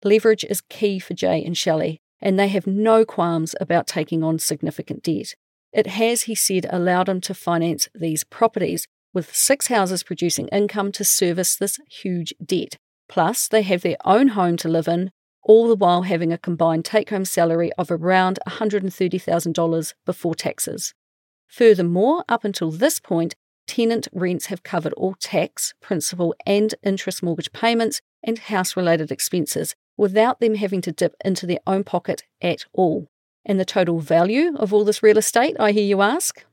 Leverage 0.02 0.44
is 0.44 0.62
key 0.62 0.98
for 0.98 1.12
Jay 1.12 1.44
and 1.44 1.54
Shelle, 1.54 1.98
and 2.22 2.38
they 2.38 2.48
have 2.48 2.66
no 2.66 3.04
qualms 3.04 3.54
about 3.60 3.86
taking 3.86 4.24
on 4.24 4.38
significant 4.38 5.02
debt. 5.02 5.34
It 5.74 5.88
has, 5.88 6.22
he 6.22 6.34
said, 6.34 6.64
allowed 6.70 7.10
him 7.10 7.20
to 7.20 7.34
finance 7.34 7.90
these 7.94 8.24
properties, 8.24 8.88
with 9.12 9.36
six 9.36 9.66
houses 9.66 10.02
producing 10.02 10.48
income 10.48 10.90
to 10.92 11.04
service 11.04 11.54
this 11.54 11.78
huge 11.90 12.32
debt. 12.42 12.78
Plus, 13.10 13.46
they 13.46 13.60
have 13.60 13.82
their 13.82 13.98
own 14.06 14.28
home 14.28 14.56
to 14.56 14.70
live 14.70 14.88
in, 14.88 15.10
all 15.44 15.68
the 15.68 15.76
while 15.76 16.02
having 16.02 16.32
a 16.32 16.38
combined 16.38 16.84
take 16.84 17.10
home 17.10 17.24
salary 17.24 17.70
of 17.78 17.90
around 17.90 18.38
$130,000 18.48 19.94
before 20.04 20.34
taxes. 20.34 20.94
Furthermore, 21.48 22.24
up 22.28 22.44
until 22.44 22.70
this 22.70 22.98
point, 22.98 23.34
tenant 23.66 24.08
rents 24.12 24.46
have 24.46 24.62
covered 24.62 24.92
all 24.94 25.14
tax, 25.20 25.74
principal, 25.80 26.34
and 26.46 26.74
interest 26.82 27.22
mortgage 27.22 27.52
payments 27.52 28.00
and 28.22 28.38
house 28.38 28.76
related 28.76 29.12
expenses 29.12 29.74
without 29.96 30.40
them 30.40 30.56
having 30.56 30.82
to 30.82 30.92
dip 30.92 31.14
into 31.24 31.46
their 31.46 31.60
own 31.66 31.84
pocket 31.84 32.24
at 32.42 32.64
all. 32.72 33.06
And 33.44 33.60
the 33.60 33.64
total 33.64 34.00
value 34.00 34.56
of 34.56 34.72
all 34.72 34.84
this 34.84 35.02
real 35.02 35.18
estate, 35.18 35.56
I 35.60 35.72
hear 35.72 35.84
you 35.84 36.02
ask? 36.02 36.44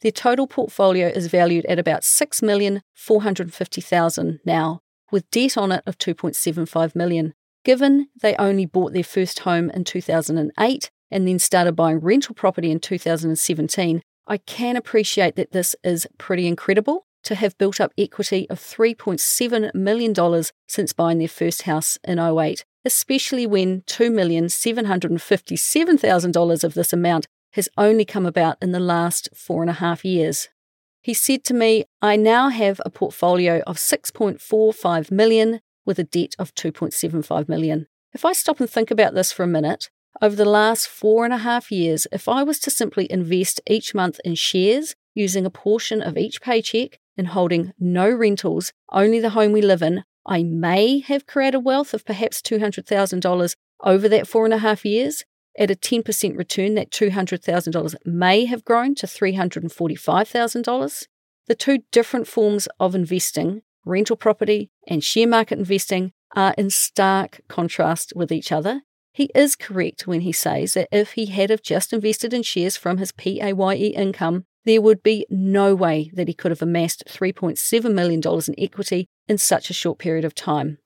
Their 0.00 0.12
total 0.12 0.46
portfolio 0.46 1.08
is 1.08 1.26
valued 1.26 1.66
at 1.66 1.78
about 1.78 2.02
$6,450,000 2.02 4.38
now, 4.44 4.80
with 5.10 5.28
debt 5.30 5.58
on 5.58 5.72
it 5.72 5.82
of 5.86 5.98
$2.75 5.98 6.94
million. 6.94 7.34
Given 7.64 8.08
they 8.20 8.34
only 8.36 8.66
bought 8.66 8.92
their 8.92 9.04
first 9.04 9.40
home 9.40 9.70
in 9.70 9.84
2008 9.84 10.90
and 11.10 11.26
then 11.26 11.38
started 11.38 11.72
buying 11.72 12.00
rental 12.00 12.34
property 12.34 12.70
in 12.70 12.80
2017, 12.80 14.02
I 14.26 14.36
can 14.38 14.76
appreciate 14.76 15.36
that 15.36 15.52
this 15.52 15.74
is 15.82 16.06
pretty 16.18 16.46
incredible 16.46 17.06
to 17.24 17.34
have 17.34 17.56
built 17.58 17.80
up 17.80 17.92
equity 17.98 18.48
of 18.50 18.60
$3.7 18.60 19.74
million 19.74 20.14
since 20.68 20.92
buying 20.92 21.18
their 21.18 21.26
first 21.28 21.62
house 21.62 21.98
in 22.04 22.18
08, 22.18 22.66
especially 22.84 23.46
when 23.46 23.80
$2,757,000 23.82 26.64
of 26.64 26.74
this 26.74 26.92
amount 26.92 27.26
has 27.52 27.68
only 27.76 28.04
come 28.04 28.26
about 28.26 28.56
in 28.60 28.72
the 28.72 28.80
last 28.80 29.28
four 29.34 29.62
and 29.62 29.70
a 29.70 29.74
half 29.74 30.04
years. 30.04 30.48
He 31.02 31.14
said 31.14 31.44
to 31.44 31.54
me, 31.54 31.84
I 32.02 32.16
now 32.16 32.48
have 32.50 32.82
a 32.84 32.90
portfolio 32.90 33.62
of 33.66 33.78
6.45 33.78 35.10
million 35.10 35.60
with 35.88 35.98
a 35.98 36.04
debt 36.04 36.34
of 36.38 36.54
2.75 36.54 37.48
million. 37.48 37.86
If 38.12 38.26
I 38.26 38.34
stop 38.34 38.60
and 38.60 38.68
think 38.68 38.90
about 38.90 39.14
this 39.14 39.32
for 39.32 39.42
a 39.42 39.48
minute, 39.48 39.88
over 40.20 40.36
the 40.36 40.44
last 40.44 40.86
four 40.86 41.24
and 41.24 41.32
a 41.32 41.38
half 41.38 41.72
years, 41.72 42.06
if 42.12 42.28
I 42.28 42.42
was 42.42 42.58
to 42.60 42.70
simply 42.70 43.10
invest 43.10 43.62
each 43.66 43.94
month 43.94 44.20
in 44.22 44.34
shares 44.34 44.94
using 45.14 45.46
a 45.46 45.50
portion 45.50 46.02
of 46.02 46.18
each 46.18 46.42
paycheck 46.42 46.98
and 47.16 47.28
holding 47.28 47.72
no 47.78 48.10
rentals, 48.10 48.74
only 48.92 49.18
the 49.18 49.30
home 49.30 49.52
we 49.52 49.62
live 49.62 49.80
in, 49.80 50.04
I 50.26 50.42
may 50.42 50.98
have 51.00 51.26
created 51.26 51.60
wealth 51.60 51.94
of 51.94 52.04
perhaps 52.04 52.42
$200,000 52.42 53.54
over 53.82 54.08
that 54.10 54.28
four 54.28 54.44
and 54.44 54.52
a 54.52 54.58
half 54.58 54.84
years. 54.84 55.24
At 55.58 55.70
a 55.70 55.74
10% 55.74 56.36
return, 56.36 56.74
that 56.74 56.90
$200,000 56.90 57.94
may 58.04 58.44
have 58.44 58.64
grown 58.64 58.94
to 58.96 59.06
$345,000. 59.06 61.06
The 61.46 61.54
two 61.54 61.78
different 61.90 62.28
forms 62.28 62.68
of 62.78 62.94
investing 62.94 63.62
rental 63.88 64.16
property, 64.16 64.70
and 64.86 65.02
share 65.02 65.26
market 65.26 65.58
investing 65.58 66.12
are 66.36 66.54
in 66.58 66.70
stark 66.70 67.40
contrast 67.48 68.12
with 68.14 68.30
each 68.30 68.52
other. 68.52 68.82
He 69.12 69.30
is 69.34 69.56
correct 69.56 70.06
when 70.06 70.20
he 70.20 70.32
says 70.32 70.74
that 70.74 70.88
if 70.92 71.12
he 71.12 71.26
had 71.26 71.50
have 71.50 71.62
just 71.62 71.92
invested 71.92 72.32
in 72.32 72.42
shares 72.42 72.76
from 72.76 72.98
his 72.98 73.12
PAYE 73.12 73.92
income, 73.96 74.44
there 74.64 74.82
would 74.82 75.02
be 75.02 75.26
no 75.30 75.74
way 75.74 76.10
that 76.14 76.28
he 76.28 76.34
could 76.34 76.50
have 76.50 76.62
amassed 76.62 77.04
$3.7 77.08 77.92
million 77.92 78.20
in 78.22 78.54
equity 78.58 79.06
in 79.26 79.38
such 79.38 79.70
a 79.70 79.74
short 79.74 79.98
period 79.98 80.24
of 80.24 80.34
time. 80.34 80.78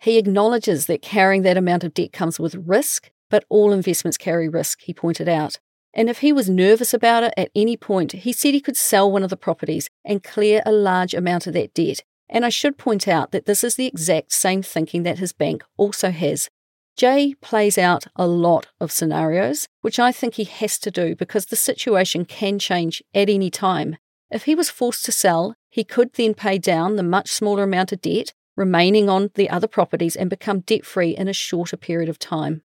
He 0.00 0.18
acknowledges 0.18 0.86
that 0.86 1.02
carrying 1.02 1.42
that 1.42 1.56
amount 1.56 1.84
of 1.84 1.94
debt 1.94 2.12
comes 2.12 2.38
with 2.38 2.54
risk, 2.54 3.10
but 3.30 3.44
all 3.48 3.72
investments 3.72 4.16
carry 4.16 4.48
risk, 4.48 4.80
he 4.82 4.94
pointed 4.94 5.28
out. 5.28 5.58
And 5.92 6.08
if 6.08 6.18
he 6.18 6.32
was 6.32 6.48
nervous 6.48 6.92
about 6.92 7.22
it 7.22 7.34
at 7.36 7.50
any 7.54 7.76
point, 7.76 8.12
he 8.12 8.32
said 8.32 8.54
he 8.54 8.60
could 8.60 8.76
sell 8.76 9.10
one 9.10 9.22
of 9.22 9.30
the 9.30 9.36
properties 9.36 9.88
and 10.04 10.22
clear 10.22 10.62
a 10.64 10.72
large 10.72 11.14
amount 11.14 11.46
of 11.46 11.52
that 11.54 11.74
debt 11.74 12.02
and 12.28 12.44
I 12.44 12.48
should 12.48 12.78
point 12.78 13.06
out 13.06 13.32
that 13.32 13.46
this 13.46 13.62
is 13.62 13.76
the 13.76 13.86
exact 13.86 14.32
same 14.32 14.62
thinking 14.62 15.02
that 15.02 15.18
his 15.18 15.32
bank 15.32 15.62
also 15.76 16.10
has. 16.10 16.48
Jay 16.96 17.34
plays 17.40 17.76
out 17.76 18.06
a 18.14 18.26
lot 18.26 18.68
of 18.80 18.92
scenarios, 18.92 19.68
which 19.80 19.98
I 19.98 20.12
think 20.12 20.34
he 20.34 20.44
has 20.44 20.78
to 20.78 20.90
do 20.90 21.16
because 21.16 21.46
the 21.46 21.56
situation 21.56 22.24
can 22.24 22.58
change 22.58 23.02
at 23.12 23.28
any 23.28 23.50
time. 23.50 23.96
If 24.30 24.44
he 24.44 24.54
was 24.54 24.70
forced 24.70 25.04
to 25.06 25.12
sell, 25.12 25.56
he 25.70 25.84
could 25.84 26.12
then 26.14 26.34
pay 26.34 26.58
down 26.58 26.96
the 26.96 27.02
much 27.02 27.30
smaller 27.30 27.64
amount 27.64 27.92
of 27.92 28.00
debt 28.00 28.32
remaining 28.56 29.08
on 29.08 29.30
the 29.34 29.50
other 29.50 29.66
properties 29.66 30.14
and 30.14 30.30
become 30.30 30.60
debt 30.60 30.84
free 30.84 31.10
in 31.16 31.28
a 31.28 31.32
shorter 31.32 31.76
period 31.76 32.08
of 32.08 32.18
time. 32.18 32.62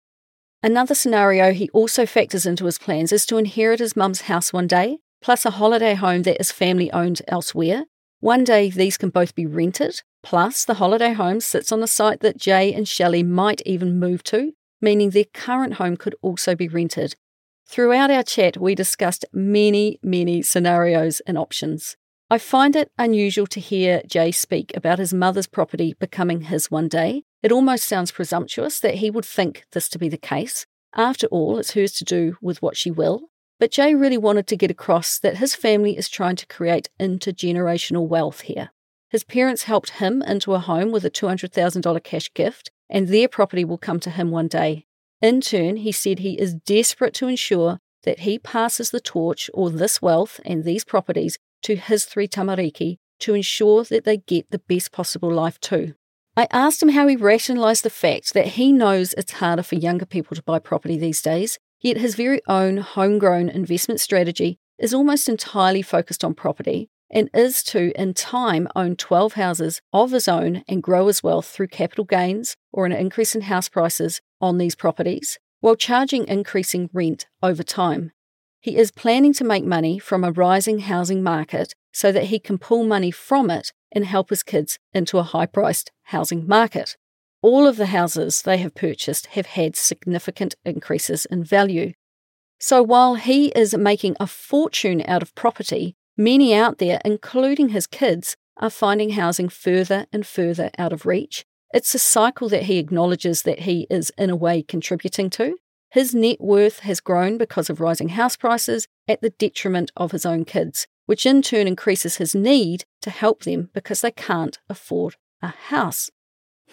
Another 0.62 0.96
scenario 0.96 1.54
he 1.54 1.70
also 1.70 2.06
factors 2.06 2.46
into 2.46 2.66
his 2.66 2.78
plans 2.78 3.12
is 3.12 3.26
to 3.28 3.38
inherit 3.38 3.80
his 3.80 3.96
mum's 3.96 4.22
house 4.22 4.52
one 4.52 4.68
day, 4.68 4.98
plus 5.22 5.46
a 5.46 5.52
holiday 5.52 5.94
home 5.94 6.24
that 6.24 6.40
is 6.40 6.52
family 6.52 6.92
owned 6.92 7.22
elsewhere, 7.28 7.86
one 8.20 8.44
day 8.44 8.70
these 8.70 8.98
can 8.98 9.10
both 9.10 9.36
be 9.36 9.46
rented, 9.46 10.02
plus 10.24 10.66
the 10.66 10.76
holiday 10.76 11.14
home 11.14 11.40
sits 11.40 11.72
on 11.72 11.84
a 11.84 11.88
site 11.88 12.22
that 12.22 12.38
Jay 12.38 12.74
and 12.74 12.88
Shelle 12.88 13.24
might 13.24 13.62
even 13.66 14.00
move 14.00 14.24
to, 14.26 14.54
meaning 14.82 15.12
their 15.12 15.26
current 15.26 15.74
home 15.76 15.98
could 15.98 16.16
also 16.22 16.56
be 16.56 16.68
rented. 16.68 17.16
Throughout 17.68 18.10
our 18.10 18.24
chat, 18.24 18.58
we 18.58 18.76
discussed 18.76 19.26
many, 19.34 20.00
many 20.02 20.42
scenarios 20.42 21.20
and 21.22 21.38
options. 21.38 21.98
I 22.30 22.38
find 22.38 22.76
it 22.76 22.92
unusual 22.98 23.48
to 23.48 23.60
hear 23.60 24.02
Jay 24.08 24.32
speak 24.32 24.76
about 24.76 25.00
his 25.00 25.14
mother's 25.14 25.48
property 25.48 25.96
becoming 26.00 26.42
his 26.42 26.72
one 26.72 26.88
day. 26.88 27.24
It 27.44 27.52
almost 27.52 27.86
sounds 27.86 28.12
presumptuous 28.12 28.80
that 28.80 28.96
he 28.96 29.10
would 29.10 29.26
think 29.26 29.66
this 29.72 29.88
to 29.90 30.00
be 30.00 30.10
the 30.10 30.18
case. 30.18 30.66
After 30.96 31.28
all, 31.28 31.58
it's 31.58 31.74
hers 31.74 31.94
to 31.94 32.04
do 32.04 32.38
with 32.42 32.62
what 32.62 32.76
she 32.76 32.90
will, 32.90 33.30
but 33.60 33.72
Jay 33.72 33.96
really 33.96 34.18
wanted 34.18 34.48
to 34.48 34.58
get 34.58 34.72
across 34.72 35.18
that 35.20 35.38
his 35.38 35.56
family 35.56 35.98
is 35.98 36.10
trying 36.10 36.36
to 36.36 36.46
create 36.46 36.90
intergenerational 37.00 38.08
wealth 38.08 38.42
here. 38.42 38.72
His 39.10 39.24
parents 39.24 39.64
helped 39.64 39.92
him 39.92 40.22
into 40.22 40.54
a 40.54 40.60
home 40.60 40.92
with 40.92 41.06
a 41.06 41.10
$200,000 41.10 42.04
cash 42.04 42.34
gift, 42.34 42.72
and 42.90 43.08
their 43.08 43.28
property 43.28 43.64
will 43.64 43.78
come 43.78 44.00
to 44.02 44.10
him 44.10 44.32
one 44.32 44.48
day. 44.48 44.86
In 45.22 45.42
turn, 45.42 45.78
he 45.78 45.92
said 45.92 46.20
he 46.20 46.40
is 46.40 46.54
desperate 46.54 47.14
to 47.16 47.28
ensure 47.28 47.80
that 48.04 48.20
he 48.20 48.38
passes 48.38 48.92
the 48.92 49.00
torch 49.00 49.50
or 49.54 49.70
this 49.70 50.02
wealth 50.02 50.40
and 50.46 50.64
these 50.64 50.86
properties 50.86 51.38
to 51.64 51.76
his 51.76 52.06
three 52.06 52.28
tamariki 52.28 52.98
to 53.20 53.34
ensure 53.34 53.84
that 53.86 54.04
they 54.04 54.18
get 54.18 54.52
the 54.52 54.60
best 54.60 54.92
possible 54.92 55.32
life 55.32 55.60
too. 55.60 55.96
I 56.36 56.48
asked 56.52 56.84
him 56.84 56.90
how 56.90 57.08
he 57.08 57.16
rationalised 57.16 57.84
the 57.84 57.90
fact 57.90 58.36
that 58.36 58.50
he 58.50 58.72
knows 58.72 59.14
it's 59.14 59.34
harder 59.34 59.64
for 59.64 59.74
younger 59.74 60.06
people 60.06 60.36
to 60.36 60.44
buy 60.44 60.60
property 60.60 60.96
these 60.96 61.22
days, 61.22 61.58
Yet 61.80 61.98
his 61.98 62.16
very 62.16 62.42
own 62.48 62.78
homegrown 62.78 63.50
investment 63.50 64.00
strategy 64.00 64.58
is 64.80 64.94
almost 64.94 65.30
entirely 65.30 65.82
focused 65.82 66.24
on 66.24 66.34
property 66.34 66.90
and 67.10 67.30
is 67.34 67.64
to, 67.64 67.92
in 68.00 68.14
time, 68.14 68.68
own 68.76 68.96
12 68.96 69.34
houses 69.34 69.82
of 69.94 70.12
his 70.12 70.28
own 70.28 70.64
and 70.68 70.84
grow 70.84 71.08
his 71.08 71.24
wealth 71.24 71.48
through 71.48 71.68
capital 71.68 72.04
gains 72.04 72.56
or 72.72 72.86
an 72.86 72.92
increase 72.92 73.36
in 73.36 73.42
house 73.42 73.70
prices 73.70 74.22
on 74.42 74.58
these 74.58 74.76
properties, 74.76 75.40
while 75.62 75.76
charging 75.76 76.28
increasing 76.28 76.90
rent 76.94 77.28
over 77.42 77.64
time. 77.64 78.12
He 78.60 78.76
is 78.76 78.92
planning 78.92 79.34
to 79.34 79.44
make 79.44 79.64
money 79.64 80.00
from 80.00 80.24
a 80.24 80.32
rising 80.32 80.80
housing 80.80 81.24
market 81.24 81.74
so 81.94 82.12
that 82.12 82.26
he 82.26 82.40
can 82.40 82.58
pull 82.58 82.84
money 82.84 83.12
from 83.12 83.50
it 83.50 83.72
and 83.92 84.06
help 84.06 84.30
his 84.30 84.44
kids 84.44 84.78
into 84.94 85.18
a 85.18 85.24
high 85.24 85.46
priced 85.46 85.92
housing 86.04 86.48
market. 86.48 86.98
All 87.42 87.68
of 87.68 87.78
the 87.78 87.88
houses 87.88 88.42
they 88.42 88.58
have 88.58 88.76
purchased 88.76 89.28
have 89.28 89.46
had 89.46 89.76
significant 89.76 90.56
increases 90.66 91.26
in 91.26 91.44
value. 91.44 91.94
So 92.60 92.82
while 92.82 93.16
he 93.16 93.48
is 93.50 93.78
making 93.78 94.16
a 94.20 94.28
fortune 94.28 95.04
out 95.08 95.22
of 95.22 95.36
property, 95.36 95.96
many 96.18 96.54
out 96.56 96.80
there, 96.80 97.00
including 97.06 97.70
his 97.70 97.86
kids, 97.88 98.36
are 98.58 98.70
finding 98.70 99.12
housing 99.12 99.50
further 99.50 100.08
and 100.12 100.26
further 100.26 100.72
out 100.78 100.92
of 100.92 101.06
reach. 101.06 101.46
It's 101.74 101.94
a 101.94 102.00
cycle 102.00 102.50
that 102.50 102.64
he 102.64 102.80
acknowledges 102.80 103.44
that 103.44 103.60
he 103.60 103.86
is, 103.90 104.12
in 104.18 104.30
a 104.30 104.36
way, 104.36 104.64
contributing 104.64 105.30
to. 105.32 105.58
His 105.92 106.16
net 106.16 106.42
worth 106.42 106.80
has 106.80 107.00
grown 107.00 107.38
because 107.38 107.70
of 107.70 107.80
rising 107.80 108.10
house 108.10 108.36
prices 108.36 108.88
at 109.08 109.22
the 109.22 109.30
detriment 109.30 109.92
of 109.96 110.12
his 110.12 110.26
own 110.26 110.44
kids, 110.44 110.88
which 111.06 111.26
in 111.26 111.42
turn 111.42 111.68
increases 111.68 112.18
his 112.18 112.34
need 112.34 112.86
to 113.02 113.10
help 113.10 113.44
them 113.44 113.70
because 113.74 114.02
they 114.02 114.12
can't 114.12 114.60
afford 114.70 115.16
a 115.42 115.48
house. 115.48 116.10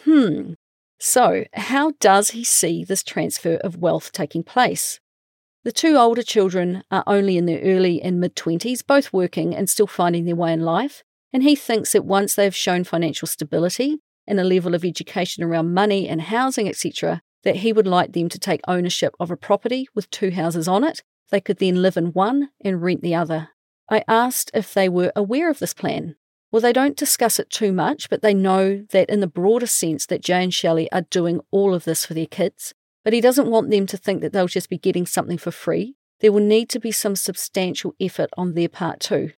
Hmm. 0.03 0.55
So, 0.99 1.45
how 1.53 1.93
does 2.01 2.31
he 2.31 2.45
see 2.45 2.85
this 2.85 3.03
transfer 3.03 3.57
of 3.57 3.77
wealth 3.77 4.13
taking 4.13 4.43
place? 4.43 5.01
The 5.65 5.73
two 5.73 5.97
older 5.97 6.23
children 6.23 6.83
are 6.91 7.05
only 7.07 7.37
in 7.37 7.47
their 7.47 7.61
early 7.61 8.03
and 8.03 8.21
mid 8.21 8.37
20s, 8.37 8.87
both 8.87 9.13
working 9.13 9.55
and 9.55 9.69
still 9.69 9.87
finding 9.87 10.25
their 10.25 10.37
way 10.37 10.53
in 10.53 10.61
life, 10.61 11.03
and 11.33 11.43
he 11.43 11.57
thinks 11.57 11.93
that 11.93 12.05
once 12.05 12.35
they've 12.35 12.55
shown 12.55 12.85
financial 12.85 13.27
stability 13.27 13.99
and 14.27 14.39
a 14.39 14.45
level 14.45 14.75
of 14.75 14.85
education 14.85 15.43
around 15.43 15.75
money 15.75 16.09
and 16.09 16.23
housing, 16.23 16.69
etc., 16.69 17.23
that 17.43 17.57
he 17.57 17.73
would 17.73 17.87
like 17.87 18.13
them 18.13 18.29
to 18.29 18.39
take 18.39 18.61
ownership 18.67 19.15
of 19.19 19.31
a 19.31 19.37
property 19.37 19.89
with 19.95 20.11
two 20.11 20.31
houses 20.31 20.69
on 20.69 20.85
it. 20.85 21.03
They 21.31 21.41
could 21.41 21.59
then 21.59 21.83
live 21.83 21.97
in 21.97 22.13
one 22.13 22.51
and 22.63 22.83
rent 22.83 23.03
the 23.03 23.15
other. 23.15 23.51
I 23.91 24.05
asked 24.09 24.51
if 24.55 24.73
they 24.73 24.89
were 24.89 25.13
aware 25.17 25.51
of 25.51 25.59
this 25.59 25.75
plan. 25.75 26.17
Well, 26.55 26.61
they 26.61 26.73
don't 26.73 26.97
discuss 26.97 27.41
it 27.41 27.51
too 27.51 27.73
much, 27.73 28.09
but 28.09 28.23
they 28.23 28.33
know 28.33 28.85
that 28.91 29.11
in 29.11 29.19
the 29.19 29.27
broader 29.27 29.67
sense 29.67 30.07
that 30.07 30.23
Jay 30.23 30.41
and 30.41 30.55
Shelle 30.55 30.87
are 30.93 31.01
doing 31.01 31.41
all 31.51 31.75
of 31.75 31.83
this 31.83 32.07
for 32.07 32.15
their 32.15 32.29
kids. 32.29 32.73
But 33.03 33.13
he 33.13 33.21
doesn't 33.21 33.51
want 33.51 33.73
them 33.73 33.87
to 33.87 33.97
think 33.97 34.21
that 34.21 34.33
they'll 34.33 34.47
just 34.47 34.71
be 34.71 34.79
getting 34.79 35.05
something 35.05 35.37
for 35.37 35.51
free. 35.51 35.97
There 36.21 36.31
will 36.31 36.39
need 36.39 36.69
to 36.69 36.79
be 36.79 36.93
some 36.93 37.17
substantial 37.17 37.97
effort 37.99 38.31
on 38.37 38.55
their 38.55 38.69
part 38.69 39.01
too. 39.01 39.33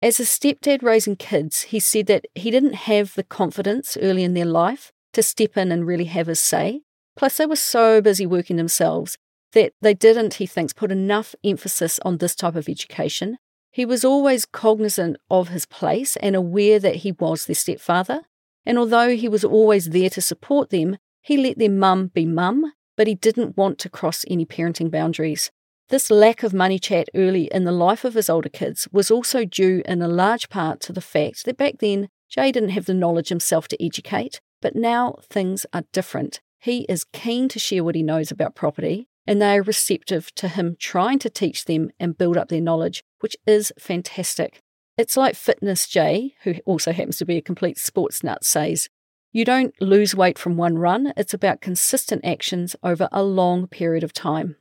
As 0.00 0.20
a 0.20 0.22
stepdad 0.22 0.84
raising 0.84 1.16
kids, 1.16 1.62
he 1.62 1.80
said 1.80 2.06
that 2.06 2.26
he 2.36 2.52
didn't 2.52 2.74
have 2.74 3.16
the 3.16 3.24
confidence 3.24 3.96
early 4.00 4.22
in 4.22 4.34
their 4.34 4.44
life 4.44 4.92
to 5.14 5.24
step 5.24 5.56
in 5.56 5.72
and 5.72 5.88
really 5.88 6.04
have 6.04 6.28
his 6.28 6.38
say. 6.38 6.82
Plus, 7.16 7.36
they 7.36 7.46
were 7.46 7.56
so 7.56 8.00
busy 8.00 8.26
working 8.26 8.58
themselves 8.58 9.18
that 9.54 9.72
they 9.80 9.92
didn't, 9.92 10.34
he 10.34 10.46
thinks, 10.46 10.72
put 10.72 10.92
enough 10.92 11.34
emphasis 11.42 11.98
on 12.04 12.18
this 12.18 12.36
type 12.36 12.54
of 12.54 12.68
education 12.68 13.38
he 13.70 13.84
was 13.84 14.04
always 14.04 14.44
cognizant 14.44 15.16
of 15.30 15.48
his 15.48 15.66
place 15.66 16.16
and 16.16 16.34
aware 16.34 16.78
that 16.78 16.96
he 16.96 17.12
was 17.12 17.46
their 17.46 17.54
stepfather. 17.54 18.22
And 18.66 18.78
although 18.78 19.16
he 19.16 19.28
was 19.28 19.44
always 19.44 19.90
there 19.90 20.10
to 20.10 20.20
support 20.20 20.70
them, 20.70 20.98
he 21.22 21.36
let 21.36 21.58
their 21.58 21.70
mum 21.70 22.08
be 22.08 22.26
mum, 22.26 22.72
but 22.96 23.06
he 23.06 23.14
didn't 23.14 23.56
want 23.56 23.78
to 23.78 23.88
cross 23.88 24.24
any 24.28 24.44
parenting 24.44 24.90
boundaries. 24.90 25.50
This 25.88 26.10
lack 26.10 26.42
of 26.42 26.54
money 26.54 26.78
chat 26.78 27.08
early 27.14 27.44
in 27.52 27.64
the 27.64 27.72
life 27.72 28.04
of 28.04 28.14
his 28.14 28.30
older 28.30 28.48
kids 28.48 28.86
was 28.92 29.10
also 29.10 29.44
due 29.44 29.82
in 29.86 30.02
a 30.02 30.08
large 30.08 30.48
part 30.48 30.80
to 30.82 30.92
the 30.92 31.00
fact 31.00 31.44
that 31.44 31.56
back 31.56 31.78
then 31.78 32.08
Jay 32.28 32.52
didn't 32.52 32.68
have 32.70 32.86
the 32.86 32.94
knowledge 32.94 33.28
himself 33.28 33.66
to 33.68 33.84
educate, 33.84 34.40
but 34.62 34.76
now 34.76 35.16
things 35.22 35.66
are 35.72 35.82
different. 35.92 36.40
He 36.60 36.82
is 36.88 37.04
keen 37.12 37.48
to 37.48 37.58
share 37.58 37.82
what 37.82 37.96
he 37.96 38.02
knows 38.02 38.30
about 38.30 38.54
property, 38.54 39.08
and 39.26 39.40
they 39.40 39.56
are 39.56 39.62
receptive 39.62 40.34
to 40.36 40.48
him 40.48 40.76
trying 40.78 41.18
to 41.20 41.30
teach 41.30 41.64
them 41.64 41.90
and 42.00 42.18
build 42.18 42.36
up 42.36 42.48
their 42.48 42.60
knowledge, 42.60 43.02
which 43.20 43.36
is 43.46 43.72
fantastic. 43.78 44.60
It's 44.96 45.16
like 45.16 45.34
Fitness 45.34 45.86
Jay, 45.86 46.34
who 46.42 46.54
also 46.66 46.92
happens 46.92 47.18
to 47.18 47.24
be 47.24 47.36
a 47.36 47.42
complete 47.42 47.78
sports 47.78 48.22
nut, 48.22 48.44
says 48.44 48.88
you 49.32 49.44
don't 49.44 49.74
lose 49.80 50.14
weight 50.14 50.38
from 50.38 50.56
one 50.56 50.76
run, 50.76 51.12
it's 51.16 51.32
about 51.32 51.60
consistent 51.60 52.24
actions 52.24 52.74
over 52.82 53.08
a 53.12 53.22
long 53.22 53.68
period 53.68 54.02
of 54.02 54.12
time. 54.12 54.56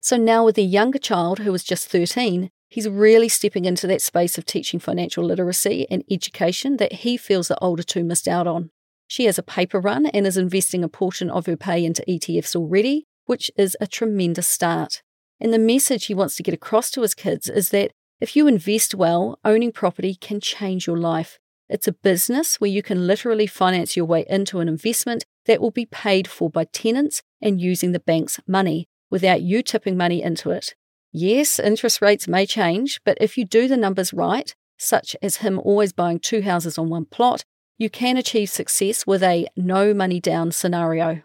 So 0.00 0.16
now, 0.16 0.44
with 0.44 0.58
a 0.58 0.62
younger 0.62 0.98
child 0.98 1.40
who 1.40 1.54
is 1.54 1.64
just 1.64 1.88
13, 1.88 2.50
he's 2.68 2.88
really 2.88 3.28
stepping 3.28 3.64
into 3.64 3.86
that 3.86 4.02
space 4.02 4.36
of 4.36 4.44
teaching 4.44 4.80
financial 4.80 5.24
literacy 5.24 5.86
and 5.90 6.04
education 6.10 6.76
that 6.78 6.92
he 6.92 7.16
feels 7.16 7.48
the 7.48 7.58
older 7.60 7.82
two 7.82 8.04
missed 8.04 8.28
out 8.28 8.46
on. 8.46 8.70
She 9.06 9.24
has 9.24 9.38
a 9.38 9.42
paper 9.42 9.80
run 9.80 10.06
and 10.06 10.26
is 10.26 10.36
investing 10.36 10.84
a 10.84 10.88
portion 10.88 11.30
of 11.30 11.46
her 11.46 11.56
pay 11.56 11.84
into 11.84 12.04
ETFs 12.08 12.54
already, 12.54 13.06
which 13.28 13.50
is 13.56 13.76
a 13.80 13.86
tremendous 13.86 14.48
start. 14.48 15.02
And 15.38 15.52
the 15.52 15.58
message 15.58 16.06
he 16.06 16.14
wants 16.14 16.34
to 16.36 16.42
get 16.42 16.54
across 16.54 16.90
to 16.92 17.02
his 17.02 17.14
kids 17.14 17.48
is 17.48 17.68
that 17.70 17.92
if 18.20 18.34
you 18.34 18.46
invest 18.46 18.94
well, 18.94 19.38
owning 19.44 19.70
property 19.70 20.14
can 20.14 20.40
change 20.40 20.86
your 20.86 20.96
life. 20.96 21.38
It's 21.68 21.86
a 21.86 21.92
business 21.92 22.58
where 22.58 22.70
you 22.70 22.82
can 22.82 23.06
literally 23.06 23.46
finance 23.46 23.96
your 23.96 24.06
way 24.06 24.24
into 24.28 24.60
an 24.60 24.68
investment 24.68 25.26
that 25.44 25.60
will 25.60 25.70
be 25.70 25.84
paid 25.84 26.26
for 26.26 26.48
by 26.48 26.64
tenants 26.64 27.22
and 27.42 27.60
using 27.60 27.92
the 27.92 28.00
bank's 28.00 28.40
money 28.48 28.88
without 29.10 29.42
you 29.42 29.62
tipping 29.62 29.96
money 29.96 30.22
into 30.22 30.50
it. 30.50 30.74
Yes, 31.12 31.58
interest 31.58 32.00
rates 32.00 32.26
may 32.26 32.46
change, 32.46 33.00
but 33.04 33.18
if 33.20 33.36
you 33.36 33.44
do 33.44 33.68
the 33.68 33.76
numbers 33.76 34.14
right, 34.14 34.54
such 34.78 35.14
as 35.20 35.36
him 35.36 35.58
always 35.58 35.92
buying 35.92 36.18
two 36.18 36.40
houses 36.40 36.78
on 36.78 36.88
one 36.88 37.04
plot, 37.04 37.44
you 37.76 37.90
can 37.90 38.16
achieve 38.16 38.48
success 38.48 39.06
with 39.06 39.22
a 39.22 39.46
no 39.54 39.92
money 39.92 40.18
down 40.18 40.50
scenario. 40.50 41.22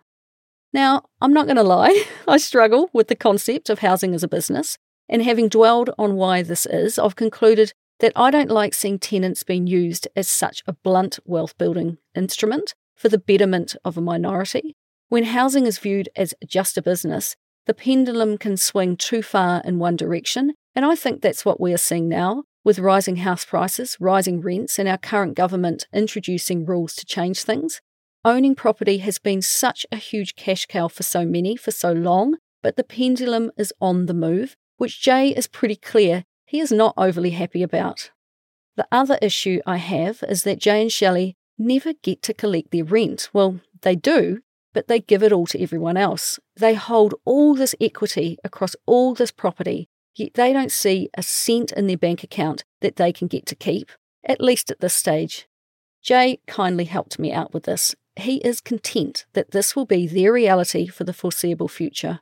Now, 0.74 1.04
I'm 1.22 1.34
not 1.34 1.46
going 1.46 1.58
to 1.58 1.64
lie, 1.64 2.04
I 2.28 2.38
struggle 2.38 2.90
with 2.92 3.08
the 3.08 3.16
concept 3.16 3.70
of 3.70 3.80
housing 3.80 4.16
as 4.16 4.24
a 4.24 4.28
business, 4.28 4.80
and 5.08 5.22
having 5.22 5.48
dwelled 5.48 5.92
on 6.00 6.16
why 6.16 6.42
this 6.42 6.66
is, 6.66 6.98
I've 6.98 7.16
concluded 7.16 7.74
that 8.00 8.14
I 8.16 8.32
don't 8.32 8.50
like 8.50 8.74
seeing 8.74 8.98
tenants 8.98 9.44
being 9.44 9.68
used 9.68 10.08
as 10.16 10.28
such 10.28 10.64
a 10.66 10.74
blunt 10.74 11.20
wealth 11.26 11.56
building 11.58 12.00
instrument 12.16 12.74
for 12.96 13.08
the 13.08 13.20
betterment 13.20 13.76
of 13.86 13.98
a 13.98 14.02
minority. 14.02 14.76
When 15.10 15.26
housing 15.26 15.68
is 15.68 15.78
viewed 15.78 16.10
as 16.16 16.34
just 16.46 16.78
a 16.78 16.82
business, 16.82 17.36
the 17.68 17.76
pendulum 17.76 18.38
can 18.40 18.58
swing 18.58 18.98
too 18.98 19.22
far 19.22 19.62
in 19.64 19.78
one 19.78 19.96
direction, 19.96 20.54
and 20.76 20.84
I 20.84 20.96
think 20.96 21.22
that's 21.22 21.46
what 21.46 21.62
we 21.62 21.72
are 21.72 21.78
seeing 21.78 22.10
now, 22.10 22.44
with 22.64 22.80
rising 22.80 23.18
house 23.18 23.46
prices, 23.46 23.96
rising 24.00 24.42
rents, 24.42 24.80
and 24.80 24.90
our 24.90 24.98
current 24.98 25.36
government 25.36 25.86
introducing 25.94 26.66
rules 26.66 26.96
to 26.96 27.06
change 27.06 27.44
things. 27.44 27.80
Owning 28.26 28.56
property 28.56 29.00
has 29.00 29.20
been 29.20 29.42
such 29.42 29.86
a 29.92 29.98
huge 29.98 30.36
cash 30.36 30.66
cow 30.66 30.88
for 30.88 31.04
so 31.04 31.26
many 31.26 31.58
for 31.58 31.72
so 31.72 31.92
long, 31.92 32.38
but 32.62 32.78
the 32.78 32.84
pendulum 32.84 33.52
is 33.58 33.74
on 33.82 34.06
the 34.06 34.14
move, 34.14 34.56
which 34.78 35.02
Jay 35.02 35.30
is 35.30 35.48
pretty 35.48 35.76
clear 35.76 36.24
he 36.46 36.62
is 36.62 36.72
not 36.72 36.94
overly 36.96 37.32
happy 37.32 37.62
about. 37.62 38.12
The 38.78 38.88
other 38.94 39.20
issue 39.22 39.60
I 39.66 39.76
have 39.78 40.24
is 40.30 40.44
that 40.44 40.60
Jay 40.60 40.82
and 40.82 40.92
Shelle 40.92 41.34
never 41.58 41.94
get 42.02 42.22
to 42.24 42.34
collect 42.34 42.72
their 42.72 42.86
rent. 42.86 43.30
Well, 43.34 43.60
they 43.82 43.96
do, 43.96 44.40
but 44.74 44.88
they 44.88 45.02
give 45.02 45.22
it 45.22 45.34
all 45.34 45.48
to 45.48 45.62
everyone 45.62 45.98
else. 45.98 46.40
They 46.56 46.76
hold 46.76 47.16
all 47.26 47.54
this 47.56 47.76
equity 47.82 48.38
across 48.44 48.74
all 48.86 49.14
this 49.14 49.32
property, 49.32 49.90
yet 50.16 50.36
they 50.36 50.54
don't 50.54 50.72
see 50.72 51.10
a 51.16 51.24
cent 51.24 51.74
in 51.74 51.88
their 51.88 51.98
bank 51.98 52.24
account 52.24 52.64
that 52.80 52.96
they 52.96 53.12
can 53.12 53.28
get 53.28 53.46
to 53.48 53.56
keep, 53.56 53.92
at 54.24 54.40
least 54.40 54.72
at 54.72 54.80
this 54.80 54.96
stage. 54.96 55.46
Jay 56.02 56.40
kindly 56.48 56.86
helped 56.86 57.20
me 57.20 57.32
out 57.32 57.54
with 57.54 57.64
this, 57.64 57.96
he 58.16 58.38
is 58.38 58.62
content 58.62 59.26
that 59.34 59.52
this 59.52 59.76
will 59.76 59.86
be 59.86 60.08
their 60.08 60.34
reality 60.34 60.88
for 60.88 61.04
the 61.04 61.14
foreseeable 61.14 61.68
future. 61.68 62.20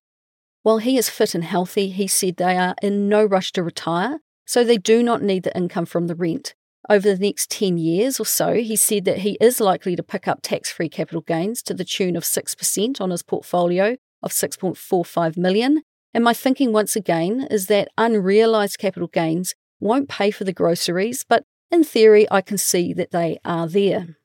While 0.63 0.77
he 0.77 0.97
is 0.97 1.09
fit 1.09 1.33
and 1.33 1.43
healthy, 1.43 1.89
he 1.89 2.07
said 2.07 2.37
they 2.37 2.57
are 2.57 2.75
in 2.81 3.09
no 3.09 3.23
rush 3.23 3.51
to 3.53 3.63
retire, 3.63 4.19
so 4.45 4.63
they 4.63 4.77
do 4.77 5.01
not 5.01 5.21
need 5.21 5.43
the 5.43 5.55
income 5.55 5.85
from 5.85 6.07
the 6.07 6.15
rent. 6.15 6.53
Over 6.89 7.13
the 7.13 7.25
next 7.25 7.49
10 7.51 7.77
years 7.77 8.19
or 8.19 8.25
so, 8.25 8.55
he 8.55 8.75
said 8.75 9.05
that 9.05 9.19
he 9.19 9.37
is 9.39 9.59
likely 9.59 9.95
to 9.95 10.03
pick 10.03 10.27
up 10.27 10.41
tax 10.41 10.71
free 10.71 10.89
capital 10.89 11.21
gains 11.21 11.61
to 11.63 11.73
the 11.73 11.85
tune 11.85 12.15
of 12.15 12.23
6% 12.23 13.01
on 13.01 13.09
his 13.09 13.23
portfolio 13.23 13.97
of 14.21 14.31
6.45 14.31 15.37
million. 15.37 15.83
And 16.13 16.23
my 16.23 16.33
thinking 16.33 16.73
once 16.73 16.95
again 16.95 17.47
is 17.49 17.67
that 17.67 17.89
unrealised 17.97 18.77
capital 18.77 19.07
gains 19.07 19.55
won't 19.79 20.09
pay 20.09 20.31
for 20.31 20.43
the 20.43 20.53
groceries, 20.53 21.25
but 21.27 21.43
in 21.71 21.83
theory, 21.83 22.27
I 22.29 22.41
can 22.41 22.57
see 22.57 22.93
that 22.93 23.11
they 23.11 23.39
are 23.45 23.67
there. 23.67 24.17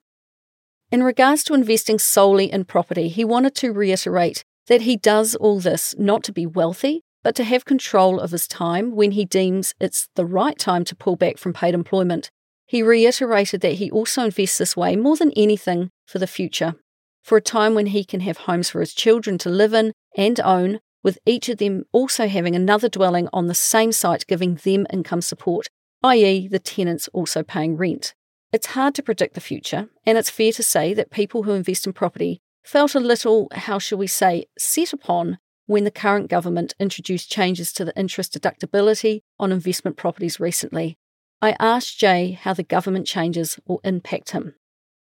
In 0.93 1.03
regards 1.03 1.43
to 1.45 1.55
investing 1.55 1.99
solely 1.99 2.53
in 2.53 2.65
property, 2.65 3.09
he 3.09 3.25
wanted 3.25 3.57
to 3.57 3.73
reiterate 3.73 4.45
that 4.69 4.83
he 4.83 4.97
does 4.97 5.35
all 5.35 5.59
this 5.59 5.95
not 5.99 6.23
to 6.25 6.33
be 6.33 6.47
wealthy, 6.47 7.03
but 7.25 7.35
to 7.35 7.45
have 7.45 7.65
control 7.65 8.21
of 8.21 8.31
his 8.31 8.47
time 8.47 8.95
when 8.95 9.11
he 9.11 9.25
deems 9.25 9.75
it's 9.81 10.09
the 10.15 10.25
right 10.25 10.57
time 10.57 10.85
to 10.85 10.95
pull 10.95 11.17
back 11.17 11.39
from 11.39 11.53
paid 11.53 11.75
employment. 11.75 12.31
He 12.67 12.83
reiterated 12.83 13.63
that 13.63 13.75
he 13.75 13.91
also 13.91 14.27
invests 14.27 14.59
this 14.59 14.77
way 14.77 14.95
more 14.95 15.17
than 15.17 15.33
anything 15.33 15.91
for 16.07 16.21
the 16.21 16.27
future, 16.29 16.77
for 17.25 17.37
a 17.37 17.43
time 17.43 17.75
when 17.75 17.87
he 17.87 18.05
can 18.05 18.21
have 18.21 18.39
homes 18.39 18.71
for 18.71 18.79
his 18.79 18.95
children 18.95 19.39
to 19.39 19.51
live 19.51 19.75
in 19.75 19.93
and 20.17 20.39
own, 20.41 20.79
with 21.03 21.19
each 21.27 21.49
of 21.49 21.59
them 21.59 21.85
also 21.93 22.29
having 22.29 22.55
another 22.55 22.89
dwelling 22.89 23.29
on 23.33 23.49
the 23.49 23.55
same 23.55 23.91
site 23.91 24.27
giving 24.29 24.55
them 24.55 24.87
income 24.93 25.21
support, 25.21 25.67
i.e., 26.05 26.47
the 26.47 26.61
tenants 26.61 27.09
also 27.13 27.43
paying 27.43 27.77
rent. 27.77 28.15
It's 28.53 28.69
hard 28.69 28.95
to 28.95 29.03
predict 29.03 29.35
the 29.35 29.41
future, 29.41 29.89
and 30.05 30.17
it's 30.17 30.31
fair 30.31 30.53
to 30.53 30.63
say 30.63 30.95
that 30.95 31.11
people 31.11 31.43
who 31.43 31.53
invest 31.53 31.87
in 31.87 31.93
property 31.93 32.41
felt 32.65 32.95
a 32.95 33.01
little, 33.01 33.49
how 33.53 33.79
shall 33.79 33.99
we 33.99 34.07
say, 34.07 34.47
set 34.59 34.93
upon 34.93 35.39
when 35.67 35.85
the 35.85 35.91
current 35.91 36.31
government 36.31 36.75
introduced 36.79 37.31
changes 37.31 37.73
to 37.73 37.85
the 37.85 37.97
interest 37.99 38.33
deductibility 38.33 39.21
on 39.39 39.53
investment 39.53 39.97
properties 39.97 40.39
recently. 40.39 40.97
I 41.43 41.57
asked 41.59 41.99
Jay 41.99 42.33
how 42.33 42.55
the 42.55 42.63
government 42.63 43.07
changes 43.07 43.59
will 43.67 43.81
impact 43.85 44.31
him. 44.31 44.55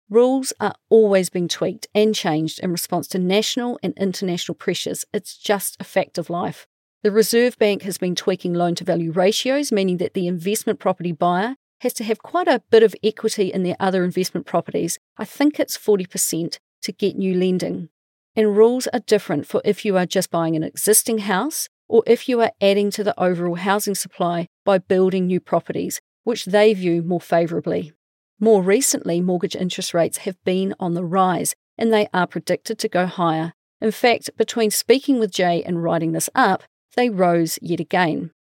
Rules 0.10 0.54
are 0.60 0.76
always 0.90 1.30
being 1.30 1.48
tweaked 1.48 1.88
and 1.96 2.14
changed 2.14 2.60
in 2.60 2.72
response 2.72 3.08
to 3.10 3.20
national 3.20 3.80
and 3.82 3.94
international 3.98 4.56
pressures. 4.56 5.06
It's 5.14 5.38
just 5.38 5.76
a 5.80 5.84
fact 5.84 6.18
of 6.18 6.30
life. 6.30 6.68
The 7.02 7.12
Reserve 7.12 7.58
Bank 7.58 7.82
has 7.82 7.98
been 7.98 8.16
tweaking 8.16 8.54
loan 8.54 8.76
to 8.76 8.84
value 8.84 9.12
ratios, 9.12 9.72
meaning 9.72 9.98
that 9.98 10.14
the 10.14 10.28
investment 10.28 10.80
property 10.80 11.12
buyer 11.12 11.56
has 11.84 11.94
to 11.94 12.04
have 12.06 12.24
quite 12.24 12.48
a 12.48 12.62
bit 12.72 12.82
of 12.82 12.96
equity 13.04 13.52
in 13.52 13.64
their 13.64 13.76
other 13.78 14.06
investment 14.06 14.46
properties. 14.46 14.98
I 15.18 15.26
think 15.26 15.60
it's 15.60 15.78
40% 15.78 16.58
to 16.82 16.92
get 16.92 17.18
new 17.18 17.36
lending. 17.38 17.90
And 18.36 18.58
rules 18.58 18.88
are 18.88 19.02
different 19.02 19.46
for 19.46 19.62
if 19.66 19.84
you 19.84 19.98
are 19.98 20.06
just 20.06 20.32
buying 20.32 20.56
an 20.56 20.64
existing 20.64 21.20
house 21.20 21.68
or 21.90 22.02
if 22.08 22.30
you 22.30 22.42
are 22.42 22.54
adding 22.62 22.90
to 22.92 23.04
the 23.04 23.20
overall 23.22 23.56
housing 23.56 23.96
supply 23.96 24.48
by 24.64 24.78
building 24.78 25.28
new 25.28 25.42
properties, 25.42 26.00
which 26.24 26.46
they 26.46 26.74
view 26.74 27.04
more 27.04 27.22
favourably. 27.22 27.92
More 28.40 28.64
recently, 28.64 29.20
mortgage 29.20 29.56
interest 29.56 29.94
rates 29.94 30.20
have 30.20 30.42
been 30.46 30.74
on 30.80 30.94
the 30.94 31.04
rise 31.04 31.54
and 31.78 31.92
they 31.92 32.08
are 32.14 32.28
predicted 32.28 32.80
to 32.80 32.88
go 32.88 33.06
higher. 33.06 33.54
In 33.82 33.92
fact, 33.92 34.30
between 34.38 34.72
speaking 34.72 35.20
with 35.20 35.32
Jay 35.32 35.62
and 35.62 35.84
writing 35.84 36.14
this 36.14 36.30
up, 36.34 36.64
they 36.96 37.10
rose 37.10 37.60
yet 37.62 37.82
again. 37.82 38.32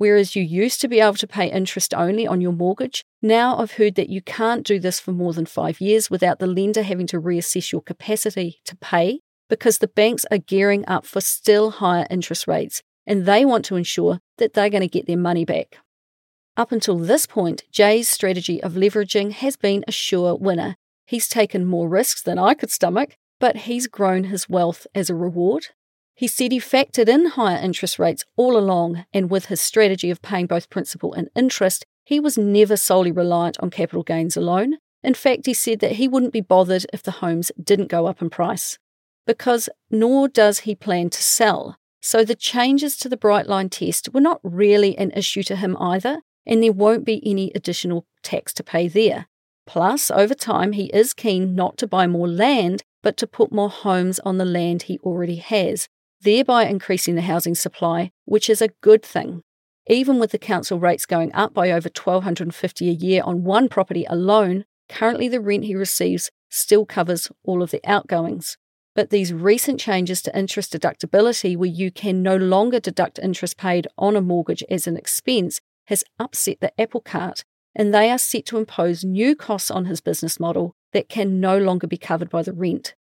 Whereas 0.00 0.34
you 0.34 0.42
used 0.42 0.80
to 0.80 0.88
be 0.88 0.98
able 0.98 1.12
to 1.16 1.26
pay 1.26 1.52
interest 1.52 1.92
only 1.92 2.26
on 2.26 2.40
your 2.40 2.54
mortgage, 2.54 3.04
now 3.20 3.58
I've 3.58 3.72
heard 3.72 3.96
that 3.96 4.08
you 4.08 4.22
can't 4.22 4.66
do 4.66 4.80
this 4.80 4.98
for 4.98 5.12
more 5.12 5.34
than 5.34 5.44
five 5.44 5.78
years 5.78 6.08
without 6.08 6.38
the 6.38 6.46
lender 6.46 6.82
having 6.82 7.06
to 7.08 7.20
reassess 7.20 7.70
your 7.70 7.82
capacity 7.82 8.62
to 8.64 8.78
pay 8.78 9.20
because 9.50 9.76
the 9.76 9.88
banks 9.88 10.24
are 10.30 10.38
gearing 10.38 10.86
up 10.88 11.04
for 11.04 11.20
still 11.20 11.70
higher 11.70 12.06
interest 12.08 12.48
rates 12.48 12.80
and 13.06 13.26
they 13.26 13.44
want 13.44 13.62
to 13.66 13.76
ensure 13.76 14.20
that 14.38 14.54
they're 14.54 14.70
going 14.70 14.80
to 14.80 14.88
get 14.88 15.06
their 15.06 15.18
money 15.18 15.44
back. 15.44 15.76
Up 16.56 16.72
until 16.72 16.96
this 16.96 17.26
point, 17.26 17.64
Jay's 17.70 18.08
strategy 18.08 18.62
of 18.62 18.72
leveraging 18.72 19.32
has 19.32 19.58
been 19.58 19.84
a 19.86 19.92
sure 19.92 20.34
winner. 20.34 20.76
He's 21.04 21.28
taken 21.28 21.66
more 21.66 21.90
risks 21.90 22.22
than 22.22 22.38
I 22.38 22.54
could 22.54 22.70
stomach, 22.70 23.18
but 23.38 23.54
he's 23.68 23.86
grown 23.86 24.24
his 24.24 24.48
wealth 24.48 24.86
as 24.94 25.10
a 25.10 25.14
reward. 25.14 25.66
He 26.20 26.26
said 26.26 26.52
he 26.52 26.60
factored 26.60 27.08
in 27.08 27.24
higher 27.24 27.56
interest 27.56 27.98
rates 27.98 28.26
all 28.36 28.58
along, 28.58 29.06
and 29.10 29.30
with 29.30 29.46
his 29.46 29.58
strategy 29.58 30.10
of 30.10 30.20
paying 30.20 30.44
both 30.44 30.68
principal 30.68 31.14
and 31.14 31.30
interest, 31.34 31.86
he 32.04 32.20
was 32.20 32.36
never 32.36 32.76
solely 32.76 33.10
reliant 33.10 33.58
on 33.60 33.70
capital 33.70 34.02
gains 34.02 34.36
alone. 34.36 34.74
In 35.02 35.14
fact, 35.14 35.46
he 35.46 35.54
said 35.54 35.80
that 35.80 35.92
he 35.92 36.08
wouldn't 36.08 36.34
be 36.34 36.42
bothered 36.42 36.84
if 36.92 37.02
the 37.02 37.22
homes 37.22 37.50
didn't 37.58 37.88
go 37.88 38.04
up 38.04 38.20
in 38.20 38.28
price. 38.28 38.78
Because 39.26 39.70
nor 39.90 40.28
does 40.28 40.58
he 40.58 40.74
plan 40.74 41.08
to 41.08 41.22
sell. 41.22 41.78
So 42.02 42.22
the 42.22 42.34
changes 42.34 42.98
to 42.98 43.08
the 43.08 43.16
Bright 43.16 43.46
Line 43.46 43.70
test 43.70 44.12
were 44.12 44.20
not 44.20 44.40
really 44.42 44.98
an 44.98 45.12
issue 45.12 45.42
to 45.44 45.56
him 45.56 45.74
either, 45.80 46.20
and 46.44 46.62
there 46.62 46.70
won't 46.70 47.06
be 47.06 47.22
any 47.24 47.50
additional 47.54 48.04
tax 48.22 48.52
to 48.54 48.62
pay 48.62 48.88
there. 48.88 49.28
Plus, 49.66 50.10
over 50.10 50.34
time, 50.34 50.72
he 50.72 50.90
is 50.92 51.14
keen 51.14 51.54
not 51.54 51.78
to 51.78 51.86
buy 51.86 52.06
more 52.06 52.28
land, 52.28 52.82
but 53.02 53.16
to 53.16 53.26
put 53.26 53.50
more 53.50 53.70
homes 53.70 54.18
on 54.18 54.36
the 54.36 54.44
land 54.44 54.82
he 54.82 54.98
already 54.98 55.36
has, 55.36 55.88
thereby 56.22 56.66
increasing 56.66 57.14
the 57.14 57.22
housing 57.22 57.54
supply, 57.54 58.10
which 58.24 58.48
is 58.50 58.62
a 58.62 58.70
good 58.80 59.02
thing. 59.02 59.42
Even 59.88 60.18
with 60.18 60.30
the 60.30 60.38
council 60.38 60.78
rates 60.78 61.06
going 61.06 61.34
up 61.34 61.52
by 61.52 61.70
over 61.70 61.88
1250 61.88 62.88
a 62.88 62.92
year 62.92 63.22
on 63.24 63.44
one 63.44 63.68
property 63.68 64.04
alone, 64.08 64.64
currently 64.88 65.28
the 65.28 65.40
rent 65.40 65.64
he 65.64 65.74
receives 65.74 66.30
still 66.48 66.84
covers 66.84 67.30
all 67.44 67.62
of 67.62 67.70
the 67.70 67.80
outgoings. 67.84 68.56
But 68.94 69.10
these 69.10 69.32
recent 69.32 69.80
changes 69.80 70.20
to 70.22 70.38
interest 70.38 70.72
deductibility, 70.72 71.56
where 71.56 71.68
you 71.68 71.90
can 71.90 72.22
no 72.22 72.36
longer 72.36 72.80
deduct 72.80 73.18
interest 73.22 73.56
paid 73.56 73.86
on 73.96 74.16
a 74.16 74.20
mortgage 74.20 74.64
as 74.68 74.86
an 74.86 74.96
expense, 74.96 75.60
has 75.86 76.04
upset 76.18 76.60
the 76.60 76.78
apple 76.80 77.00
cart, 77.00 77.44
and 77.74 77.94
they 77.94 78.10
are 78.10 78.18
set 78.18 78.46
to 78.46 78.58
impose 78.58 79.04
new 79.04 79.36
costs 79.36 79.70
on 79.70 79.86
his 79.86 80.00
business 80.00 80.40
model 80.40 80.74
that 80.92 81.08
can 81.08 81.40
no 81.40 81.56
longer 81.56 81.86
be 81.86 81.96
covered 81.96 82.30
by 82.30 82.42
the 82.42 82.52
rent. 82.52 82.94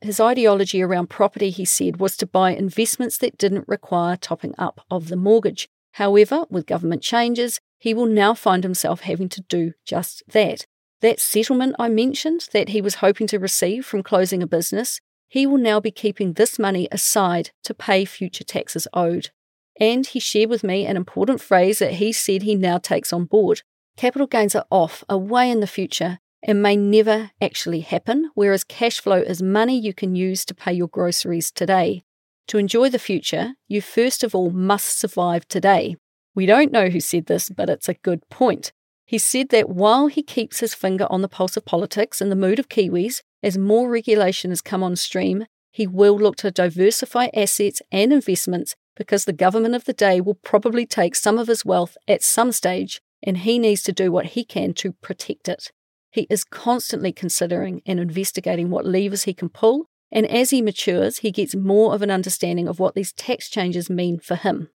His 0.00 0.20
ideology 0.20 0.82
around 0.82 1.08
property, 1.08 1.50
he 1.50 1.64
said, 1.64 1.98
was 1.98 2.16
to 2.18 2.26
buy 2.26 2.50
investments 2.50 3.18
that 3.18 3.38
didn't 3.38 3.68
require 3.68 4.16
topping 4.16 4.54
up 4.58 4.82
of 4.90 5.08
the 5.08 5.16
mortgage. 5.16 5.68
However, 5.92 6.44
with 6.50 6.66
government 6.66 7.02
changes, 7.02 7.60
he 7.78 7.94
will 7.94 8.06
now 8.06 8.34
find 8.34 8.62
himself 8.62 9.00
having 9.00 9.28
to 9.30 9.40
do 9.42 9.72
just 9.84 10.22
that. 10.28 10.66
That 11.00 11.20
settlement 11.20 11.76
I 11.78 11.88
mentioned 11.88 12.48
that 12.52 12.70
he 12.70 12.80
was 12.80 12.96
hoping 12.96 13.26
to 13.28 13.38
receive 13.38 13.86
from 13.86 14.02
closing 14.02 14.42
a 14.42 14.46
business, 14.46 15.00
he 15.28 15.46
will 15.46 15.58
now 15.58 15.80
be 15.80 15.90
keeping 15.90 16.32
this 16.32 16.58
money 16.58 16.88
aside 16.92 17.50
to 17.64 17.74
pay 17.74 18.04
future 18.04 18.44
taxes 18.44 18.86
owed. 18.92 19.30
And 19.78 20.06
he 20.06 20.20
shared 20.20 20.50
with 20.50 20.64
me 20.64 20.86
an 20.86 20.96
important 20.96 21.40
phrase 21.40 21.80
that 21.80 21.94
he 21.94 22.12
said 22.12 22.42
he 22.42 22.54
now 22.54 22.78
takes 22.78 23.12
on 23.12 23.24
board. 23.24 23.62
Capital 23.96 24.26
gains 24.26 24.54
are 24.54 24.66
off, 24.70 25.04
away 25.08 25.50
in 25.50 25.60
the 25.60 25.66
future, 25.66 26.18
and 26.46 26.62
may 26.62 26.76
never 26.76 27.32
actually 27.42 27.80
happen, 27.80 28.30
whereas 28.34 28.64
cash 28.64 29.00
flow 29.00 29.16
is 29.18 29.42
money 29.42 29.76
you 29.78 29.92
can 29.92 30.14
use 30.14 30.44
to 30.44 30.54
pay 30.54 30.72
your 30.72 30.86
groceries 30.86 31.50
today. 31.50 32.04
To 32.46 32.58
enjoy 32.58 32.88
the 32.88 33.00
future, 33.00 33.54
you 33.66 33.82
first 33.82 34.22
of 34.22 34.34
all 34.34 34.50
must 34.50 34.98
survive 34.98 35.46
today. 35.48 35.96
We 36.36 36.46
don't 36.46 36.70
know 36.70 36.88
who 36.88 37.00
said 37.00 37.26
this, 37.26 37.50
but 37.50 37.68
it's 37.68 37.88
a 37.88 37.94
good 37.94 38.26
point. 38.30 38.72
He 39.04 39.18
said 39.18 39.48
that 39.48 39.68
while 39.68 40.06
he 40.06 40.22
keeps 40.22 40.60
his 40.60 40.72
finger 40.72 41.06
on 41.10 41.22
the 41.22 41.28
pulse 41.28 41.56
of 41.56 41.64
politics 41.64 42.20
and 42.20 42.30
the 42.30 42.36
mood 42.36 42.60
of 42.60 42.68
Kiwis, 42.68 43.22
as 43.42 43.58
more 43.58 43.90
regulation 43.90 44.50
has 44.50 44.60
come 44.60 44.84
on 44.84 44.94
stream, 44.94 45.46
he 45.72 45.86
will 45.86 46.16
look 46.16 46.36
to 46.36 46.50
diversify 46.52 47.28
assets 47.34 47.82
and 47.90 48.12
investments 48.12 48.76
because 48.96 49.24
the 49.24 49.32
government 49.32 49.74
of 49.74 49.84
the 49.84 49.92
day 49.92 50.20
will 50.20 50.34
probably 50.34 50.86
take 50.86 51.16
some 51.16 51.38
of 51.38 51.48
his 51.48 51.64
wealth 51.64 51.96
at 52.06 52.22
some 52.22 52.52
stage 52.52 53.00
and 53.22 53.38
he 53.38 53.58
needs 53.58 53.82
to 53.82 53.92
do 53.92 54.12
what 54.12 54.26
he 54.26 54.44
can 54.44 54.72
to 54.74 54.92
protect 54.92 55.48
it. 55.48 55.72
He 56.16 56.26
is 56.30 56.44
constantly 56.44 57.12
considering 57.12 57.82
and 57.84 58.00
investigating 58.00 58.70
what 58.70 58.86
levers 58.86 59.24
he 59.24 59.34
can 59.34 59.50
pull, 59.50 59.84
and 60.10 60.26
as 60.26 60.48
he 60.48 60.62
matures, 60.62 61.18
he 61.18 61.30
gets 61.30 61.54
more 61.54 61.94
of 61.94 62.00
an 62.00 62.10
understanding 62.10 62.68
of 62.68 62.80
what 62.80 62.94
these 62.94 63.12
tax 63.12 63.50
changes 63.50 63.90
mean 63.90 64.18
for 64.20 64.34
him. 64.34 64.70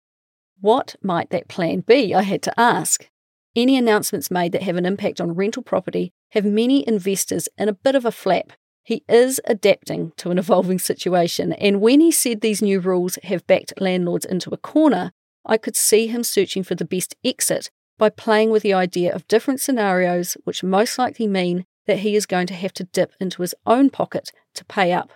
What 0.60 0.96
might 1.00 1.30
that 1.30 1.46
plan 1.46 1.84
be? 1.86 2.12
I 2.12 2.22
had 2.22 2.42
to 2.42 2.60
ask. 2.60 3.08
Any 3.54 3.76
announcements 3.76 4.32
made 4.32 4.50
that 4.50 4.64
have 4.64 4.74
an 4.74 4.84
impact 4.84 5.20
on 5.20 5.36
rental 5.36 5.62
property 5.62 6.12
have 6.32 6.44
many 6.44 6.84
investors 6.88 7.48
in 7.56 7.68
a 7.68 7.72
bit 7.72 7.94
of 7.94 8.04
a 8.04 8.10
flap 8.10 8.54
he 8.82 9.04
is 9.08 9.40
adapting 9.44 10.14
to 10.16 10.32
an 10.32 10.38
evolving 10.44 10.80
situation, 10.80 11.52
and 11.52 11.80
when 11.80 12.00
he 12.00 12.10
said 12.10 12.40
these 12.40 12.62
new 12.62 12.80
rules 12.80 13.16
have 13.22 13.46
backed 13.46 13.80
landlords 13.80 14.24
into 14.24 14.50
a 14.50 14.56
corner, 14.56 15.12
I 15.46 15.56
could 15.56 15.76
see 15.76 16.08
him 16.08 16.24
searching 16.24 16.64
for 16.64 16.74
the 16.74 16.84
best 16.84 17.14
exit 17.24 17.70
by 17.98 18.08
playing 18.08 18.50
with 18.50 18.62
the 18.62 18.72
idea 18.72 19.14
of 19.14 19.28
different 19.28 19.60
scenarios, 19.60 20.36
which 20.44 20.62
most 20.62 20.98
likely 20.98 21.26
mean 21.26 21.64
that 21.86 21.98
he 21.98 22.16
is 22.16 22.26
going 22.26 22.46
to 22.46 22.54
have 22.54 22.72
to 22.74 22.84
dip 22.84 23.12
into 23.20 23.42
his 23.42 23.54
own 23.66 23.90
pocket 23.90 24.32
to 24.54 24.64
pay 24.64 24.92
up. 24.92 25.10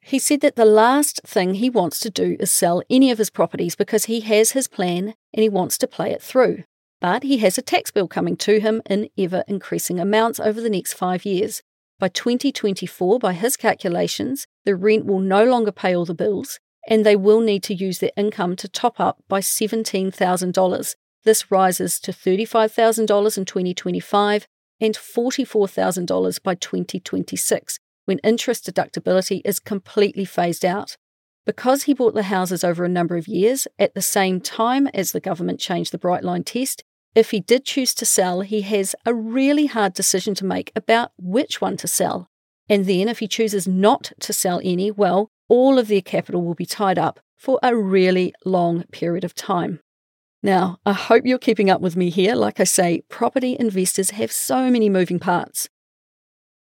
He 0.00 0.18
said 0.18 0.40
that 0.40 0.56
the 0.56 0.64
last 0.64 1.20
thing 1.26 1.54
he 1.54 1.68
wants 1.68 2.00
to 2.00 2.10
do 2.10 2.36
is 2.40 2.50
sell 2.50 2.82
any 2.88 3.10
of 3.10 3.18
his 3.18 3.30
properties 3.30 3.74
because 3.74 4.06
he 4.06 4.20
has 4.20 4.52
his 4.52 4.68
plan 4.68 5.14
and 5.34 5.42
he 5.42 5.48
wants 5.48 5.76
to 5.78 5.86
play 5.86 6.12
it 6.12 6.22
through. 6.22 6.64
But 7.00 7.24
he 7.24 7.38
has 7.38 7.58
a 7.58 7.62
tax 7.62 7.90
bill 7.90 8.08
coming 8.08 8.36
to 8.38 8.60
him 8.60 8.80
in 8.88 9.08
ever 9.18 9.44
increasing 9.46 10.00
amounts 10.00 10.40
over 10.40 10.60
the 10.60 10.70
next 10.70 10.94
five 10.94 11.24
years, 11.24 11.62
by 12.00 12.08
2024, 12.08 13.18
by 13.18 13.32
his 13.32 13.56
calculations, 13.56 14.46
the 14.64 14.76
rent 14.76 15.04
will 15.04 15.18
no 15.18 15.44
longer 15.44 15.72
pay 15.72 15.96
all 15.96 16.04
the 16.04 16.14
bills, 16.14 16.60
and 16.88 17.04
they 17.04 17.16
will 17.16 17.40
need 17.40 17.64
to 17.64 17.74
use 17.74 17.98
their 17.98 18.12
income 18.16 18.54
to 18.56 18.68
top 18.68 19.00
up 19.00 19.18
by 19.28 19.40
$17,000. 19.40 20.94
This 21.28 21.50
rises 21.50 22.00
to 22.00 22.10
$35,000 22.10 23.36
in 23.36 23.44
2025 23.44 24.46
and 24.80 24.94
$44,000 24.94 26.42
by 26.42 26.54
2026, 26.54 27.78
when 28.06 28.18
interest 28.20 28.64
deductibility 28.64 29.42
is 29.44 29.58
completely 29.58 30.24
phased 30.24 30.64
out. 30.64 30.96
Because 31.44 31.82
he 31.82 31.92
bought 31.92 32.14
the 32.14 32.22
houses 32.22 32.64
over 32.64 32.82
a 32.82 32.88
number 32.88 33.18
of 33.18 33.28
years, 33.28 33.68
at 33.78 33.92
the 33.92 34.00
same 34.00 34.40
time 34.40 34.86
as 34.94 35.12
the 35.12 35.20
government 35.20 35.60
changed 35.60 35.92
the 35.92 35.98
Bright 35.98 36.24
Line 36.24 36.44
test, 36.44 36.82
if 37.14 37.30
he 37.30 37.40
did 37.40 37.66
choose 37.66 37.92
to 37.96 38.06
sell, 38.06 38.40
he 38.40 38.62
has 38.62 38.94
a 39.04 39.12
really 39.12 39.66
hard 39.66 39.92
decision 39.92 40.34
to 40.36 40.46
make 40.46 40.72
about 40.74 41.12
which 41.18 41.60
one 41.60 41.76
to 41.76 41.86
sell. 41.86 42.26
And 42.70 42.86
then 42.86 43.06
if 43.06 43.18
he 43.18 43.28
chooses 43.28 43.68
not 43.68 44.12
to 44.20 44.32
sell 44.32 44.62
any, 44.64 44.90
well, 44.90 45.28
all 45.46 45.78
of 45.78 45.88
their 45.88 46.00
capital 46.00 46.42
will 46.42 46.54
be 46.54 46.64
tied 46.64 46.98
up 46.98 47.20
for 47.36 47.60
a 47.62 47.76
really 47.76 48.32
long 48.46 48.84
period 48.84 49.24
of 49.24 49.34
time. 49.34 49.80
Now, 50.42 50.78
I 50.86 50.92
hope 50.92 51.26
you're 51.26 51.38
keeping 51.38 51.68
up 51.68 51.80
with 51.80 51.96
me 51.96 52.10
here. 52.10 52.34
Like 52.34 52.60
I 52.60 52.64
say, 52.64 53.02
property 53.08 53.56
investors 53.58 54.10
have 54.10 54.30
so 54.30 54.70
many 54.70 54.88
moving 54.88 55.18
parts. 55.18 55.68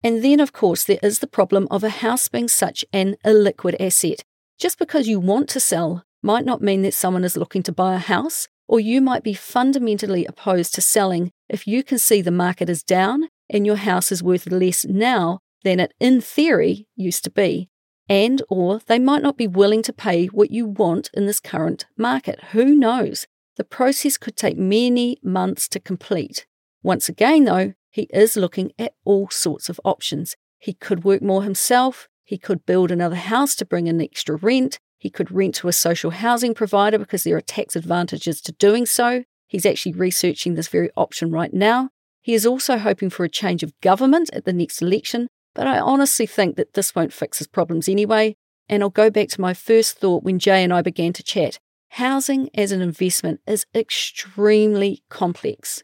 And 0.02 0.24
then, 0.24 0.40
of 0.40 0.52
course, 0.52 0.84
there 0.84 0.98
is 1.02 1.18
the 1.18 1.26
problem 1.26 1.66
of 1.70 1.84
a 1.84 1.88
house 1.88 2.28
being 2.28 2.48
such 2.48 2.84
an 2.92 3.16
illiquid 3.24 3.76
asset. 3.80 4.22
Just 4.58 4.78
because 4.78 5.08
you 5.08 5.20
want 5.20 5.48
to 5.50 5.60
sell 5.60 6.04
might 6.22 6.44
not 6.44 6.62
mean 6.62 6.82
that 6.82 6.94
someone 6.94 7.24
is 7.24 7.36
looking 7.36 7.62
to 7.64 7.72
buy 7.72 7.94
a 7.94 7.98
house 7.98 8.48
or 8.68 8.80
you 8.80 9.00
might 9.00 9.22
be 9.22 9.34
fundamentally 9.34 10.24
opposed 10.26 10.74
to 10.74 10.80
selling 10.80 11.30
if 11.48 11.66
you 11.66 11.82
can 11.82 11.98
see 11.98 12.20
the 12.20 12.30
market 12.30 12.68
is 12.68 12.82
down 12.82 13.28
and 13.48 13.66
your 13.66 13.76
house 13.76 14.10
is 14.10 14.22
worth 14.22 14.46
less 14.50 14.84
now 14.84 15.38
than 15.62 15.78
it 15.78 15.92
in 16.00 16.20
theory 16.20 16.86
used 16.96 17.22
to 17.24 17.30
be 17.30 17.68
and 18.08 18.42
or 18.48 18.80
they 18.86 18.98
might 18.98 19.22
not 19.22 19.36
be 19.36 19.46
willing 19.46 19.82
to 19.82 19.92
pay 19.92 20.26
what 20.26 20.50
you 20.50 20.66
want 20.66 21.10
in 21.14 21.26
this 21.26 21.40
current 21.40 21.86
market 21.96 22.42
who 22.50 22.74
knows 22.74 23.26
the 23.56 23.64
process 23.64 24.16
could 24.16 24.36
take 24.36 24.56
many 24.56 25.18
months 25.22 25.68
to 25.68 25.80
complete 25.80 26.46
once 26.82 27.08
again 27.08 27.44
though 27.44 27.72
he 27.96 28.08
is 28.12 28.36
looking 28.36 28.72
at 28.78 28.92
all 29.06 29.30
sorts 29.30 29.70
of 29.70 29.80
options 29.82 30.36
He 30.58 30.74
could 30.74 31.02
work 31.02 31.22
more 31.22 31.44
himself. 31.44 32.08
He 32.24 32.36
could 32.36 32.66
build 32.66 32.90
another 32.90 33.16
house 33.16 33.54
to 33.56 33.64
bring 33.64 33.86
in 33.86 34.00
extra 34.02 34.36
rent. 34.36 34.78
He 34.98 35.08
could 35.08 35.30
rent 35.30 35.54
to 35.56 35.68
a 35.68 35.72
social 35.72 36.10
housing 36.10 36.52
provider 36.52 36.98
because 36.98 37.24
there 37.24 37.36
are 37.36 37.40
tax 37.40 37.74
advantages 37.74 38.42
to 38.42 38.52
doing 38.52 38.84
so. 38.84 39.24
He's 39.46 39.64
actually 39.64 39.92
researching 39.92 40.54
this 40.54 40.68
very 40.68 40.90
option 40.94 41.30
right 41.30 41.54
now. 41.54 41.88
He 42.20 42.34
is 42.34 42.44
also 42.44 42.76
hoping 42.76 43.08
for 43.08 43.24
a 43.24 43.30
change 43.30 43.62
of 43.62 43.78
government 43.80 44.28
at 44.34 44.44
the 44.44 44.52
next 44.52 44.82
election, 44.82 45.28
but 45.54 45.66
I 45.66 45.78
honestly 45.78 46.26
think 46.26 46.56
that 46.56 46.74
this 46.74 46.94
won't 46.94 47.14
fix 47.14 47.38
his 47.38 47.46
problems 47.46 47.88
anyway. 47.88 48.34
And 48.68 48.82
I'll 48.82 48.90
go 48.90 49.08
back 49.08 49.28
to 49.28 49.40
my 49.40 49.54
first 49.54 49.98
thought 49.98 50.24
when 50.24 50.38
Jay 50.38 50.62
and 50.64 50.72
I 50.74 50.82
began 50.82 51.14
to 51.14 51.22
chat. 51.22 51.58
Housing 51.96 52.50
as 52.54 52.72
an 52.72 52.82
investment 52.82 53.40
is 53.46 53.64
extremely 53.74 55.02
complex. 55.08 55.82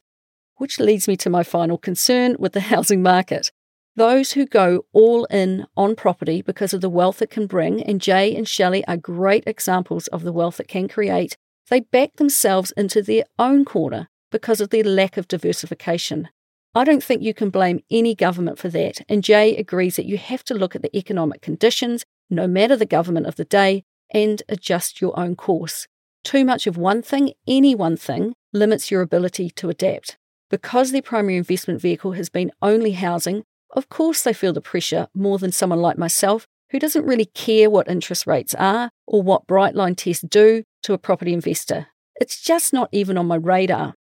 Which 0.57 0.79
leads 0.79 1.09
me 1.09 1.17
to 1.17 1.31
my 1.31 1.43
final 1.43 1.79
concern 1.79 2.37
with 2.39 2.53
the 2.53 2.61
housing 2.73 3.01
market. 3.01 3.51
Those 3.97 4.33
who 4.33 4.45
go 4.45 4.85
all 4.93 5.25
in 5.31 5.65
on 5.75 5.97
property 5.97 6.43
because 6.43 6.75
of 6.75 6.83
the 6.83 6.91
wealth 6.91 7.23
it 7.23 7.31
can 7.31 7.47
bring, 7.47 7.83
and 7.83 7.99
Jay 7.99 8.37
and 8.37 8.47
Shelle 8.47 8.83
are 8.87 8.99
great 8.99 9.45
examples 9.47 10.07
of 10.09 10.23
the 10.23 10.35
wealth 10.35 10.61
it 10.61 10.69
can 10.69 10.87
create, 10.87 11.39
they 11.71 11.81
back 11.81 12.17
themselves 12.17 12.75
into 12.77 13.01
their 13.01 13.25
own 13.39 13.65
corner 13.65 14.11
because 14.31 14.61
of 14.61 14.69
their 14.69 14.85
lack 14.85 15.17
of 15.17 15.29
diversification. 15.29 16.29
I 16.75 16.85
don't 16.85 17.03
think 17.03 17.23
you 17.23 17.33
can 17.33 17.49
blame 17.49 17.81
any 17.91 18.15
government 18.15 18.59
for 18.59 18.69
that, 18.69 18.99
and 19.09 19.25
Jay 19.25 19.57
agrees 19.57 19.97
that 19.97 20.05
you 20.05 20.19
have 20.19 20.45
to 20.45 20.55
look 20.55 20.77
at 20.77 20.83
the 20.83 20.95
economic 20.95 21.41
conditions, 21.41 22.05
no 22.29 22.47
matter 22.47 22.77
the 22.77 22.85
government 22.85 23.27
of 23.27 23.37
the 23.37 23.47
day, 23.47 23.85
and 24.11 24.43
adjust 24.51 25.01
your 25.01 25.19
own 25.19 25.37
course. 25.37 25.89
Too 26.25 26.45
much 26.45 26.67
of 26.67 26.77
one 26.77 27.03
thing, 27.03 27.33
any 27.47 27.75
one 27.75 27.97
thing, 27.97 28.35
limits 28.53 28.91
your 28.91 29.03
ability 29.03 29.51
to 29.51 29.71
adapt. 29.71 30.17
Because 30.51 30.93
their 30.93 31.03
primary 31.03 31.37
investment 31.37 31.81
vehicle 31.81 32.13
has 32.13 32.29
been 32.29 32.53
only 32.61 32.93
housing, 32.93 33.45
of 33.75 33.89
course, 33.89 34.23
they 34.23 34.33
feel 34.33 34.53
the 34.53 34.61
pressure 34.61 35.09
more 35.15 35.39
than 35.39 35.51
someone 35.51 35.81
like 35.81 35.97
myself 35.97 36.47
who 36.71 36.79
doesn't 36.79 37.07
really 37.07 37.25
care 37.25 37.71
what 37.71 37.89
interest 37.89 38.27
rates 38.27 38.55
are 38.55 38.91
or 39.07 39.23
what 39.23 39.47
bright 39.47 39.75
line 39.75 39.95
tests 39.95 40.25
do 40.29 40.65
to 40.83 40.93
a 40.93 40.99
property 40.99 41.33
investor. 41.33 41.87
It's 42.17 42.41
just 42.41 42.73
not 42.73 42.89
even 42.93 43.17
on 43.17 43.27
my 43.27 43.37
radar. 43.37 43.95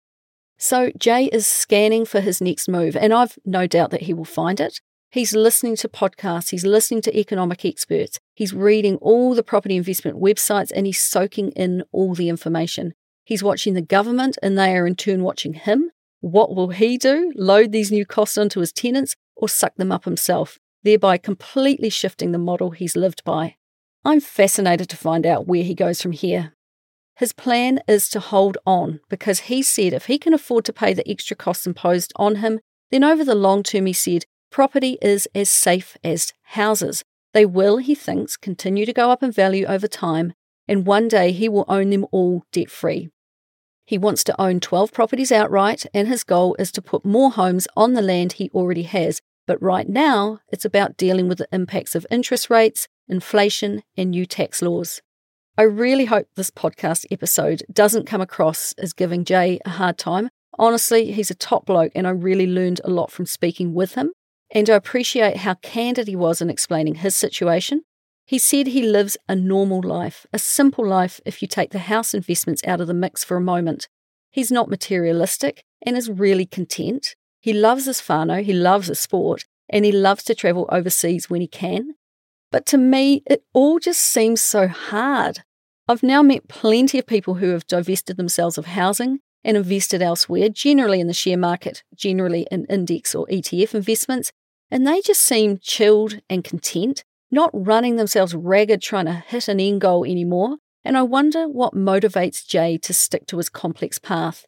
So, 0.58 0.92
Jay 0.98 1.26
is 1.26 1.48
scanning 1.48 2.06
for 2.06 2.20
his 2.20 2.42
next 2.42 2.68
move, 2.68 2.98
and 2.98 3.14
I've 3.14 3.40
no 3.46 3.66
doubt 3.66 3.92
that 3.92 4.02
he 4.02 4.14
will 4.14 4.26
find 4.26 4.60
it. 4.60 4.82
He's 5.12 5.34
listening 5.34 5.76
to 5.78 5.90
podcasts, 5.90 6.52
he's 6.52 6.66
listening 6.66 7.02
to 7.02 7.20
economic 7.20 7.66
experts, 7.66 8.20
he's 8.36 8.54
reading 8.54 8.98
all 8.98 9.34
the 9.34 9.42
property 9.42 9.76
investment 9.76 10.22
websites, 10.22 10.72
and 10.76 10.86
he's 10.86 11.00
soaking 11.00 11.50
in 11.54 11.84
all 11.92 12.14
the 12.14 12.30
information. 12.30 12.94
He's 13.26 13.42
watching 13.42 13.74
the 13.74 13.82
government, 13.82 14.38
and 14.44 14.58
they 14.58 14.78
are 14.78 14.86
in 14.86 14.96
turn 14.96 15.24
watching 15.24 15.54
him. 15.54 15.90
What 16.22 16.56
will 16.56 16.70
he 16.70 16.98
do? 16.98 17.34
Load 17.36 17.72
these 17.72 17.92
new 17.92 18.06
costs 18.06 18.38
onto 18.38 18.60
his 18.60 18.72
tenants 18.72 19.16
or 19.36 19.50
suck 19.50 19.76
them 19.78 19.92
up 19.92 20.06
himself, 20.06 20.60
thereby 20.84 21.18
completely 21.18 21.90
shifting 21.90 22.32
the 22.32 22.38
model 22.38 22.72
he's 22.72 22.96
lived 22.96 23.24
by. 23.24 23.56
I'm 24.06 24.20
fascinated 24.20 24.90
to 24.90 24.98
find 24.98 25.26
out 25.26 25.48
where 25.48 25.64
he 25.64 25.74
goes 25.74 26.02
from 26.02 26.12
here. 26.12 26.54
His 27.16 27.34
plan 27.34 27.80
is 27.88 28.10
to 28.10 28.20
hold 28.20 28.60
on 28.66 29.00
because 29.10 29.42
he 29.42 29.64
said 29.64 29.92
if 29.92 30.06
he 30.06 30.20
can 30.20 30.34
afford 30.34 30.66
to 30.66 30.74
pay 30.74 30.94
the 30.94 31.10
extra 31.10 31.36
costs 31.36 31.66
imposed 31.66 32.14
on 32.16 32.36
him, 32.36 32.60
then 32.92 33.04
over 33.04 33.24
the 33.24 33.36
long 33.36 33.64
term, 33.64 33.88
he 33.88 33.94
said, 33.94 34.26
property 34.50 34.98
is 35.02 35.28
as 35.36 35.50
safe 35.50 35.98
as 36.04 36.34
houses. 36.44 37.04
They 37.34 37.46
will, 37.46 37.78
he 37.78 37.96
thinks, 37.96 38.38
continue 38.38 38.86
to 38.86 38.94
go 38.94 39.12
up 39.12 39.22
in 39.22 39.32
value 39.32 39.66
over 39.66 39.88
time, 39.88 40.34
and 40.68 40.86
one 40.86 41.08
day 41.08 41.32
he 41.32 41.48
will 41.48 41.66
own 41.68 41.90
them 41.90 42.06
all 42.12 42.44
debt 42.52 42.70
free. 42.70 43.10
He 43.86 43.98
wants 43.98 44.24
to 44.26 44.42
own 44.42 44.60
12 44.60 44.92
properties 44.92 45.32
outright, 45.32 45.86
and 45.94 46.08
his 46.08 46.24
goal 46.24 46.56
is 46.60 46.72
to 46.74 46.82
put 46.82 47.06
more 47.06 47.32
homes 47.32 47.68
on 47.76 47.94
the 47.94 48.02
land 48.02 48.34
he 48.34 48.50
already 48.54 48.84
has 48.84 49.22
but 49.50 49.64
right 49.64 49.90
now, 49.90 50.42
it's 50.50 50.64
about 50.64 50.96
dealing 50.96 51.28
with 51.28 51.40
the 51.40 51.48
impacts 51.52 51.96
of 51.96 52.06
interest 52.12 52.52
rates, 52.52 52.88
inflation, 53.08 53.82
and 53.98 54.12
new 54.12 54.28
tax 54.28 54.62
laws. 54.62 55.02
I 55.58 55.64
really 55.64 56.06
hope 56.06 56.28
this 56.36 56.52
podcast 56.52 57.08
episode 57.10 57.64
doesn't 57.74 58.06
come 58.06 58.22
across 58.22 58.74
as 58.74 58.94
giving 58.94 59.26
Jay 59.26 59.60
a 59.66 59.72
hard 59.72 59.98
time. 59.98 60.30
Honestly, 60.60 61.14
he's 61.14 61.32
a 61.32 61.36
top 61.36 61.66
bloke, 61.66 61.92
and 61.96 62.06
I 62.06 62.12
really 62.12 62.46
learned 62.46 62.80
a 62.84 62.92
lot 62.92 63.10
from 63.10 63.26
speaking 63.26 63.74
with 63.74 63.96
him. 63.96 64.12
And 64.52 64.70
I 64.70 64.76
appreciate 64.76 65.38
how 65.38 65.56
candid 65.56 66.08
he 66.08 66.16
was 66.16 66.42
in 66.42 66.50
explaining 66.50 66.96
his 66.96 67.16
situation. 67.16 67.84
He 68.26 68.38
said 68.38 68.68
he 68.68 68.84
lives 68.84 69.18
a 69.28 69.36
normal 69.36 69.82
life, 69.82 70.26
a 70.32 70.40
simple 70.40 70.88
life 70.88 71.20
if 71.26 71.42
you 71.42 71.48
take 71.48 71.72
the 71.72 71.80
house 71.80 72.14
investments 72.14 72.62
out 72.66 72.82
of 72.82 72.88
the 72.88 72.94
mix 72.94 73.24
for 73.24 73.38
a 73.38 73.42
moment. 73.42 73.88
He's 74.32 74.52
not 74.52 74.70
materialistic 74.70 75.64
and 75.86 75.98
is 75.98 76.10
really 76.10 76.46
content. 76.46 77.16
He 77.42 77.54
loves 77.54 77.86
his 77.86 78.02
whānau, 78.02 78.44
he 78.44 78.54
loves 78.54 78.88
the 78.88 78.96
sport, 78.96 79.46
and 79.70 79.86
he 79.86 79.92
loves 79.92 80.24
to 80.26 80.36
travel 80.36 80.68
overseas 80.72 81.30
when 81.30 81.42
he 81.42 81.48
can. 81.48 81.96
But 82.52 82.66
to 82.68 82.78
me, 82.78 83.24
it 83.26 83.44
all 83.54 83.80
just 83.80 84.02
seems 84.02 84.42
so 84.42 84.68
hard. 84.68 85.40
I've 85.88 86.04
now 86.04 86.22
met 86.22 86.48
plenty 86.48 87.00
of 87.00 87.08
people 87.08 87.36
who 87.36 87.50
have 87.50 87.66
divested 87.66 88.18
themselves 88.18 88.58
of 88.58 88.68
housing 88.68 89.20
and 89.44 89.58
invested 89.58 90.02
elsewhere, 90.02 90.50
generally 90.50 91.00
in 91.00 91.08
the 91.08 91.14
share 91.14 91.38
market, 91.38 91.84
generally 91.96 92.48
in 92.52 92.66
index 92.66 93.16
or 93.16 93.26
ETF 93.28 93.76
investments, 93.76 94.32
and 94.72 94.86
they 94.86 95.02
just 95.02 95.22
seem 95.22 95.58
chilled 95.58 96.20
and 96.30 96.44
content, 96.44 97.04
not 97.32 97.50
running 97.54 97.96
themselves 97.96 98.36
ragged 98.36 98.82
trying 98.82 99.06
to 99.06 99.14
hit 99.14 99.48
an 99.48 99.60
end 99.60 99.82
goal 99.82 100.06
anymore. 100.06 100.58
And 100.84 100.98
I 100.98 101.04
wonder 101.04 101.48
what 101.48 101.74
motivates 101.74 102.48
Jay 102.48 102.78
to 102.80 102.94
stick 102.94 103.28
to 103.28 103.38
his 103.38 103.50
complex 103.50 104.00
path. 104.00 104.46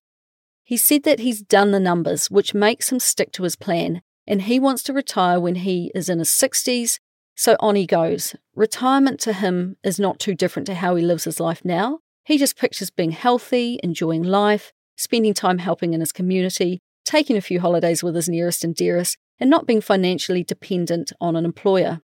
He 0.64 0.78
said 0.78 1.04
that 1.04 1.20
he's 1.20 1.42
done 1.42 1.72
the 1.72 1.80
numbers, 1.80 2.32
which 2.32 2.54
makes 2.54 2.92
him 2.92 3.00
stick 3.00 3.32
to 3.34 3.44
his 3.44 3.56
plan, 3.56 4.02
and 4.26 4.44
he 4.44 4.60
wants 4.60 4.84
to 4.84 4.94
retire 4.94 5.40
when 5.40 5.56
he 5.56 5.92
is 5.94 6.08
in 6.08 6.20
his 6.20 6.30
60s. 6.30 7.00
So 7.36 7.58
on 7.60 7.76
he 7.76 7.86
goes. 7.86 8.36
Retirement 8.56 9.20
to 9.22 9.34
him 9.34 9.76
is 9.84 10.00
not 10.00 10.20
too 10.20 10.36
different 10.36 10.68
to 10.68 10.76
how 10.76 10.96
he 10.96 11.04
lives 11.04 11.26
his 11.26 11.40
life 11.40 11.66
now. 11.66 12.00
He 12.24 12.38
just 12.38 12.58
pictures 12.58 12.90
being 12.90 13.12
healthy, 13.12 13.80
enjoying 13.84 14.24
life, 14.24 14.72
spending 14.98 15.34
time 15.34 15.58
helping 15.58 15.94
in 15.94 16.00
his 16.00 16.12
community, 16.12 16.80
taking 17.06 17.38
a 17.38 17.42
few 17.42 17.60
holidays 17.60 18.04
with 18.04 18.16
his 18.16 18.30
nearest 18.30 18.64
and 18.64 18.76
dearest, 18.76 19.18
and 19.40 19.50
not 19.50 19.66
being 19.66 19.82
financially 19.82 20.44
dependent 20.44 21.12
on 21.20 21.36
an 21.36 21.46
employer. 21.46 22.02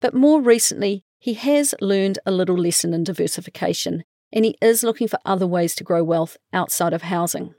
But 0.00 0.14
more 0.14 0.40
recently, 0.40 1.04
he 1.18 1.34
has 1.34 1.74
learned 1.80 2.18
a 2.26 2.32
little 2.32 2.58
lesson 2.58 2.92
in 2.92 3.04
diversification, 3.04 4.04
and 4.32 4.44
he 4.44 4.58
is 4.60 4.82
looking 4.82 5.08
for 5.08 5.18
other 5.24 5.46
ways 5.46 5.74
to 5.76 5.84
grow 5.84 6.04
wealth 6.04 6.36
outside 6.52 6.92
of 6.92 7.02
housing. 7.02 7.54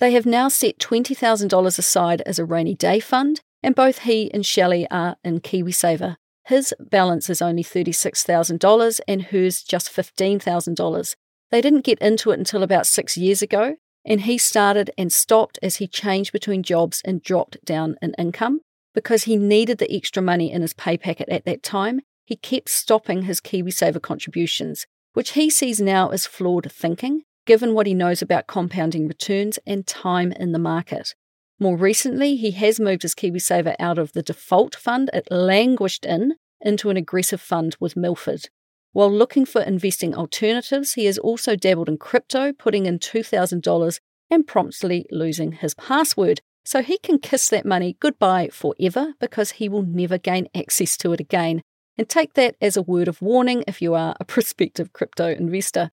They 0.00 0.12
have 0.12 0.26
now 0.26 0.48
set 0.48 0.78
$20,000 0.78 1.78
aside 1.78 2.22
as 2.22 2.38
a 2.38 2.44
rainy 2.44 2.74
day 2.74 3.00
fund, 3.00 3.40
and 3.62 3.74
both 3.74 4.00
he 4.00 4.32
and 4.32 4.44
Shelle 4.44 4.86
are 4.90 5.16
in 5.22 5.40
KiwiSaver. 5.40 6.16
His 6.46 6.74
balance 6.80 7.30
is 7.30 7.40
only 7.40 7.62
$36,000 7.62 9.00
and 9.06 9.22
hers 9.22 9.62
just 9.62 9.88
$15,000. 9.88 11.14
They 11.50 11.60
didn't 11.60 11.84
get 11.84 11.98
into 12.00 12.30
it 12.30 12.38
until 12.38 12.62
about 12.62 12.86
six 12.86 13.16
years 13.16 13.42
ago, 13.42 13.76
and 14.04 14.22
he 14.22 14.38
started 14.38 14.90
and 14.96 15.12
stopped 15.12 15.58
as 15.62 15.76
he 15.76 15.86
changed 15.86 16.32
between 16.32 16.62
jobs 16.62 17.02
and 17.04 17.22
dropped 17.22 17.64
down 17.64 17.96
in 18.00 18.14
income. 18.18 18.60
Because 18.94 19.24
he 19.24 19.36
needed 19.36 19.78
the 19.78 19.94
extra 19.94 20.22
money 20.22 20.50
in 20.50 20.62
his 20.62 20.72
pay 20.72 20.96
packet 20.96 21.28
at 21.28 21.44
that 21.44 21.62
time, 21.62 22.00
he 22.24 22.36
kept 22.36 22.68
stopping 22.68 23.22
his 23.22 23.40
KiwiSaver 23.40 24.02
contributions, 24.02 24.86
which 25.12 25.32
he 25.32 25.48
sees 25.50 25.80
now 25.80 26.08
as 26.08 26.26
flawed 26.26 26.70
thinking 26.72 27.22
given 27.46 27.74
what 27.74 27.86
he 27.86 27.94
knows 27.94 28.22
about 28.22 28.46
compounding 28.46 29.08
returns 29.08 29.58
and 29.66 29.84
time 29.86 30.30
in 30.32 30.52
the 30.52 30.58
market. 30.58 31.14
More 31.58 31.76
recently, 31.76 32.36
he 32.36 32.52
has 32.52 32.78
moved 32.78 33.02
his 33.02 33.14
KiwiSaver 33.14 33.74
out 33.78 33.98
of 33.98 34.12
the 34.12 34.22
default 34.22 34.76
fund 34.76 35.10
it 35.12 35.26
languished 35.30 36.06
in 36.06 36.34
into 36.60 36.90
an 36.90 36.96
aggressive 36.96 37.40
fund 37.40 37.76
with 37.80 37.96
Milford. 37.96 38.48
While 38.92 39.12
looking 39.12 39.44
for 39.44 39.62
investing 39.62 40.14
alternatives, 40.14 40.94
he 40.94 41.04
has 41.04 41.18
also 41.18 41.54
dabbled 41.54 41.88
in 41.88 41.98
crypto, 41.98 42.52
putting 42.52 42.86
in 42.86 42.98
$2,000 42.98 44.00
and 44.30 44.46
promptly 44.46 45.06
losing 45.10 45.52
his 45.52 45.74
password. 45.74 46.40
So 46.64 46.82
he 46.82 46.98
can 46.98 47.18
kiss 47.18 47.48
that 47.48 47.64
money 47.64 47.96
goodbye 48.00 48.48
forever 48.52 49.14
because 49.20 49.52
he 49.52 49.68
will 49.68 49.82
never 49.82 50.18
gain 50.18 50.48
access 50.54 50.96
to 50.98 51.12
it 51.12 51.20
again. 51.20 51.62
And 51.96 52.08
take 52.08 52.34
that 52.34 52.56
as 52.60 52.76
a 52.76 52.82
word 52.82 53.08
of 53.08 53.22
warning 53.22 53.64
if 53.66 53.80
you 53.80 53.94
are 53.94 54.16
a 54.18 54.24
prospective 54.34 54.92
crypto 54.92 55.28
investor. 55.28 55.90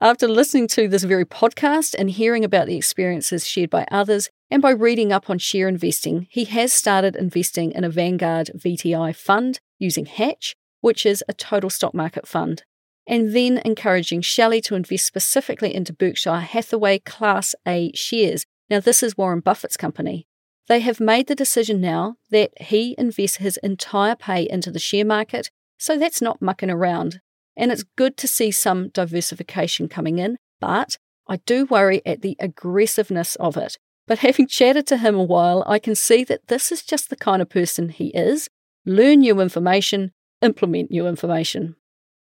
After 0.00 0.28
listening 0.28 0.68
to 0.68 0.86
this 0.88 1.04
very 1.04 1.24
podcast 1.24 1.94
and 1.98 2.10
hearing 2.10 2.44
about 2.44 2.66
the 2.66 2.76
experiences 2.76 3.46
shared 3.46 3.70
by 3.70 3.86
others, 3.90 4.28
and 4.50 4.60
by 4.60 4.70
reading 4.70 5.12
up 5.12 5.30
on 5.30 5.38
share 5.38 5.66
investing, 5.66 6.26
he 6.30 6.44
has 6.44 6.72
started 6.72 7.16
investing 7.16 7.72
in 7.72 7.84
a 7.84 7.88
Vanguard 7.88 8.50
VTI 8.54 9.16
fund 9.16 9.58
using 9.78 10.04
Hatch, 10.04 10.54
which 10.84 11.06
is 11.06 11.24
a 11.26 11.32
total 11.32 11.70
stock 11.70 11.94
market 11.94 12.28
fund, 12.28 12.62
and 13.06 13.34
then 13.34 13.56
encouraging 13.64 14.20
Shelle 14.20 14.60
to 14.60 14.74
invest 14.74 15.06
specifically 15.06 15.74
into 15.74 15.94
Berkshire 15.94 16.40
Hathaway 16.40 16.98
Class 16.98 17.54
A 17.66 17.90
shares. 17.94 18.44
Now, 18.68 18.80
this 18.80 19.02
is 19.02 19.16
Warren 19.16 19.40
Buffett's 19.40 19.78
company. 19.78 20.26
They 20.68 20.80
have 20.80 21.00
made 21.00 21.26
the 21.26 21.34
decision 21.34 21.80
now 21.80 22.16
that 22.30 22.50
he 22.60 22.94
invests 22.98 23.38
his 23.38 23.56
entire 23.62 24.14
pay 24.14 24.46
into 24.46 24.70
the 24.70 24.78
share 24.78 25.06
market, 25.06 25.50
so 25.78 25.96
that's 25.96 26.20
not 26.20 26.42
mucking 26.42 26.68
around. 26.70 27.20
And 27.56 27.72
it's 27.72 27.84
good 27.96 28.18
to 28.18 28.28
see 28.28 28.50
some 28.50 28.90
diversification 28.90 29.88
coming 29.88 30.18
in, 30.18 30.36
but 30.60 30.98
I 31.26 31.36
do 31.46 31.64
worry 31.64 32.02
at 32.04 32.20
the 32.20 32.36
aggressiveness 32.38 33.36
of 33.36 33.56
it. 33.56 33.78
But 34.06 34.18
having 34.18 34.48
chatted 34.48 34.86
to 34.88 34.98
him 34.98 35.14
a 35.14 35.24
while, 35.24 35.64
I 35.66 35.78
can 35.78 35.94
see 35.94 36.24
that 36.24 36.48
this 36.48 36.70
is 36.70 36.82
just 36.82 37.08
the 37.08 37.16
kind 37.16 37.40
of 37.40 37.48
person 37.48 37.88
he 37.88 38.08
is. 38.08 38.50
learn 38.84 39.20
new 39.20 39.40
information, 39.40 40.12
implement 40.44 40.90
new 40.90 41.06
information. 41.06 41.76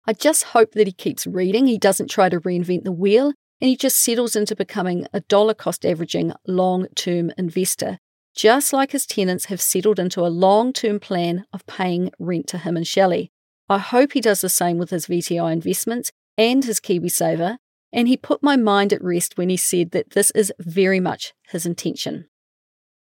I 0.07 0.13
just 0.13 0.45
hope 0.45 0.71
that 0.73 0.87
he 0.87 0.93
keeps 0.93 1.27
reading, 1.27 1.67
he 1.67 1.77
doesn't 1.77 2.09
try 2.09 2.29
to 2.29 2.39
reinvent 2.39 2.83
the 2.83 2.91
wheel, 2.91 3.27
and 3.27 3.69
he 3.69 3.77
just 3.77 3.97
settles 3.97 4.35
into 4.35 4.55
becoming 4.55 5.07
a 5.13 5.21
dollar 5.21 5.53
cost 5.53 5.85
averaging 5.85 6.33
long 6.47 6.87
term 6.95 7.31
investor, 7.37 7.97
just 8.35 8.73
like 8.73 8.91
his 8.91 9.05
tenants 9.05 9.45
have 9.45 9.61
settled 9.61 9.99
into 9.99 10.21
a 10.21 10.27
long 10.27 10.73
term 10.73 10.99
plan 10.99 11.45
of 11.53 11.65
paying 11.65 12.11
rent 12.19 12.47
to 12.47 12.57
him 12.57 12.75
and 12.75 12.87
Shelle. 12.87 13.27
I 13.69 13.77
hope 13.77 14.11
he 14.11 14.21
does 14.21 14.41
the 14.41 14.49
same 14.49 14.77
with 14.77 14.89
his 14.89 15.07
VTI 15.07 15.53
investments 15.53 16.11
and 16.37 16.65
his 16.65 16.79
KiwiSaver, 16.79 17.57
and 17.93 18.07
he 18.07 18.17
put 18.17 18.43
my 18.43 18.57
mind 18.57 18.91
at 18.91 19.03
rest 19.03 19.37
when 19.37 19.49
he 19.49 19.57
said 19.57 19.91
that 19.91 20.11
this 20.11 20.31
is 20.31 20.51
very 20.59 20.99
much 20.99 21.33
his 21.49 21.65
intention. 21.65 22.27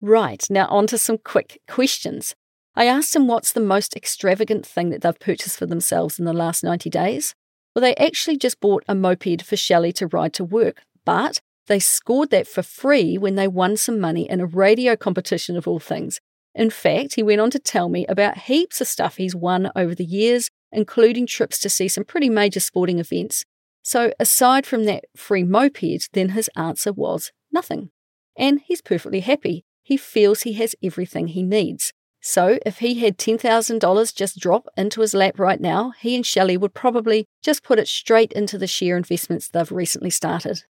Right, 0.00 0.46
now 0.48 0.66
on 0.68 0.86
to 0.86 0.98
some 0.98 1.18
quick 1.18 1.60
questions. 1.68 2.34
I 2.76 2.84
asked 2.84 3.16
him 3.16 3.26
what's 3.26 3.52
the 3.52 3.60
most 3.60 3.96
extravagant 3.96 4.66
thing 4.66 4.90
that 4.90 5.00
they've 5.00 5.18
purchased 5.18 5.58
for 5.58 5.64
themselves 5.64 6.18
in 6.18 6.26
the 6.26 6.34
last 6.34 6.62
90 6.62 6.90
days. 6.90 7.34
Well, 7.74 7.80
they 7.80 7.94
actually 7.96 8.36
just 8.36 8.60
bought 8.60 8.84
a 8.86 8.94
moped 8.94 9.42
for 9.42 9.56
Shelle 9.56 9.90
to 9.92 10.06
ride 10.06 10.34
to 10.34 10.44
work, 10.44 10.82
but 11.04 11.40
they 11.68 11.80
scored 11.80 12.30
that 12.30 12.46
for 12.46 12.62
free 12.62 13.16
when 13.16 13.34
they 13.34 13.48
won 13.48 13.78
some 13.78 13.98
money 13.98 14.28
in 14.28 14.40
a 14.40 14.46
radio 14.46 14.94
competition 14.94 15.56
of 15.56 15.66
all 15.66 15.80
things. 15.80 16.20
In 16.54 16.70
fact, 16.70 17.14
he 17.14 17.22
went 17.22 17.40
on 17.40 17.50
to 17.50 17.58
tell 17.58 17.88
me 17.88 18.06
about 18.06 18.38
heaps 18.38 18.80
of 18.80 18.88
stuff 18.88 19.16
he's 19.16 19.34
won 19.34 19.70
over 19.74 19.94
the 19.94 20.04
years, 20.04 20.50
including 20.70 21.26
trips 21.26 21.58
to 21.60 21.70
see 21.70 21.88
some 21.88 22.04
pretty 22.04 22.28
major 22.28 22.60
sporting 22.60 22.98
events. 22.98 23.44
So, 23.82 24.12
aside 24.18 24.66
from 24.66 24.84
that 24.84 25.04
free 25.16 25.44
moped, 25.44 26.12
then 26.12 26.30
his 26.30 26.50
answer 26.56 26.92
was 26.92 27.30
nothing. 27.52 27.90
And 28.36 28.60
he's 28.60 28.82
perfectly 28.82 29.20
happy. 29.20 29.64
He 29.82 29.96
feels 29.96 30.42
he 30.42 30.54
has 30.54 30.74
everything 30.82 31.28
he 31.28 31.42
needs. 31.42 31.92
So, 32.28 32.58
if 32.66 32.80
he 32.80 32.98
had 32.98 33.18
$10,000 33.18 34.12
just 34.12 34.40
drop 34.40 34.66
into 34.76 35.00
his 35.00 35.14
lap 35.14 35.38
right 35.38 35.60
now, 35.60 35.92
he 36.00 36.16
and 36.16 36.26
Shelle 36.26 36.58
would 36.58 36.74
probably 36.74 37.28
just 37.40 37.62
put 37.62 37.78
it 37.78 37.86
straight 37.86 38.32
into 38.32 38.58
the 38.58 38.66
share 38.66 38.96
investments 38.96 39.46
they've 39.46 39.70
recently 39.70 40.10
started. 40.10 40.64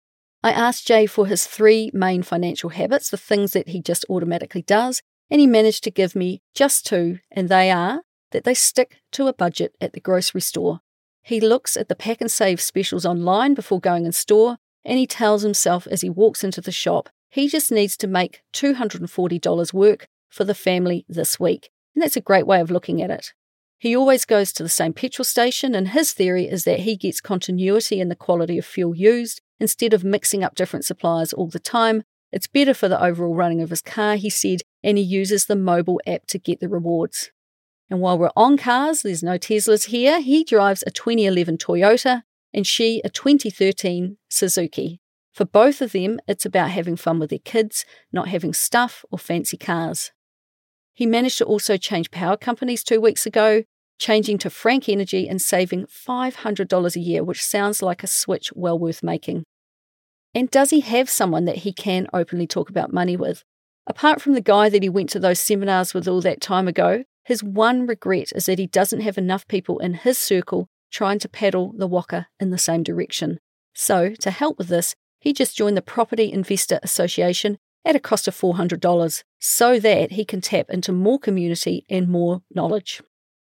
I 0.41 0.51
asked 0.51 0.88
Jay 0.88 1.06
for 1.06 1.28
his 1.28 1.45
three 1.45 1.91
main 1.93 2.24
financial 2.24 2.72
habits, 2.72 3.12
the 3.12 3.18
things 3.18 3.51
that 3.51 3.68
he 3.68 3.84
just 3.84 4.04
automatically 4.10 4.64
does, 4.64 5.04
and 5.30 5.39
he 5.39 5.45
managed 5.45 5.84
to 5.84 5.91
give 5.91 6.16
me 6.16 6.41
just 6.56 6.88
two, 6.88 7.20
and 7.30 7.49
they 7.49 7.70
are 7.70 8.01
that 8.32 8.45
they 8.45 8.56
stick 8.56 8.97
to 9.12 9.28
a 9.28 9.34
budget 9.34 9.76
at 9.80 9.93
the 9.93 10.01
grocery 10.01 10.41
store. 10.41 10.80
He 11.22 11.39
looks 11.39 11.78
at 11.78 11.88
the 11.88 11.93
Pak'nSave 11.93 12.62
specials 12.62 13.06
online 13.06 13.54
before 13.54 13.80
going 13.80 14.08
in 14.08 14.12
store, 14.12 14.58
and 14.84 14.97
he 14.97 15.06
tells 15.06 15.43
himself 15.43 15.86
as 15.86 16.01
he 16.01 16.10
walks 16.10 16.43
into 16.43 16.62
the 16.62 16.72
shop 16.72 17.10
he 17.34 17.47
just 17.47 17.72
needs 17.72 17.97
to 17.97 18.06
make 18.06 18.43
$240 18.54 19.74
work 19.74 20.08
for 20.34 20.44
the 20.44 20.56
family 20.56 21.06
this 21.08 21.40
week. 21.40 21.70
And 21.96 22.02
that's 22.02 22.18
a 22.18 22.22
great 22.22 22.48
way 22.48 22.60
of 22.60 22.72
looking 22.72 23.02
at 23.02 23.12
it. 23.12 23.34
He 23.78 23.96
always 23.96 24.26
goes 24.26 24.52
to 24.54 24.64
the 24.64 24.70
same 24.70 24.94
petrol 24.94 25.26
station, 25.26 25.76
and 25.76 25.90
his 25.90 26.14
theory 26.14 26.48
is 26.48 26.64
that 26.64 26.82
he 26.82 26.96
gets 26.96 27.22
continuity 27.22 28.00
in 28.00 28.10
the 28.10 28.16
quality 28.16 28.58
of 28.58 28.66
fuel 28.66 28.96
used 28.96 29.42
instead 29.60 29.94
of 29.94 30.04
mixing 30.04 30.44
up 30.44 30.56
different 30.56 30.86
suppliers 30.86 31.34
all 31.34 31.48
the 31.50 31.60
time. 31.60 32.04
It's 32.32 32.48
better 32.48 32.74
for 32.74 32.88
the 32.88 33.02
overall 33.02 33.36
running 33.36 33.62
of 33.62 33.70
his 33.70 33.82
car, 33.82 34.16
he 34.16 34.30
said, 34.30 34.62
and 34.84 34.98
he 34.98 35.04
uses 35.04 35.46
the 35.46 35.56
mobile 35.56 36.02
app 36.08 36.26
to 36.28 36.40
get 36.40 36.62
the 36.62 36.70
rewards. 36.70 37.32
And 37.90 38.00
while 38.00 38.18
we're 38.18 38.32
on 38.36 38.58
cars, 38.58 39.04
there's 39.04 39.22
no 39.22 39.38
Teslas 39.38 39.88
here. 39.88 40.20
He 40.20 40.44
drives 40.44 40.84
a 40.88 40.92
2011 40.92 41.58
Toyota 41.58 42.24
and 42.54 42.66
she 42.66 43.02
a 43.04 43.10
2013 43.10 44.18
Suzuki. 44.30 45.00
For 45.34 45.46
both 45.46 45.82
of 45.82 45.92
them, 45.92 46.20
it's 46.28 46.46
about 46.46 46.70
having 46.70 46.96
fun 46.96 47.20
with 47.20 47.32
their 47.32 47.40
kids, 47.40 47.86
not 48.12 48.30
having 48.30 48.54
stuff 48.54 49.04
or 49.12 49.18
fancy 49.20 49.58
cars. 49.58 50.12
He 50.94 51.06
managed 51.06 51.39
to 51.39 51.46
also 51.46 51.78
change 51.78 52.12
power 52.12 52.38
companies 52.38 52.84
two 52.84 53.02
weeks 53.02 53.26
ago, 53.26 53.64
changing 54.00 54.38
to 54.39 54.50
Frank 54.50 54.88
Energy 54.88 55.28
and 55.28 55.41
saving 55.41 55.86
$500 55.86 56.96
a 56.96 57.00
year, 57.00 57.24
which 57.24 57.44
sounds 57.44 57.82
like 57.82 58.04
a 58.04 58.08
switch 58.08 58.52
well 58.54 58.78
worth 58.78 59.02
making. 59.02 59.44
And 60.36 60.50
does 60.50 60.72
he 60.72 60.82
have 60.82 61.10
someone 61.10 61.46
that 61.46 61.58
he 61.58 61.74
can 61.74 62.08
openly 62.14 62.48
talk 62.48 62.70
about 62.70 62.94
money 62.94 63.16
with? 63.16 63.44
Apart 63.86 64.22
from 64.22 64.34
the 64.34 64.41
guy 64.41 64.70
that 64.70 64.84
he 64.84 64.89
went 64.89 65.10
to 65.10 65.20
those 65.20 65.39
seminars 65.39 65.94
with 65.94 66.08
all 66.08 66.22
that 66.22 66.41
time 66.41 66.68
ago, 66.68 67.04
his 67.26 67.44
one 67.44 67.86
regret 67.86 68.32
is 68.36 68.46
that 68.46 68.60
he 68.60 68.68
doesn't 68.68 69.02
have 69.02 69.18
enough 69.18 69.48
people 69.48 69.80
in 69.80 69.94
his 69.94 70.18
circle 70.18 70.68
trying 70.91 71.20
to 71.20 71.30
paddle 71.30 71.74
the 71.76 71.88
waka 71.88 72.28
in 72.39 72.50
the 72.50 72.58
same 72.58 72.84
direction. 72.84 73.39
So, 73.74 74.14
to 74.20 74.32
help 74.32 74.58
with 74.58 74.68
this, 74.68 74.96
he 75.20 75.34
just 75.34 75.56
joined 75.56 75.78
the 75.78 75.82
Property 75.82 76.32
Investor 76.32 76.80
Association 76.84 77.58
at 77.86 77.96
a 77.96 78.00
cost 78.00 78.28
of 78.28 78.36
$400 78.36 79.24
so 79.40 79.80
that 79.80 80.12
he 80.12 80.26
can 80.26 80.42
tap 80.42 80.68
into 80.70 80.92
more 80.92 81.20
community 81.20 81.86
and 81.90 82.08
more 82.08 82.42
knowledge. 82.54 83.02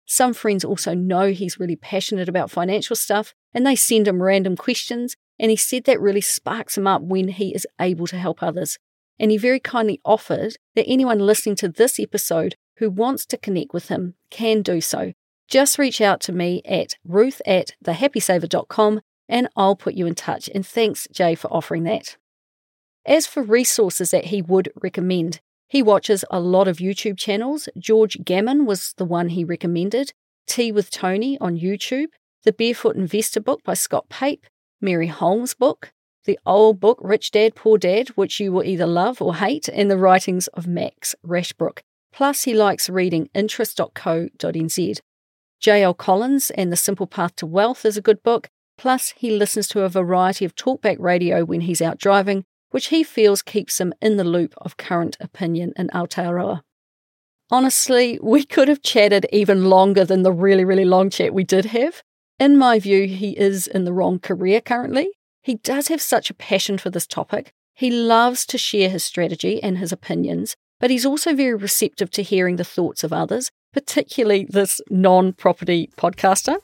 Some 0.06 0.32
friends 0.32 0.64
also 0.64 0.94
know 0.94 1.30
he's 1.30 1.60
really 1.60 1.76
passionate 1.76 2.28
about 2.28 2.50
financial 2.50 2.96
stuff 2.96 3.34
and 3.52 3.66
they 3.66 3.76
send 3.76 4.08
him 4.08 4.22
random 4.22 4.56
questions, 4.56 5.16
and 5.38 5.50
he 5.50 5.56
said 5.56 5.84
that 5.84 6.00
really 6.00 6.20
sparks 6.20 6.76
him 6.76 6.86
up 6.86 7.02
when 7.02 7.28
he 7.28 7.54
is 7.54 7.66
able 7.80 8.06
to 8.06 8.18
help 8.18 8.42
others. 8.42 8.78
And 9.18 9.30
he 9.30 9.36
very 9.36 9.60
kindly 9.60 10.00
offered 10.04 10.56
that 10.74 10.86
anyone 10.86 11.18
listening 11.18 11.56
to 11.56 11.68
this 11.68 11.98
episode 11.98 12.54
who 12.76 12.90
wants 12.90 13.26
to 13.26 13.36
connect 13.36 13.74
with 13.74 13.88
him 13.88 14.14
can 14.30 14.62
do 14.62 14.80
so. 14.80 15.12
Just 15.48 15.78
reach 15.78 16.00
out 16.00 16.20
to 16.22 16.32
me 16.32 16.62
at 16.64 16.94
ruth 17.04 17.40
at 17.46 17.72
thehappysaver.com 17.84 19.00
and 19.28 19.48
I'll 19.56 19.76
put 19.76 19.94
you 19.94 20.06
in 20.06 20.14
touch. 20.14 20.48
And 20.54 20.66
thanks, 20.66 21.08
Jay, 21.12 21.34
for 21.34 21.48
offering 21.48 21.84
that. 21.84 22.16
As 23.08 23.26
for 23.26 23.42
resources 23.42 24.10
that 24.10 24.26
he 24.26 24.42
would 24.42 24.70
recommend, 24.82 25.40
he 25.66 25.82
watches 25.82 26.26
a 26.30 26.38
lot 26.40 26.68
of 26.68 26.76
YouTube 26.76 27.16
channels. 27.16 27.66
George 27.78 28.18
Gammon 28.22 28.66
was 28.66 28.92
the 28.98 29.06
one 29.06 29.30
he 29.30 29.44
recommended, 29.44 30.12
Tea 30.46 30.70
with 30.70 30.90
Tony 30.90 31.38
on 31.40 31.58
YouTube, 31.58 32.08
The 32.44 32.52
Barefoot 32.52 32.96
Investor 32.96 33.40
book 33.40 33.64
by 33.64 33.72
Scott 33.72 34.10
Pape, 34.10 34.44
Mary 34.82 35.06
Holm's 35.06 35.54
book, 35.54 35.90
the 36.26 36.38
old 36.44 36.80
book 36.80 36.98
Rich 37.00 37.30
Dad 37.30 37.54
Poor 37.54 37.78
Dad, 37.78 38.08
which 38.10 38.40
you 38.40 38.52
will 38.52 38.62
either 38.62 38.86
love 38.86 39.22
or 39.22 39.36
hate, 39.36 39.70
and 39.70 39.90
the 39.90 39.96
writings 39.96 40.46
of 40.48 40.66
Max 40.66 41.14
Rashbrooke. 41.26 41.80
Plus, 42.12 42.42
he 42.42 42.52
likes 42.52 42.90
reading 42.90 43.30
interest.co.nz. 43.32 45.00
J.L. 45.60 45.94
Collins 45.94 46.50
and 46.50 46.70
The 46.70 46.76
Simple 46.76 47.06
Path 47.06 47.36
to 47.36 47.46
Wealth 47.46 47.86
is 47.86 47.96
a 47.96 48.02
good 48.02 48.22
book. 48.22 48.48
Plus, 48.76 49.14
he 49.16 49.30
listens 49.30 49.66
to 49.68 49.82
a 49.82 49.88
variety 49.88 50.44
of 50.44 50.54
talkback 50.54 50.98
radio 50.98 51.46
when 51.46 51.62
he's 51.62 51.80
out 51.80 51.96
driving, 51.96 52.44
which 52.70 52.88
he 52.88 53.02
feels 53.02 53.42
keeps 53.42 53.80
him 53.80 53.92
in 54.00 54.16
the 54.16 54.24
loop 54.24 54.54
of 54.58 54.76
current 54.76 55.16
opinion 55.20 55.72
in 55.76 55.88
Aotearoa. 55.88 56.62
Honestly, 57.50 58.18
we 58.22 58.44
could 58.44 58.68
have 58.68 58.82
chatted 58.82 59.26
even 59.32 59.64
longer 59.64 60.04
than 60.04 60.22
the 60.22 60.32
really, 60.32 60.64
really 60.64 60.84
long 60.84 61.08
chat 61.08 61.32
we 61.32 61.44
did 61.44 61.66
have. 61.66 62.02
In 62.38 62.58
my 62.58 62.78
view, 62.78 63.06
he 63.06 63.30
is 63.38 63.66
in 63.66 63.84
the 63.84 63.92
wrong 63.92 64.18
career 64.18 64.60
currently. 64.60 65.08
He 65.42 65.54
does 65.54 65.88
have 65.88 66.02
such 66.02 66.28
a 66.28 66.34
passion 66.34 66.76
for 66.76 66.90
this 66.90 67.06
topic. 67.06 67.52
He 67.74 67.90
loves 67.90 68.44
to 68.46 68.58
share 68.58 68.90
his 68.90 69.02
strategy 69.02 69.62
and 69.62 69.78
his 69.78 69.92
opinions, 69.92 70.56
but 70.78 70.90
he's 70.90 71.06
also 71.06 71.34
very 71.34 71.54
receptive 71.54 72.10
to 72.10 72.22
hearing 72.22 72.56
the 72.56 72.64
thoughts 72.64 73.02
of 73.02 73.12
others, 73.12 73.50
particularly 73.72 74.46
this 74.48 74.80
non 74.90 75.32
property 75.32 75.90
podcaster. 75.96 76.58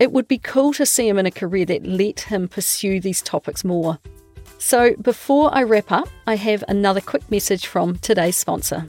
It 0.00 0.10
would 0.10 0.26
be 0.26 0.38
cool 0.38 0.72
to 0.72 0.84
see 0.84 1.08
him 1.08 1.18
in 1.18 1.26
a 1.26 1.30
career 1.30 1.64
that 1.66 1.86
let 1.86 2.20
him 2.20 2.48
pursue 2.48 2.98
these 2.98 3.22
topics 3.22 3.64
more. 3.64 4.00
So, 4.64 4.96
before 4.96 5.54
I 5.54 5.62
wrap 5.62 5.92
up, 5.92 6.08
I 6.26 6.36
have 6.36 6.64
another 6.68 7.02
quick 7.02 7.30
message 7.30 7.66
from 7.66 7.98
today's 7.98 8.38
sponsor. 8.38 8.86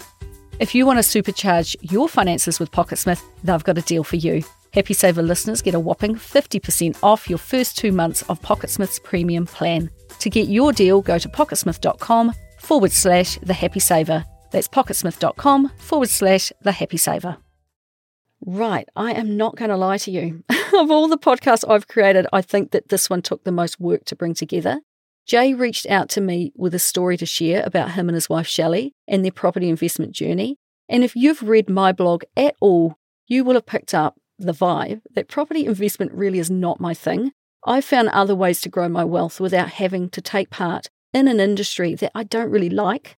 If 0.58 0.74
you 0.74 0.86
want 0.86 1.04
to 1.04 1.22
supercharge 1.22 1.76
your 1.82 2.08
finances 2.08 2.62
with 2.62 2.72
PocketSmith, 2.72 3.22
they've 3.44 3.62
got 3.62 3.78
a 3.78 3.82
deal 3.82 4.06
for 4.06 4.16
you. 4.16 4.42
Happy 4.72 4.94
Saver 4.94 5.22
listeners 5.22 5.62
get 5.62 5.76
a 5.76 5.80
whopping 5.80 6.16
50% 6.16 6.98
off 7.04 7.30
your 7.30 7.38
first 7.38 7.78
two 7.78 7.92
months 7.92 8.22
of 8.30 8.42
PocketSmith's 8.42 9.00
premium 9.00 9.46
plan. 9.46 9.90
To 10.20 10.30
get 10.30 10.48
your 10.48 10.72
deal, 10.72 11.02
go 11.02 11.18
to 11.18 11.28
pocketsmith.com 11.28 12.34
forward 12.60 12.94
slash 12.94 13.38
the 13.40 13.54
happy 13.54 13.82
saver. 13.82 14.24
That's 14.52 14.70
pocketsmith.com 14.70 15.74
forward 15.78 16.10
slash 16.10 16.54
the 16.62 16.72
happy 16.72 16.96
saver. 16.98 17.36
Right, 18.40 18.88
I 18.96 19.12
am 19.12 19.36
not 19.36 19.58
going 19.58 19.72
to 19.72 19.76
lie 19.76 19.98
to 19.98 20.10
you. 20.10 20.46
of 20.74 20.90
all 20.90 21.10
the 21.10 21.18
podcasts 21.18 21.70
I've 21.70 21.90
created, 21.90 22.28
I 22.32 22.42
think 22.42 22.72
that 22.72 22.88
this 22.88 23.10
one 23.10 23.22
took 23.22 23.44
the 23.44 23.52
most 23.52 23.78
work 23.78 24.06
to 24.06 24.16
bring 24.16 24.34
together. 24.34 24.80
Jay 25.26 25.56
reached 25.56 25.88
out 25.88 26.08
to 26.10 26.22
me 26.22 26.52
with 26.56 26.76
a 26.76 26.80
story 26.80 27.18
to 27.18 27.26
share 27.26 27.64
about 27.66 27.92
him 27.92 28.08
and 28.08 28.16
his 28.16 28.30
wife 28.30 28.48
Shelle 28.48 28.90
and 29.08 29.24
their 29.24 29.32
property 29.32 29.70
investment 29.70 30.12
journey. 30.12 30.58
And 30.88 31.04
if 31.04 31.16
you've 31.16 31.42
read 31.42 31.68
my 31.68 31.92
blog 31.92 32.24
at 32.38 32.56
all, 32.62 32.96
you 33.28 33.44
will 33.44 33.56
have 33.56 33.66
picked 33.66 33.94
up 33.94 34.20
the 34.38 34.54
vibe 34.54 35.02
that 35.16 35.28
property 35.28 35.66
investment 35.66 36.12
really 36.12 36.38
is 36.38 36.52
not 36.52 36.80
my 36.80 36.94
thing. 36.94 37.32
I 37.66 37.82
found 37.82 38.10
other 38.10 38.36
ways 38.36 38.62
to 38.62 38.70
grow 38.70 38.88
my 38.88 39.04
wealth 39.04 39.40
without 39.40 39.70
having 39.70 40.10
to 40.10 40.22
take 40.22 40.52
part 40.52 40.90
in 41.12 41.28
an 41.28 41.40
industry 41.40 41.96
that 41.96 42.12
I 42.14 42.24
don't 42.24 42.52
really 42.52 42.70
like. 42.70 43.16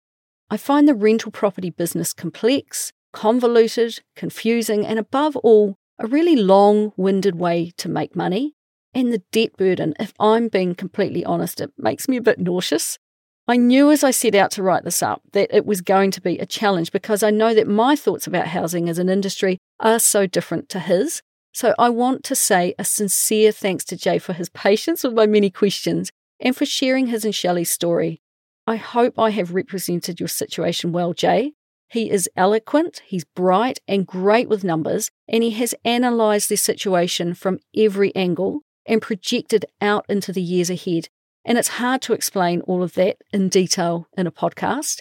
I 0.48 0.56
find 0.56 0.86
the 0.86 0.94
rental 0.94 1.32
property 1.32 1.70
business 1.70 2.12
complex, 2.12 2.92
convoluted, 3.12 4.00
confusing, 4.14 4.86
and 4.86 5.00
above 5.00 5.34
all, 5.36 5.74
a 5.98 6.06
really 6.06 6.36
long 6.36 6.92
winded 6.96 7.34
way 7.34 7.72
to 7.78 7.88
make 7.88 8.14
money 8.14 8.55
and 8.96 9.12
the 9.12 9.22
debt 9.30 9.54
burden, 9.58 9.94
if 10.00 10.14
I'm 10.18 10.48
being 10.48 10.74
completely 10.74 11.22
honest, 11.22 11.60
it 11.60 11.70
makes 11.76 12.08
me 12.08 12.16
a 12.16 12.22
bit 12.22 12.38
nauseous. 12.38 12.98
I 13.46 13.58
knew 13.58 13.90
as 13.90 14.02
I 14.02 14.10
set 14.10 14.34
out 14.34 14.50
to 14.52 14.62
write 14.62 14.84
this 14.84 15.02
up 15.02 15.20
that 15.32 15.54
it 15.54 15.66
was 15.66 15.82
going 15.82 16.10
to 16.12 16.20
be 16.20 16.38
a 16.38 16.46
challenge 16.46 16.92
because 16.92 17.22
I 17.22 17.30
know 17.30 17.52
that 17.52 17.68
my 17.68 17.94
thoughts 17.94 18.26
about 18.26 18.48
housing 18.48 18.88
as 18.88 18.98
an 18.98 19.10
industry 19.10 19.58
are 19.80 19.98
so 19.98 20.26
different 20.26 20.70
to 20.70 20.80
his. 20.80 21.20
So 21.52 21.74
I 21.78 21.90
want 21.90 22.24
to 22.24 22.34
say 22.34 22.74
a 22.78 22.84
sincere 22.84 23.52
thanks 23.52 23.84
to 23.84 23.98
Jay 23.98 24.18
for 24.18 24.32
his 24.32 24.48
patience 24.48 25.04
with 25.04 25.12
my 25.12 25.26
many 25.26 25.50
questions 25.50 26.10
and 26.40 26.56
for 26.56 26.64
sharing 26.64 27.08
his 27.08 27.24
and 27.24 27.34
Shelle's 27.34 27.70
story. 27.70 28.22
I 28.66 28.76
hope 28.76 29.18
I 29.18 29.28
have 29.28 29.54
represented 29.54 30.20
your 30.20 30.28
situation 30.28 30.92
well, 30.92 31.12
Jay. 31.12 31.52
He 31.90 32.10
is 32.10 32.30
eloquent, 32.34 33.02
he's 33.04 33.24
bright 33.24 33.78
and 33.86 34.06
great 34.06 34.48
with 34.48 34.64
numbers, 34.64 35.10
and 35.28 35.44
he 35.44 35.50
has 35.52 35.74
analysed 35.84 36.48
their 36.48 36.56
situation 36.56 37.34
from 37.34 37.60
every 37.76 38.16
angle 38.16 38.62
and 38.86 39.02
projected 39.02 39.66
out 39.80 40.04
into 40.08 40.32
the 40.32 40.42
years 40.42 40.70
ahead. 40.70 41.08
And 41.44 41.58
it's 41.58 41.68
hard 41.68 42.02
to 42.02 42.12
explain 42.12 42.60
all 42.62 42.82
of 42.82 42.94
that 42.94 43.18
in 43.32 43.48
detail 43.48 44.08
in 44.16 44.26
a 44.26 44.32
podcast. 44.32 45.00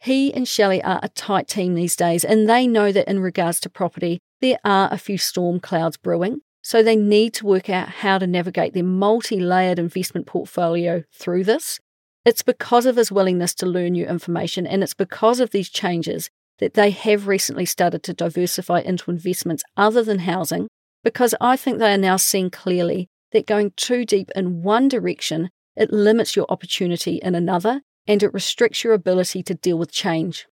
He 0.00 0.34
and 0.34 0.48
Shelle 0.48 0.80
are 0.82 1.00
a 1.02 1.08
tight 1.10 1.46
team 1.46 1.74
these 1.74 1.94
days, 1.94 2.24
and 2.24 2.48
they 2.48 2.66
know 2.66 2.90
that 2.90 3.08
in 3.08 3.20
regards 3.20 3.60
to 3.60 3.70
property, 3.70 4.20
there 4.40 4.58
are 4.64 4.88
a 4.90 4.98
few 4.98 5.16
storm 5.16 5.60
clouds 5.60 5.96
brewing. 5.96 6.40
So 6.62 6.82
they 6.82 6.96
need 6.96 7.34
to 7.34 7.46
work 7.46 7.68
out 7.68 7.88
how 7.88 8.18
to 8.18 8.26
navigate 8.26 8.72
their 8.72 8.84
multi 8.84 9.38
layered 9.38 9.78
investment 9.78 10.26
portfolio 10.26 11.04
through 11.12 11.44
this. 11.44 11.78
It's 12.24 12.42
because 12.42 12.86
of 12.86 12.96
his 12.96 13.10
willingness 13.10 13.54
to 13.56 13.66
learn 13.66 13.92
new 13.92 14.06
information 14.06 14.66
and 14.66 14.82
it's 14.82 14.94
because 14.94 15.40
of 15.40 15.50
these 15.50 15.68
changes 15.68 16.30
that 16.60 16.74
they 16.74 16.90
have 16.90 17.26
recently 17.26 17.66
started 17.66 18.04
to 18.04 18.14
diversify 18.14 18.80
into 18.80 19.10
investments 19.10 19.64
other 19.76 20.04
than 20.04 20.20
housing, 20.20 20.68
because 21.02 21.34
I 21.40 21.56
think 21.56 21.78
they 21.78 21.92
are 21.92 21.98
now 21.98 22.16
seeing 22.16 22.50
clearly 22.50 23.08
that 23.32 23.46
going 23.46 23.72
too 23.76 24.04
deep 24.04 24.30
in 24.34 24.62
one 24.62 24.88
direction, 24.88 25.50
it 25.76 25.92
limits 25.92 26.36
your 26.36 26.46
opportunity 26.48 27.16
in 27.16 27.34
another 27.34 27.82
and 28.06 28.22
it 28.22 28.34
restricts 28.34 28.84
your 28.84 28.92
ability 28.92 29.42
to 29.44 29.54
deal 29.54 29.78
with 29.78 29.92
change. 29.92 30.46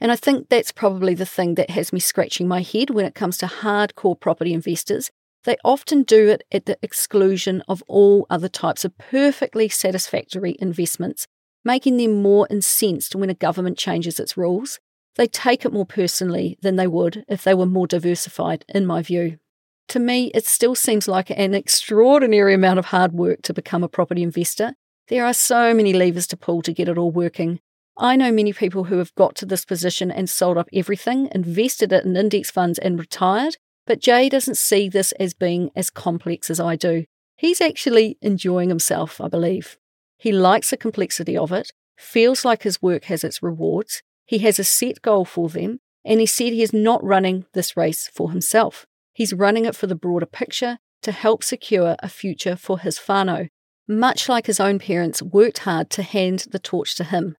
And 0.00 0.10
I 0.10 0.16
think 0.16 0.48
that's 0.48 0.72
probably 0.72 1.14
the 1.14 1.26
thing 1.26 1.56
that 1.56 1.70
has 1.70 1.92
me 1.92 2.00
scratching 2.00 2.48
my 2.48 2.62
head 2.62 2.90
when 2.90 3.04
it 3.04 3.14
comes 3.14 3.36
to 3.38 3.46
hardcore 3.46 4.18
property 4.18 4.54
investors 4.54 5.10
they 5.44 5.56
often 5.64 6.02
do 6.02 6.28
it 6.28 6.42
at 6.52 6.66
the 6.66 6.78
exclusion 6.82 7.62
of 7.66 7.82
all 7.86 8.26
other 8.28 8.48
types 8.48 8.84
of 8.84 8.96
perfectly 8.98 9.68
satisfactory 9.68 10.56
investments, 10.58 11.26
making 11.64 11.96
them 11.96 12.22
more 12.22 12.46
incensed 12.50 13.14
when 13.14 13.30
a 13.30 13.34
government 13.34 13.78
changes 13.78 14.20
its 14.20 14.36
rules. 14.36 14.78
They 15.16 15.26
take 15.26 15.64
it 15.64 15.72
more 15.72 15.86
personally 15.86 16.58
than 16.60 16.76
they 16.76 16.86
would 16.86 17.24
if 17.26 17.42
they 17.42 17.54
were 17.54 17.66
more 17.66 17.86
diversified, 17.86 18.64
in 18.68 18.86
my 18.86 19.02
view. 19.02 19.38
To 19.90 19.98
me, 19.98 20.30
it 20.34 20.46
still 20.46 20.76
seems 20.76 21.08
like 21.08 21.30
an 21.30 21.52
extraordinary 21.52 22.54
amount 22.54 22.78
of 22.78 22.86
hard 22.86 23.12
work 23.12 23.42
to 23.42 23.52
become 23.52 23.82
a 23.82 23.88
property 23.88 24.22
investor. 24.22 24.74
There 25.08 25.26
are 25.26 25.34
so 25.34 25.74
many 25.74 25.92
levers 25.92 26.28
to 26.28 26.36
pull 26.36 26.62
to 26.62 26.72
get 26.72 26.88
it 26.88 26.96
all 26.96 27.10
working. 27.10 27.58
I 27.98 28.14
know 28.14 28.30
many 28.30 28.52
people 28.52 28.84
who 28.84 28.98
have 28.98 29.12
got 29.16 29.34
to 29.36 29.46
this 29.46 29.64
position 29.64 30.12
and 30.12 30.30
sold 30.30 30.56
up 30.56 30.68
everything, 30.72 31.28
invested 31.32 31.92
it 31.92 32.04
in 32.04 32.16
index 32.16 32.52
funds, 32.52 32.78
and 32.78 33.00
retired, 33.00 33.56
but 33.84 33.98
Jay 33.98 34.28
doesn't 34.28 34.56
see 34.56 34.88
this 34.88 35.10
as 35.18 35.34
being 35.34 35.72
as 35.74 35.90
complex 35.90 36.50
as 36.50 36.60
I 36.60 36.76
do. 36.76 37.04
He's 37.36 37.60
actually 37.60 38.16
enjoying 38.22 38.68
himself, 38.68 39.20
I 39.20 39.26
believe. 39.26 39.76
He 40.18 40.30
likes 40.30 40.70
the 40.70 40.76
complexity 40.76 41.36
of 41.36 41.50
it, 41.50 41.72
feels 41.98 42.44
like 42.44 42.62
his 42.62 42.80
work 42.80 43.06
has 43.06 43.24
its 43.24 43.42
rewards, 43.42 44.04
he 44.24 44.38
has 44.38 44.60
a 44.60 44.64
set 44.64 45.02
goal 45.02 45.24
for 45.24 45.48
them, 45.48 45.80
and 46.04 46.20
he 46.20 46.26
said 46.26 46.52
he 46.52 46.62
is 46.62 46.72
not 46.72 47.02
running 47.02 47.46
this 47.54 47.76
race 47.76 48.06
for 48.06 48.30
himself. 48.30 48.86
He's 49.20 49.34
running 49.34 49.66
it 49.66 49.76
for 49.76 49.86
the 49.86 49.94
broader 49.94 50.24
picture 50.24 50.78
to 51.02 51.12
help 51.12 51.44
secure 51.44 51.94
a 51.98 52.08
future 52.08 52.56
for 52.56 52.78
his 52.78 53.00
whānau. 53.00 53.50
much 53.86 54.30
like 54.30 54.46
his 54.46 54.58
own 54.58 54.78
parents 54.78 55.20
worked 55.20 55.58
hard 55.58 55.90
to 55.90 56.02
hand 56.02 56.46
the 56.52 56.58
torch 56.58 56.96
to 56.96 57.04
him. 57.04 57.36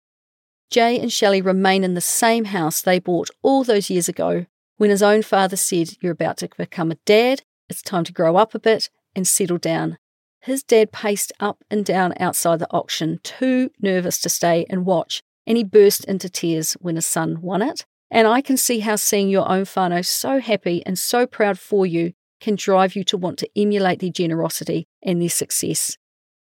Jay 0.70 1.00
and 1.00 1.10
Shelle 1.10 1.40
remain 1.40 1.82
in 1.82 1.94
the 1.94 2.02
same 2.02 2.44
house 2.44 2.82
they 2.82 2.98
bought 2.98 3.30
all 3.42 3.64
those 3.64 3.88
years 3.88 4.10
ago 4.10 4.44
when 4.76 4.90
his 4.90 5.02
own 5.02 5.22
father 5.22 5.56
said, 5.56 5.96
You're 6.02 6.12
about 6.12 6.36
to 6.38 6.50
become 6.54 6.90
a 6.90 6.98
dad, 7.06 7.44
it's 7.70 7.80
time 7.80 8.04
to 8.04 8.12
grow 8.12 8.36
up 8.36 8.54
a 8.54 8.58
bit 8.58 8.90
and 9.16 9.26
settle 9.26 9.56
down. 9.56 9.96
His 10.40 10.62
dad 10.62 10.92
paced 10.92 11.32
up 11.40 11.64
and 11.70 11.82
down 11.82 12.12
outside 12.20 12.58
the 12.58 12.70
auction, 12.70 13.20
too 13.22 13.70
nervous 13.80 14.20
to 14.20 14.28
stay 14.28 14.66
and 14.68 14.84
watch, 14.84 15.22
and 15.46 15.56
he 15.56 15.64
burst 15.64 16.04
into 16.04 16.28
tears 16.28 16.74
when 16.74 16.96
his 16.96 17.06
son 17.06 17.40
won 17.40 17.62
it. 17.62 17.86
And 18.10 18.26
I 18.26 18.40
can 18.40 18.56
see 18.56 18.80
how 18.80 18.96
seeing 18.96 19.28
your 19.28 19.48
own 19.48 19.64
whānau 19.64 20.04
so 20.04 20.40
happy 20.40 20.84
and 20.84 20.98
so 20.98 21.26
proud 21.26 21.58
for 21.58 21.86
you 21.86 22.12
can 22.40 22.56
drive 22.56 22.96
you 22.96 23.04
to 23.04 23.16
want 23.16 23.38
to 23.38 23.50
emulate 23.54 24.00
their 24.00 24.10
generosity 24.10 24.88
and 25.02 25.20
their 25.20 25.28
success. 25.28 25.96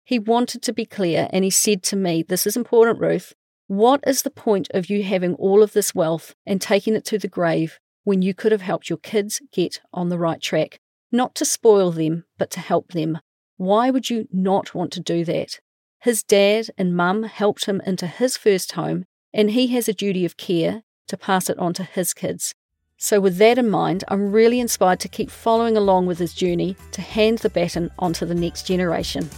He 0.05 0.19
wanted 0.19 0.63
to 0.63 0.73
be 0.73 0.87
clear 0.87 1.29
and 1.31 1.45
he 1.45 1.51
said 1.51 1.83
to 1.85 1.97
me, 1.97 2.23
This 2.23 2.47
is 2.47 2.57
important, 2.57 3.01
Ruth. 3.01 3.35
What 3.67 4.03
is 4.07 4.23
the 4.23 4.31
point 4.31 4.69
of 4.73 4.89
you 4.89 5.03
having 5.03 5.35
all 5.35 5.63
of 5.63 5.75
this 5.75 5.95
wealth 5.95 6.35
and 6.47 6.63
taking 6.63 6.95
it 6.95 7.05
to 7.07 7.19
the 7.19 7.29
grave 7.29 7.79
when 8.05 8.23
you 8.23 8.33
could 8.33 8.53
have 8.53 8.63
helped 8.63 8.89
your 8.89 8.97
kids 8.97 9.43
get 9.53 9.81
on 9.93 10.09
the 10.09 10.19
right 10.19 10.41
track, 10.41 10.81
not 11.13 11.35
to 11.35 11.45
spoil 11.45 11.91
them, 11.91 12.25
but 12.39 12.51
to 12.53 12.61
help 12.61 12.93
them. 12.93 13.19
Why 13.59 13.91
would 13.91 14.09
you 14.09 14.27
not 14.33 14.75
want 14.75 14.93
to 14.93 15.01
do 15.01 15.27
that? 15.27 15.61
His 16.01 16.23
dad 16.23 16.71
and 16.79 16.97
mum 16.97 17.25
helped 17.25 17.67
him 17.67 17.83
into 17.85 18.07
his 18.07 18.39
first 18.39 18.73
home, 18.73 19.05
and 19.35 19.51
he 19.51 19.67
has 19.69 19.89
a 19.89 19.93
duty 19.93 20.25
of 20.25 20.39
care 20.39 20.85
to 21.09 21.17
pass 21.17 21.51
it 21.51 21.59
on 21.59 21.75
to 21.75 21.83
his 21.83 22.15
kids. 22.15 22.55
So, 22.97 23.21
with 23.21 23.37
that 23.37 23.59
in 23.59 23.71
mind, 23.71 24.05
I'm 24.09 24.33
really 24.33 24.59
inspired 24.59 25.01
to 25.01 25.09
keep 25.09 25.31
following 25.31 25.77
along 25.77 26.07
with 26.07 26.19
his 26.19 26.35
journey 26.35 26.77
to 26.93 27.01
hand 27.01 27.39
the 27.39 27.51
baton 27.51 27.91
on 27.99 28.13
to 28.15 28.27
the 28.27 28.35
next 28.35 28.67
generation. 28.67 29.29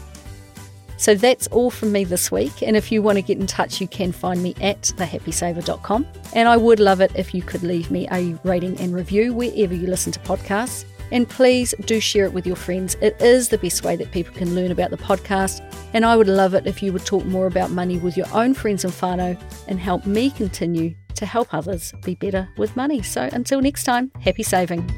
So 1.01 1.15
that's 1.15 1.47
all 1.47 1.71
from 1.71 1.93
me 1.93 2.05
this 2.05 2.31
week. 2.31 2.63
And 2.63 2.77
if 2.77 2.93
you 2.93 3.01
want 3.01 3.17
to 3.17 3.23
get 3.23 3.39
in 3.39 3.47
touch, 3.47 3.81
you 3.81 3.89
can 3.89 4.13
find 4.13 4.43
me 4.43 4.55
at 4.61 4.83
thehappysaver.com. 4.83 6.07
And 6.35 6.47
I 6.47 6.59
would 6.59 6.79
love 6.79 7.01
it 7.01 7.11
if 7.15 7.33
you 7.35 7.41
could 7.41 7.63
leave 7.63 7.91
me 7.91 8.07
a 8.13 8.35
rating 8.45 8.79
and 8.79 8.95
review 8.95 9.33
wherever 9.33 9.75
you 9.75 9.87
listen 9.87 10.13
to 10.13 10.21
podcasts. 10.21 10.85
And 11.11 11.27
please 11.27 11.75
do 11.87 12.01
share 12.01 12.27
it 12.27 12.35
with 12.35 12.47
your 12.47 12.55
friends. 12.55 12.97
It 13.01 13.19
is 13.19 13.49
the 13.49 13.57
best 13.57 13.83
way 13.83 13.97
that 13.97 14.13
people 14.13 14.35
can 14.35 14.55
learn 14.55 14.71
about 14.71 14.91
the 14.91 14.99
podcast. 14.99 15.63
And 15.95 16.05
I 16.05 16.19
would 16.19 16.29
love 16.29 16.53
it 16.53 16.67
if 16.67 16.83
you 16.83 16.93
would 16.93 17.07
talk 17.07 17.25
more 17.25 17.47
about 17.47 17.71
money 17.71 17.97
with 17.97 18.19
your 18.19 18.29
own 18.35 18.53
friends 18.53 18.85
and 18.85 18.93
whānau 18.93 19.41
and 19.69 19.81
help 19.81 20.05
me 20.05 20.29
continue 20.29 20.95
to 21.15 21.27
help 21.27 21.53
others 21.53 21.93
be 22.05 22.15
better 22.15 22.49
with 22.57 22.77
money. 22.77 23.03
So 23.03 23.29
until 23.33 23.61
next 23.61 23.85
time, 23.85 24.11
happy 24.21 24.43
saving. 24.43 24.89